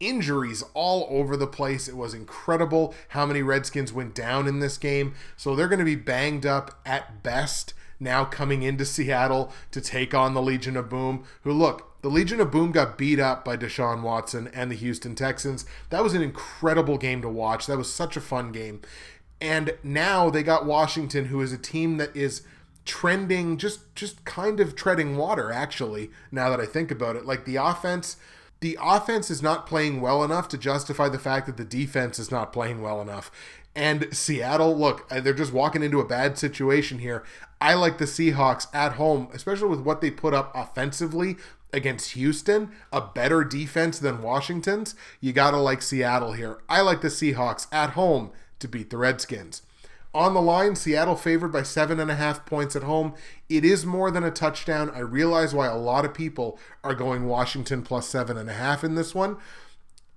injuries 0.00 0.64
all 0.74 1.06
over 1.10 1.36
the 1.36 1.46
place. 1.46 1.88
It 1.88 1.96
was 1.96 2.14
incredible 2.14 2.94
how 3.10 3.26
many 3.26 3.42
Redskins 3.42 3.92
went 3.92 4.14
down 4.14 4.48
in 4.48 4.58
this 4.58 4.78
game. 4.78 5.14
So 5.36 5.54
they're 5.54 5.68
going 5.68 5.78
to 5.78 5.84
be 5.84 5.96
banged 5.96 6.46
up 6.46 6.80
at 6.84 7.22
best 7.22 7.74
now 8.00 8.24
coming 8.24 8.62
into 8.62 8.84
Seattle 8.84 9.52
to 9.70 9.80
take 9.80 10.14
on 10.14 10.34
the 10.34 10.42
Legion 10.42 10.76
of 10.76 10.88
Boom, 10.88 11.24
who 11.42 11.52
look, 11.52 12.00
the 12.02 12.08
Legion 12.08 12.40
of 12.40 12.50
Boom 12.50 12.72
got 12.72 12.96
beat 12.96 13.20
up 13.20 13.44
by 13.44 13.58
Deshaun 13.58 14.00
Watson 14.00 14.50
and 14.54 14.70
the 14.70 14.76
Houston 14.76 15.14
Texans. 15.14 15.66
That 15.90 16.02
was 16.02 16.14
an 16.14 16.22
incredible 16.22 16.96
game 16.96 17.20
to 17.20 17.28
watch. 17.28 17.66
That 17.66 17.76
was 17.76 17.92
such 17.92 18.16
a 18.16 18.22
fun 18.22 18.52
game. 18.52 18.80
And 19.38 19.74
now 19.82 20.30
they 20.30 20.42
got 20.42 20.64
Washington, 20.64 21.26
who 21.26 21.42
is 21.42 21.52
a 21.52 21.58
team 21.58 21.98
that 21.98 22.14
is 22.16 22.42
trending 22.86 23.58
just 23.58 23.94
just 23.94 24.24
kind 24.24 24.58
of 24.58 24.74
treading 24.74 25.16
water 25.16 25.52
actually 25.52 26.10
now 26.32 26.48
that 26.48 26.58
I 26.58 26.64
think 26.64 26.90
about 26.90 27.14
it 27.14 27.26
like 27.26 27.44
the 27.44 27.56
offense 27.56 28.16
the 28.60 28.78
offense 28.80 29.30
is 29.30 29.42
not 29.42 29.66
playing 29.66 30.00
well 30.00 30.22
enough 30.22 30.48
to 30.48 30.58
justify 30.58 31.08
the 31.08 31.18
fact 31.18 31.46
that 31.46 31.56
the 31.56 31.64
defense 31.64 32.18
is 32.18 32.30
not 32.30 32.52
playing 32.52 32.82
well 32.82 33.00
enough. 33.00 33.30
And 33.74 34.14
Seattle, 34.14 34.76
look, 34.76 35.06
uh, 35.10 35.20
they're 35.20 35.32
just 35.32 35.52
walking 35.52 35.82
into 35.82 36.00
a 36.00 36.06
bad 36.06 36.36
situation 36.36 36.98
here. 36.98 37.24
I 37.60 37.74
like 37.74 37.98
the 37.98 38.04
Seahawks 38.04 38.66
at 38.74 38.92
home, 38.92 39.28
especially 39.32 39.68
with 39.68 39.80
what 39.80 40.00
they 40.00 40.10
put 40.10 40.34
up 40.34 40.50
offensively 40.54 41.36
against 41.72 42.12
Houston, 42.12 42.72
a 42.92 43.00
better 43.00 43.44
defense 43.44 43.98
than 43.98 44.22
Washington's. 44.22 44.94
You 45.20 45.32
got 45.32 45.52
to 45.52 45.58
like 45.58 45.82
Seattle 45.82 46.32
here. 46.32 46.58
I 46.68 46.80
like 46.80 47.00
the 47.00 47.08
Seahawks 47.08 47.66
at 47.72 47.90
home 47.90 48.32
to 48.58 48.68
beat 48.68 48.90
the 48.90 48.96
Redskins. 48.96 49.62
On 50.12 50.34
the 50.34 50.42
line, 50.42 50.74
Seattle 50.74 51.14
favored 51.14 51.52
by 51.52 51.62
seven 51.62 52.00
and 52.00 52.10
a 52.10 52.16
half 52.16 52.44
points 52.44 52.74
at 52.74 52.82
home. 52.82 53.14
It 53.48 53.64
is 53.64 53.86
more 53.86 54.10
than 54.10 54.24
a 54.24 54.30
touchdown. 54.30 54.90
I 54.92 55.00
realize 55.00 55.54
why 55.54 55.68
a 55.68 55.76
lot 55.76 56.04
of 56.04 56.14
people 56.14 56.58
are 56.82 56.94
going 56.94 57.26
Washington 57.26 57.82
plus 57.82 58.08
seven 58.08 58.36
and 58.36 58.50
a 58.50 58.54
half 58.54 58.82
in 58.82 58.96
this 58.96 59.14
one. 59.14 59.36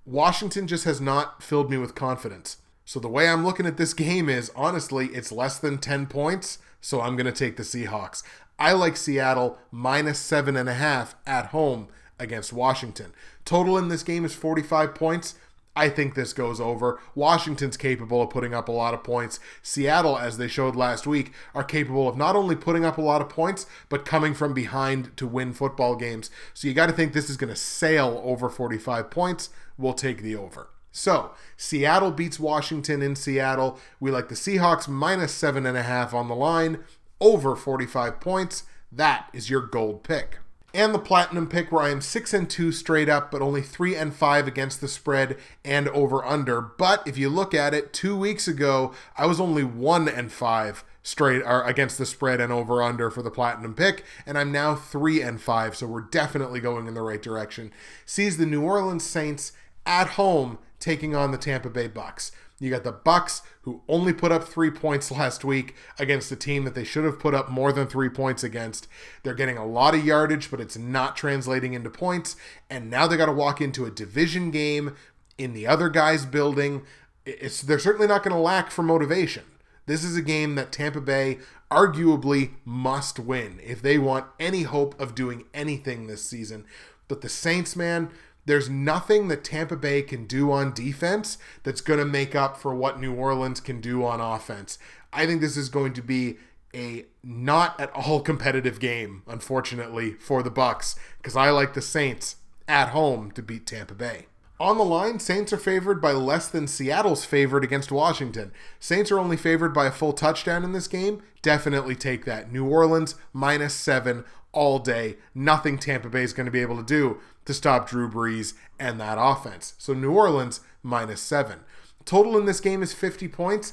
Washington 0.04 0.66
just 0.66 0.84
has 0.84 1.00
not 1.00 1.42
filled 1.42 1.70
me 1.70 1.78
with 1.78 1.94
confidence. 1.94 2.56
So 2.84 2.98
the 3.00 3.08
way 3.08 3.28
I'm 3.28 3.44
looking 3.44 3.66
at 3.66 3.76
this 3.76 3.94
game 3.94 4.28
is 4.28 4.50
honestly, 4.54 5.06
it's 5.06 5.32
less 5.32 5.58
than 5.58 5.78
10 5.78 6.06
points, 6.06 6.58
so 6.80 7.00
I'm 7.00 7.16
going 7.16 7.26
to 7.26 7.32
take 7.32 7.56
the 7.56 7.62
Seahawks. 7.62 8.22
I 8.58 8.72
like 8.72 8.96
Seattle 8.96 9.58
minus 9.70 10.18
seven 10.18 10.56
and 10.56 10.68
a 10.68 10.74
half 10.74 11.14
at 11.26 11.46
home 11.46 11.88
against 12.18 12.52
Washington. 12.52 13.12
Total 13.44 13.78
in 13.78 13.88
this 13.88 14.02
game 14.02 14.24
is 14.24 14.34
45 14.34 14.94
points. 14.94 15.36
I 15.76 15.88
think 15.88 16.14
this 16.14 16.32
goes 16.32 16.60
over. 16.60 17.00
Washington's 17.14 17.76
capable 17.76 18.22
of 18.22 18.30
putting 18.30 18.54
up 18.54 18.68
a 18.68 18.72
lot 18.72 18.94
of 18.94 19.02
points. 19.02 19.40
Seattle, 19.62 20.16
as 20.16 20.38
they 20.38 20.46
showed 20.46 20.76
last 20.76 21.06
week, 21.06 21.32
are 21.54 21.64
capable 21.64 22.08
of 22.08 22.16
not 22.16 22.36
only 22.36 22.54
putting 22.54 22.84
up 22.84 22.96
a 22.96 23.02
lot 23.02 23.20
of 23.20 23.28
points, 23.28 23.66
but 23.88 24.04
coming 24.04 24.34
from 24.34 24.54
behind 24.54 25.16
to 25.16 25.26
win 25.26 25.52
football 25.52 25.96
games. 25.96 26.30
So 26.52 26.68
you 26.68 26.74
got 26.74 26.86
to 26.86 26.92
think 26.92 27.12
this 27.12 27.28
is 27.28 27.36
going 27.36 27.52
to 27.52 27.56
sail 27.56 28.20
over 28.24 28.48
45 28.48 29.10
points. 29.10 29.50
We'll 29.76 29.94
take 29.94 30.22
the 30.22 30.36
over. 30.36 30.68
So, 30.92 31.32
Seattle 31.56 32.12
beats 32.12 32.38
Washington 32.38 33.02
in 33.02 33.16
Seattle. 33.16 33.80
We 33.98 34.12
like 34.12 34.28
the 34.28 34.36
Seahawks 34.36 34.86
minus 34.86 35.32
seven 35.32 35.66
and 35.66 35.76
a 35.76 35.82
half 35.82 36.14
on 36.14 36.28
the 36.28 36.36
line, 36.36 36.84
over 37.20 37.56
45 37.56 38.20
points. 38.20 38.62
That 38.92 39.28
is 39.32 39.50
your 39.50 39.60
gold 39.60 40.04
pick 40.04 40.38
and 40.74 40.92
the 40.92 40.98
platinum 40.98 41.46
pick 41.48 41.70
where 41.70 41.84
I 41.84 41.90
am 41.90 42.00
6 42.00 42.34
and 42.34 42.50
2 42.50 42.72
straight 42.72 43.08
up 43.08 43.30
but 43.30 43.40
only 43.40 43.62
3 43.62 43.94
and 43.94 44.14
5 44.14 44.46
against 44.46 44.80
the 44.80 44.88
spread 44.88 45.38
and 45.64 45.88
over 45.88 46.24
under. 46.24 46.60
But 46.60 47.06
if 47.06 47.16
you 47.16 47.30
look 47.30 47.54
at 47.54 47.72
it, 47.72 47.92
2 47.92 48.16
weeks 48.16 48.48
ago 48.48 48.92
I 49.16 49.26
was 49.26 49.40
only 49.40 49.64
1 49.64 50.08
and 50.08 50.32
5 50.32 50.84
straight 51.02 51.42
or 51.42 51.62
against 51.62 51.98
the 51.98 52.06
spread 52.06 52.40
and 52.40 52.52
over 52.52 52.82
under 52.82 53.10
for 53.10 53.22
the 53.22 53.30
platinum 53.30 53.74
pick 53.74 54.04
and 54.26 54.36
I'm 54.36 54.50
now 54.50 54.74
3 54.74 55.22
and 55.22 55.40
5 55.40 55.76
so 55.76 55.86
we're 55.86 56.00
definitely 56.00 56.60
going 56.60 56.88
in 56.88 56.94
the 56.94 57.02
right 57.02 57.22
direction. 57.22 57.72
Sees 58.04 58.36
the 58.36 58.46
New 58.46 58.62
Orleans 58.62 59.04
Saints 59.04 59.52
at 59.86 60.08
home 60.08 60.58
taking 60.80 61.14
on 61.14 61.30
the 61.30 61.38
Tampa 61.38 61.70
Bay 61.70 61.88
Bucks. 61.88 62.32
You 62.64 62.70
got 62.70 62.84
the 62.84 62.92
Bucks 62.92 63.42
who 63.62 63.82
only 63.88 64.12
put 64.12 64.32
up 64.32 64.44
3 64.44 64.70
points 64.70 65.10
last 65.12 65.44
week 65.44 65.74
against 65.98 66.32
a 66.32 66.36
team 66.36 66.64
that 66.64 66.74
they 66.74 66.84
should 66.84 67.04
have 67.04 67.20
put 67.20 67.34
up 67.34 67.50
more 67.50 67.72
than 67.72 67.86
3 67.86 68.08
points 68.08 68.42
against. 68.42 68.88
They're 69.22 69.34
getting 69.34 69.58
a 69.58 69.66
lot 69.66 69.94
of 69.94 70.04
yardage 70.04 70.50
but 70.50 70.60
it's 70.60 70.76
not 70.76 71.16
translating 71.16 71.74
into 71.74 71.90
points 71.90 72.36
and 72.70 72.90
now 72.90 73.06
they 73.06 73.16
got 73.16 73.26
to 73.26 73.32
walk 73.32 73.60
into 73.60 73.84
a 73.84 73.90
division 73.90 74.50
game 74.50 74.96
in 75.38 75.52
the 75.52 75.66
other 75.66 75.88
guy's 75.88 76.24
building. 76.24 76.82
It's 77.26 77.60
they're 77.60 77.78
certainly 77.78 78.06
not 78.06 78.22
going 78.22 78.34
to 78.34 78.40
lack 78.40 78.70
for 78.70 78.82
motivation. 78.82 79.44
This 79.86 80.02
is 80.02 80.16
a 80.16 80.22
game 80.22 80.54
that 80.54 80.72
Tampa 80.72 81.00
Bay 81.00 81.38
arguably 81.70 82.52
must 82.64 83.18
win 83.18 83.60
if 83.62 83.82
they 83.82 83.98
want 83.98 84.26
any 84.40 84.62
hope 84.62 84.98
of 85.00 85.14
doing 85.14 85.44
anything 85.52 86.06
this 86.06 86.24
season. 86.24 86.64
But 87.08 87.20
the 87.20 87.28
Saints, 87.28 87.76
man, 87.76 88.10
there's 88.46 88.68
nothing 88.68 89.28
that 89.28 89.44
Tampa 89.44 89.76
Bay 89.76 90.02
can 90.02 90.26
do 90.26 90.52
on 90.52 90.74
defense 90.74 91.38
that's 91.62 91.80
going 91.80 91.98
to 91.98 92.04
make 92.04 92.34
up 92.34 92.56
for 92.56 92.74
what 92.74 93.00
New 93.00 93.14
Orleans 93.14 93.60
can 93.60 93.80
do 93.80 94.04
on 94.04 94.20
offense. 94.20 94.78
I 95.12 95.26
think 95.26 95.40
this 95.40 95.56
is 95.56 95.68
going 95.68 95.92
to 95.94 96.02
be 96.02 96.36
a 96.74 97.06
not 97.22 97.78
at 97.80 97.90
all 97.92 98.20
competitive 98.22 98.80
game, 98.80 99.22
unfortunately, 99.26 100.14
for 100.14 100.42
the 100.42 100.50
Bucks, 100.50 100.96
because 101.18 101.36
I 101.36 101.50
like 101.50 101.74
the 101.74 101.82
Saints 101.82 102.36
at 102.68 102.90
home 102.90 103.30
to 103.32 103.42
beat 103.42 103.66
Tampa 103.66 103.94
Bay. 103.94 104.26
On 104.60 104.78
the 104.78 104.84
line, 104.84 105.18
Saints 105.18 105.52
are 105.52 105.58
favored 105.58 106.00
by 106.00 106.12
less 106.12 106.48
than 106.48 106.68
Seattle's 106.68 107.24
favored 107.24 107.64
against 107.64 107.90
Washington. 107.90 108.52
Saints 108.78 109.10
are 109.10 109.18
only 109.18 109.36
favored 109.36 109.74
by 109.74 109.86
a 109.86 109.92
full 109.92 110.12
touchdown 110.12 110.62
in 110.62 110.72
this 110.72 110.86
game. 110.86 111.22
Definitely 111.42 111.96
take 111.96 112.24
that. 112.24 112.52
New 112.52 112.64
Orleans 112.64 113.16
minus 113.32 113.74
seven 113.74 114.24
all 114.52 114.78
day. 114.78 115.16
Nothing 115.34 115.76
Tampa 115.76 116.08
Bay 116.08 116.22
is 116.22 116.32
going 116.32 116.46
to 116.46 116.52
be 116.52 116.62
able 116.62 116.76
to 116.76 116.84
do 116.84 117.20
to 117.44 117.54
stop 117.54 117.88
Drew 117.88 118.10
Brees 118.10 118.54
and 118.78 119.00
that 119.00 119.18
offense. 119.20 119.74
So 119.78 119.92
New 119.92 120.12
Orleans 120.12 120.60
minus 120.82 121.20
seven. 121.20 121.60
Total 122.04 122.36
in 122.38 122.44
this 122.44 122.60
game 122.60 122.82
is 122.82 122.92
50 122.92 123.28
points. 123.28 123.72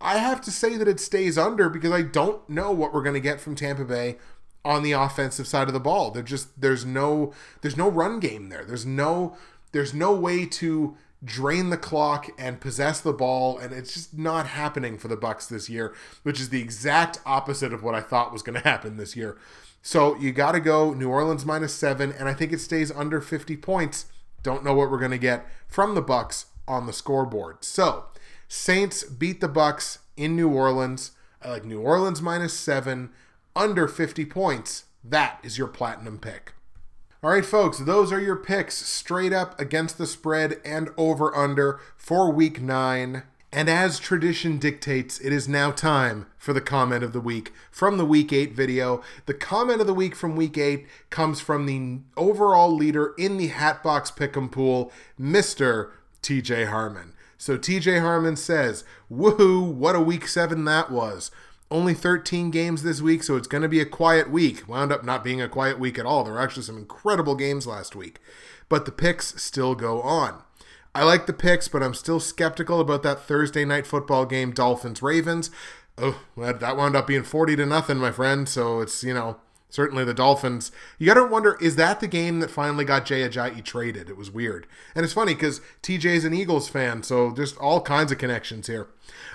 I 0.00 0.18
have 0.18 0.40
to 0.42 0.50
say 0.50 0.76
that 0.76 0.88
it 0.88 1.00
stays 1.00 1.36
under 1.36 1.68
because 1.68 1.92
I 1.92 2.02
don't 2.02 2.48
know 2.48 2.70
what 2.72 2.94
we're 2.94 3.02
going 3.02 3.14
to 3.14 3.20
get 3.20 3.40
from 3.40 3.54
Tampa 3.54 3.84
Bay 3.84 4.16
on 4.64 4.82
the 4.82 4.92
offensive 4.92 5.46
side 5.46 5.68
of 5.68 5.74
the 5.74 5.80
ball. 5.80 6.10
There 6.10 6.22
just 6.22 6.60
there's 6.60 6.84
no 6.84 7.32
there's 7.60 7.76
no 7.76 7.90
run 7.90 8.20
game 8.20 8.48
there. 8.48 8.64
There's 8.64 8.86
no 8.86 9.36
there's 9.72 9.94
no 9.94 10.14
way 10.14 10.46
to 10.46 10.96
drain 11.22 11.68
the 11.68 11.76
clock 11.76 12.28
and 12.38 12.60
possess 12.60 13.00
the 13.00 13.12
ball 13.12 13.58
and 13.58 13.74
it's 13.74 13.92
just 13.92 14.16
not 14.16 14.46
happening 14.46 14.96
for 14.96 15.08
the 15.08 15.16
bucks 15.18 15.46
this 15.46 15.68
year 15.68 15.94
which 16.22 16.40
is 16.40 16.48
the 16.48 16.62
exact 16.62 17.20
opposite 17.26 17.74
of 17.74 17.82
what 17.82 17.94
i 17.94 18.00
thought 18.00 18.32
was 18.32 18.42
going 18.42 18.58
to 18.58 18.66
happen 18.66 18.96
this 18.96 19.14
year 19.14 19.36
so 19.82 20.16
you 20.16 20.32
got 20.32 20.52
to 20.52 20.60
go 20.60 20.92
new 20.92 21.08
orleans 21.08 21.46
minus 21.46 21.74
seven 21.74 22.12
and 22.12 22.28
i 22.28 22.34
think 22.34 22.52
it 22.52 22.60
stays 22.60 22.90
under 22.90 23.20
50 23.20 23.56
points. 23.56 24.06
Don't 24.42 24.64
know 24.64 24.74
what 24.74 24.90
we're 24.90 24.98
going 24.98 25.10
to 25.10 25.18
get 25.18 25.46
from 25.68 25.94
the 25.94 26.02
bucks 26.02 26.46
on 26.66 26.86
the 26.86 26.92
scoreboard. 26.92 27.64
So 27.64 28.06
saints 28.48 29.04
beat 29.04 29.40
the 29.40 29.48
bucks 29.48 29.98
in 30.16 30.36
new 30.36 30.48
orleans. 30.48 31.12
I 31.42 31.50
like 31.50 31.64
new 31.64 31.80
orleans 31.80 32.22
minus 32.22 32.54
seven 32.54 33.10
under 33.54 33.88
50 33.88 34.24
points. 34.26 34.84
That 35.02 35.40
is 35.42 35.58
your 35.58 35.68
platinum 35.68 36.18
pick. 36.18 36.54
All 37.22 37.30
right, 37.30 37.44
folks, 37.44 37.78
those 37.78 38.12
are 38.12 38.20
your 38.20 38.36
picks 38.36 38.74
straight 38.74 39.32
up 39.32 39.60
against 39.60 39.98
the 39.98 40.06
spread 40.06 40.58
and 40.64 40.88
over 40.96 41.34
under 41.36 41.78
for 41.96 42.32
week 42.32 42.62
nine. 42.62 43.24
And 43.52 43.68
as 43.68 43.98
tradition 43.98 44.58
dictates, 44.58 45.18
it 45.18 45.32
is 45.32 45.48
now 45.48 45.72
time 45.72 46.26
for 46.38 46.52
the 46.52 46.60
comment 46.60 47.02
of 47.02 47.12
the 47.12 47.20
week 47.20 47.52
from 47.70 47.96
the 47.96 48.04
week 48.04 48.32
eight 48.32 48.52
video. 48.52 49.02
The 49.26 49.34
comment 49.34 49.80
of 49.80 49.88
the 49.88 49.94
week 49.94 50.14
from 50.14 50.36
week 50.36 50.56
eight 50.56 50.86
comes 51.10 51.40
from 51.40 51.66
the 51.66 51.98
overall 52.16 52.72
leader 52.72 53.12
in 53.18 53.38
the 53.38 53.48
Hatbox 53.48 54.12
Pick'em 54.12 54.52
pool, 54.52 54.92
Mr. 55.20 55.90
TJ 56.22 56.68
Harmon. 56.68 57.14
So 57.38 57.58
TJ 57.58 58.00
Harmon 58.00 58.36
says, 58.36 58.84
Woohoo, 59.10 59.72
what 59.72 59.96
a 59.96 60.00
week 60.00 60.28
seven 60.28 60.64
that 60.66 60.92
was. 60.92 61.32
Only 61.72 61.94
13 61.94 62.50
games 62.50 62.82
this 62.84 63.00
week, 63.00 63.22
so 63.24 63.36
it's 63.36 63.48
going 63.48 63.62
to 63.62 63.68
be 63.68 63.80
a 63.80 63.86
quiet 63.86 64.30
week. 64.30 64.68
Wound 64.68 64.92
up 64.92 65.04
not 65.04 65.24
being 65.24 65.40
a 65.40 65.48
quiet 65.48 65.78
week 65.78 65.98
at 65.98 66.06
all. 66.06 66.22
There 66.22 66.34
were 66.34 66.40
actually 66.40 66.64
some 66.64 66.76
incredible 66.76 67.34
games 67.34 67.66
last 67.66 67.96
week, 67.96 68.20
but 68.68 68.86
the 68.86 68.92
picks 68.92 69.40
still 69.42 69.74
go 69.74 70.02
on. 70.02 70.42
I 70.94 71.04
like 71.04 71.26
the 71.26 71.32
picks, 71.32 71.68
but 71.68 71.82
I'm 71.82 71.94
still 71.94 72.20
skeptical 72.20 72.80
about 72.80 73.02
that 73.04 73.20
Thursday 73.20 73.64
night 73.64 73.86
football 73.86 74.26
game, 74.26 74.50
Dolphins 74.50 75.02
Ravens. 75.02 75.50
Oh, 75.96 76.20
that 76.36 76.76
wound 76.76 76.96
up 76.96 77.06
being 77.06 77.22
40 77.22 77.56
to 77.56 77.66
nothing, 77.66 77.98
my 77.98 78.10
friend. 78.10 78.48
So 78.48 78.80
it's, 78.80 79.04
you 79.04 79.14
know, 79.14 79.36
certainly 79.70 80.04
the 80.04 80.12
Dolphins. 80.12 80.70
You 80.98 81.06
got 81.06 81.14
to 81.14 81.24
wonder, 81.24 81.56
is 81.60 81.76
that 81.76 82.00
the 82.00 82.08
game 82.08 82.40
that 82.40 82.50
finally 82.50 82.84
got 82.84 83.06
Jay 83.06 83.26
Ajayi 83.26 83.64
traded? 83.64 84.10
It 84.10 84.16
was 84.16 84.30
weird. 84.30 84.66
And 84.94 85.04
it's 85.04 85.14
funny 85.14 85.34
because 85.34 85.60
TJ's 85.82 86.24
an 86.24 86.34
Eagles 86.34 86.68
fan, 86.68 87.02
so 87.02 87.32
just 87.32 87.56
all 87.56 87.80
kinds 87.80 88.12
of 88.12 88.18
connections 88.18 88.66
here. 88.66 88.88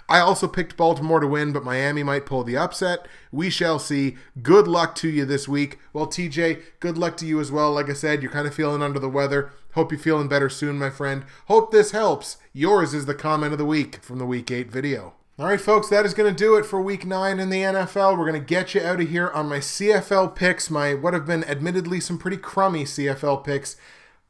I 0.07 0.19
also 0.19 0.47
picked 0.47 0.77
Baltimore 0.77 1.19
to 1.19 1.27
win, 1.27 1.51
but 1.51 1.63
Miami 1.63 2.03
might 2.03 2.25
pull 2.25 2.43
the 2.43 2.57
upset. 2.57 3.07
We 3.31 3.49
shall 3.49 3.79
see. 3.79 4.17
Good 4.41 4.67
luck 4.67 4.93
to 4.95 5.09
you 5.09 5.25
this 5.25 5.47
week. 5.47 5.79
Well, 5.93 6.07
TJ, 6.07 6.61
good 6.79 6.97
luck 6.97 7.17
to 7.17 7.25
you 7.25 7.39
as 7.39 7.51
well. 7.51 7.71
Like 7.71 7.89
I 7.89 7.93
said, 7.93 8.21
you're 8.21 8.31
kind 8.31 8.47
of 8.47 8.53
feeling 8.53 8.83
under 8.83 8.99
the 8.99 9.09
weather. 9.09 9.51
Hope 9.73 9.91
you're 9.91 9.99
feeling 9.99 10.27
better 10.27 10.49
soon, 10.49 10.77
my 10.77 10.89
friend. 10.89 11.25
Hope 11.47 11.71
this 11.71 11.91
helps. 11.91 12.37
Yours 12.53 12.93
is 12.93 13.07
the 13.07 13.15
comment 13.15 13.51
of 13.51 13.57
the 13.57 13.65
week 13.65 13.97
from 14.03 14.19
the 14.19 14.25
Week 14.25 14.49
8 14.51 14.71
video. 14.71 15.13
All 15.37 15.47
right, 15.47 15.59
folks, 15.59 15.89
that 15.89 16.05
is 16.05 16.13
going 16.13 16.33
to 16.33 16.43
do 16.43 16.55
it 16.55 16.65
for 16.65 16.79
week 16.79 17.05
nine 17.05 17.41
in 17.41 17.49
the 17.49 17.59
NFL. 17.59 18.17
We're 18.17 18.25
going 18.25 18.41
to 18.41 18.47
get 18.47 18.73
you 18.73 18.79
out 18.79 19.01
of 19.01 19.09
here 19.09 19.29
on 19.31 19.49
my 19.49 19.57
CFL 19.57 20.33
picks, 20.33 20.69
my 20.69 20.93
what 20.93 21.13
have 21.13 21.25
been 21.25 21.43
admittedly 21.43 21.99
some 21.99 22.17
pretty 22.17 22.37
crummy 22.37 22.85
CFL 22.85 23.43
picks 23.43 23.75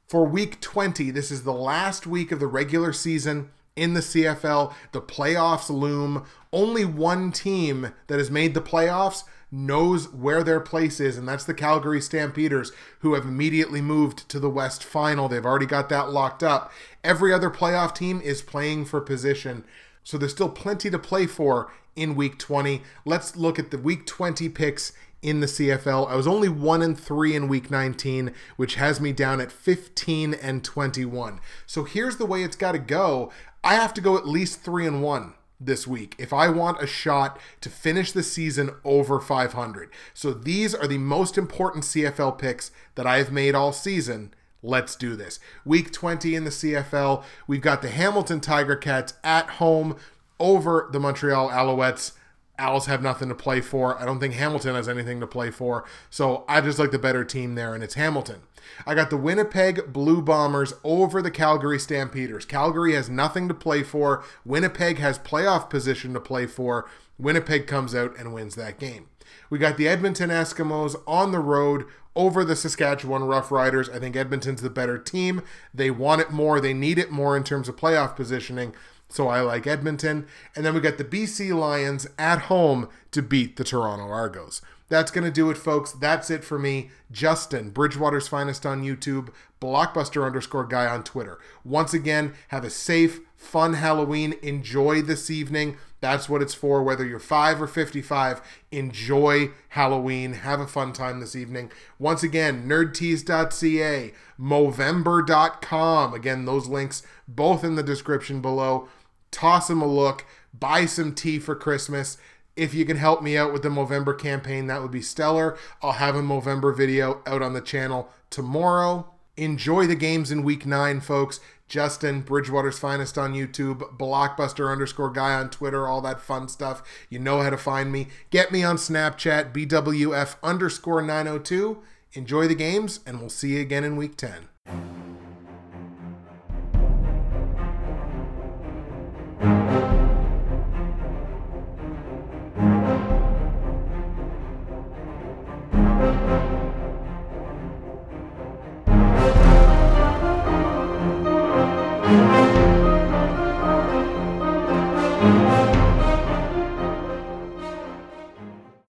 for 0.07 0.25
week 0.25 0.59
20. 0.61 1.11
This 1.11 1.29
is 1.29 1.43
the 1.43 1.53
last 1.53 2.07
week 2.07 2.31
of 2.31 2.39
the 2.39 2.47
regular 2.47 2.91
season 2.91 3.51
in 3.75 3.93
the 3.93 3.99
CFL. 3.99 4.73
The 4.93 5.01
playoffs 5.01 5.69
loom. 5.69 6.25
Only 6.51 6.85
one 6.85 7.31
team 7.31 7.93
that 8.07 8.17
has 8.17 8.31
made 8.31 8.55
the 8.55 8.59
playoffs 8.59 9.25
knows 9.51 10.11
where 10.11 10.43
their 10.43 10.59
place 10.59 10.99
is, 10.99 11.19
and 11.19 11.27
that's 11.27 11.45
the 11.45 11.53
Calgary 11.53 12.01
Stampeders, 12.01 12.71
who 13.01 13.13
have 13.13 13.25
immediately 13.25 13.79
moved 13.79 14.27
to 14.29 14.39
the 14.39 14.49
West 14.49 14.83
Final. 14.83 15.29
They've 15.29 15.45
already 15.45 15.67
got 15.67 15.87
that 15.89 16.09
locked 16.09 16.41
up. 16.41 16.71
Every 17.03 17.31
other 17.31 17.51
playoff 17.51 17.93
team 17.93 18.21
is 18.21 18.41
playing 18.41 18.85
for 18.85 19.01
position. 19.01 19.65
So 20.05 20.17
there's 20.17 20.31
still 20.31 20.49
plenty 20.49 20.89
to 20.89 20.99
play 20.99 21.25
for 21.25 21.73
in 21.95 22.15
week 22.15 22.37
20. 22.37 22.83
Let's 23.03 23.35
look 23.35 23.59
at 23.59 23.71
the 23.71 23.77
week 23.77 24.05
20 24.05 24.47
picks 24.49 24.93
in 25.21 25.39
the 25.39 25.47
CFL. 25.47 26.07
I 26.07 26.15
was 26.15 26.27
only 26.27 26.47
1 26.47 26.81
and 26.83 26.97
3 26.97 27.35
in 27.35 27.47
week 27.47 27.71
19, 27.71 28.31
which 28.55 28.75
has 28.75 29.01
me 29.01 29.11
down 29.11 29.41
at 29.41 29.51
15 29.51 30.35
and 30.35 30.63
21. 30.63 31.39
So 31.65 31.83
here's 31.83 32.17
the 32.17 32.27
way 32.27 32.43
it's 32.43 32.55
got 32.55 32.73
to 32.73 32.79
go. 32.79 33.31
I 33.63 33.73
have 33.73 33.95
to 33.95 34.01
go 34.01 34.15
at 34.15 34.27
least 34.27 34.61
3 34.61 34.85
and 34.85 35.01
1 35.01 35.33
this 35.59 35.87
week 35.87 36.15
if 36.19 36.33
I 36.33 36.49
want 36.49 36.83
a 36.83 36.87
shot 36.87 37.39
to 37.61 37.69
finish 37.69 38.11
the 38.11 38.21
season 38.21 38.71
over 38.83 39.19
500. 39.19 39.89
So 40.13 40.33
these 40.33 40.75
are 40.75 40.87
the 40.87 40.99
most 40.99 41.37
important 41.37 41.85
CFL 41.85 42.37
picks 42.37 42.69
that 42.93 43.07
I 43.07 43.17
have 43.17 43.31
made 43.31 43.55
all 43.55 43.73
season. 43.73 44.33
Let's 44.66 44.95
do 44.95 45.16
this. 45.16 45.39
Week 45.63 45.91
20 45.91 46.34
in 46.34 46.43
the 46.43 46.49
CFL, 46.49 47.24
we've 47.45 47.61
got 47.61 47.82
the 47.82 47.89
Hamilton 47.89 48.39
Tiger 48.39 48.76
Cats 48.76 49.13
at 49.24 49.47
home 49.51 49.95
over 50.39 50.89
the 50.91 50.99
Montreal 50.99 51.49
Alouettes. 51.49 52.13
Owls 52.57 52.88
have 52.88 53.03
nothing 53.03 53.30
to 53.30 53.36
play 53.36 53.61
for. 53.61 54.01
I 54.01 54.05
don't 54.05 54.20
think 54.20 54.34
Hamilton 54.34 54.76
has 54.76 54.89
anything 54.89 55.20
to 55.20 55.28
play 55.28 55.51
for. 55.51 55.86
So 56.09 56.45
I 56.47 56.61
just 56.61 56.80
like 56.80 56.91
the 56.91 56.99
better 56.99 57.24
team 57.24 57.55
there, 57.55 57.76
and 57.76 57.84
it's 57.84 57.93
Hamilton. 57.93 58.41
I 58.86 58.95
got 58.95 59.09
the 59.09 59.18
Winnipeg 59.18 59.93
Blue 59.93 60.22
Bombers 60.22 60.74
over 60.84 61.22
the 61.22 61.32
Calgary 61.32 61.80
Stampeders. 61.80 62.45
Calgary 62.45 62.93
has 62.93 63.09
nothing 63.09 63.47
to 63.47 63.53
play 63.53 63.84
for. 63.84 64.24
Winnipeg 64.43 64.99
has 64.99 65.20
playoff 65.20 65.70
position 65.70 66.13
to 66.13 66.20
play 66.20 66.45
for. 66.45 66.89
Winnipeg 67.18 67.68
comes 67.68 67.95
out 67.95 68.18
and 68.18 68.34
wins 68.34 68.55
that 68.55 68.80
game. 68.80 69.07
We 69.49 69.59
got 69.59 69.78
the 69.78 69.88
Edmonton 69.88 70.30
Eskimos 70.30 70.95
on 71.07 71.32
the 71.32 71.39
road 71.39 71.86
over 72.16 72.43
the 72.43 72.55
Saskatchewan 72.55 73.24
Roughriders. 73.24 73.93
I 73.93 73.99
think 73.99 74.16
Edmonton's 74.16 74.61
the 74.61 74.70
better 74.70 74.97
team. 74.97 75.41
They 75.74 75.91
want 75.91 76.22
it 76.22 76.32
more, 76.32 76.59
they 76.59 76.74
need 76.74 76.97
it 76.97 77.11
more 77.11 77.36
in 77.36 77.43
terms 77.43 77.68
of 77.68 77.76
playoff 77.76 78.16
positioning. 78.16 78.74
So 79.09 79.28
I 79.28 79.41
like 79.41 79.68
Edmonton. 79.68 80.28
And 80.55 80.66
then 80.66 80.74
we 80.74 80.80
got 80.80 80.97
the 80.97 81.03
BC 81.03 81.57
Lions 81.57 82.07
at 82.18 82.43
home 82.43 82.89
to 83.11 83.22
beat 83.22 83.55
the 83.55 83.63
Toronto 83.63 84.07
Argos. 84.07 84.61
That's 84.88 85.11
going 85.11 85.25
to 85.25 85.31
do 85.31 85.49
it, 85.49 85.57
folks. 85.57 85.91
That's 85.93 86.29
it 86.29 86.43
for 86.43 86.59
me. 86.59 86.91
Justin, 87.11 87.71
Bridgewater's 87.71 88.27
Finest 88.27 88.65
on 88.65 88.83
YouTube, 88.83 89.29
Blockbuster 89.59 90.25
underscore 90.25 90.65
guy 90.65 90.86
on 90.86 91.03
Twitter. 91.03 91.39
Once 91.63 91.93
again, 91.93 92.33
have 92.49 92.63
a 92.63 92.69
safe, 92.69 93.21
fun 93.36 93.73
Halloween. 93.73 94.36
Enjoy 94.43 95.01
this 95.01 95.29
evening. 95.31 95.77
That's 96.01 96.29
what 96.29 96.43
it's 96.43 96.53
for. 96.53 96.83
Whether 96.83 97.03
you're 97.03 97.19
5 97.19 97.63
or 97.63 97.67
55, 97.67 98.41
enjoy 98.71 99.49
Halloween. 99.69 100.33
Have 100.33 100.59
a 100.59 100.67
fun 100.67 100.93
time 100.93 101.19
this 101.19 101.36
evening. 101.36 101.71
Once 101.97 102.21
again, 102.21 102.67
nerdtease.ca, 102.67 104.13
Movember.com. 104.39 106.13
Again, 106.13 106.45
those 106.45 106.67
links 106.67 107.01
both 107.27 107.63
in 107.63 107.73
the 107.73 107.81
description 107.81 108.39
below. 108.39 108.88
Toss 109.31 109.67
them 109.67 109.81
a 109.81 109.88
look. 109.88 110.25
Buy 110.53 110.86
some 110.86 111.15
tea 111.15 111.39
for 111.39 111.55
Christmas. 111.55 112.17
If 112.55 112.73
you 112.73 112.85
can 112.85 112.97
help 112.97 113.21
me 113.21 113.37
out 113.37 113.51
with 113.51 113.63
the 113.63 113.69
Movember 113.69 114.17
campaign, 114.17 114.67
that 114.67 114.81
would 114.81 114.91
be 114.91 115.01
stellar. 115.01 115.57
I'll 115.81 115.93
have 115.93 116.15
a 116.15 116.21
Movember 116.21 116.75
video 116.75 117.21
out 117.25 117.41
on 117.41 117.53
the 117.53 117.61
channel 117.61 118.09
tomorrow. 118.29 119.11
Enjoy 119.35 119.85
the 119.85 119.95
games 119.95 120.31
in 120.31 120.43
week 120.43 120.65
nine, 120.65 121.01
folks. 121.01 121.41
Justin, 121.67 122.21
Bridgewater's 122.21 122.79
Finest 122.79 123.17
on 123.17 123.33
YouTube, 123.33 123.97
Blockbuster 123.97 124.71
underscore 124.71 125.09
guy 125.09 125.33
on 125.33 125.49
Twitter, 125.49 125.87
all 125.87 125.99
that 126.01 126.21
fun 126.21 126.47
stuff. 126.47 126.83
You 127.09 127.19
know 127.19 127.41
how 127.41 127.49
to 127.49 127.57
find 127.57 127.91
me. 127.91 128.07
Get 128.29 128.51
me 128.51 128.63
on 128.63 128.77
Snapchat, 128.77 129.51
BWF 129.51 130.35
underscore 130.43 131.01
902. 131.01 131.79
Enjoy 132.13 132.47
the 132.47 132.55
games, 132.55 132.99
and 133.05 133.19
we'll 133.19 133.29
see 133.29 133.55
you 133.55 133.61
again 133.61 133.83
in 133.83 133.97
week 133.97 134.15
10. 134.15 135.14